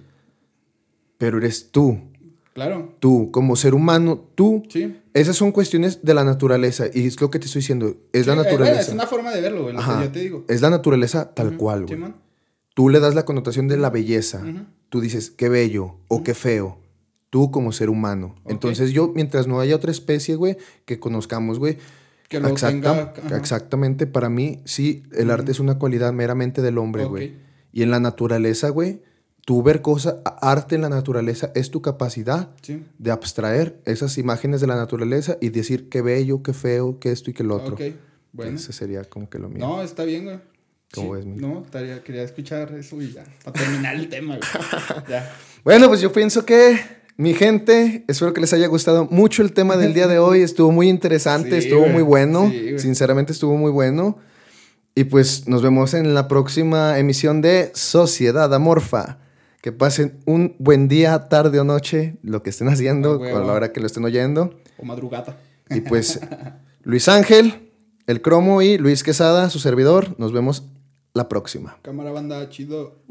[1.19, 1.99] Pero eres tú.
[2.53, 2.95] Claro.
[3.01, 4.63] Tú, como ser humano, tú.
[4.69, 4.97] Sí.
[5.13, 6.87] Esas son cuestiones de la naturaleza.
[6.93, 7.97] Y es lo que te estoy diciendo.
[8.13, 8.81] Es la eh, naturaleza.
[8.81, 9.75] es una forma de verlo, güey.
[9.75, 10.45] Lo que yo te digo.
[10.49, 12.03] Es la naturaleza tal cual, güey.
[12.75, 14.43] tú le das la connotación de la belleza.
[14.89, 16.79] Tú dices, qué bello o qué feo.
[17.37, 18.35] Tú como ser humano.
[18.47, 20.57] Entonces yo, mientras no haya otra especie, güey,
[20.87, 21.77] que conozcamos, güey.
[22.31, 24.07] Que lo tenga, Exactamente.
[24.07, 27.35] Para mí, sí, el arte es una cualidad meramente del hombre, güey.
[27.75, 29.03] Y en la naturaleza, güey,
[29.45, 32.57] tú ver cosas, arte en la naturaleza es tu capacidad
[32.97, 37.31] de abstraer esas imágenes de la naturaleza y decir qué bello, qué feo, qué esto
[37.31, 37.75] y qué lo otro.
[37.75, 37.83] Ok,
[38.33, 38.57] bueno.
[38.57, 39.59] Ese sería como que lo mío.
[39.59, 40.39] No, está bien, güey.
[40.95, 41.37] ¿Cómo es, mi?
[41.37, 44.49] No, estaría, quería escuchar eso y ya, para terminar el tema, güey.
[45.11, 45.31] ya.
[45.65, 49.77] Bueno, pues yo pienso que mi gente, espero que les haya gustado mucho el tema
[49.77, 50.43] del día de hoy.
[50.43, 52.53] Estuvo muy interesante, estuvo muy bueno.
[52.77, 54.19] Sinceramente estuvo muy bueno.
[54.95, 59.19] Y pues nos vemos en la próxima emisión de Sociedad Amorfa.
[59.63, 63.73] Que pasen un buen día, tarde o noche, lo que estén haciendo, con la hora
[63.73, 64.55] que lo estén oyendo.
[64.79, 65.39] O madrugada.
[65.71, 66.21] Y pues,
[66.83, 67.73] Luis Ángel,
[68.07, 70.15] el cromo y Luis Quesada, su servidor.
[70.19, 70.69] Nos vemos
[71.15, 71.79] la próxima.
[71.83, 73.03] Cámara banda, chido.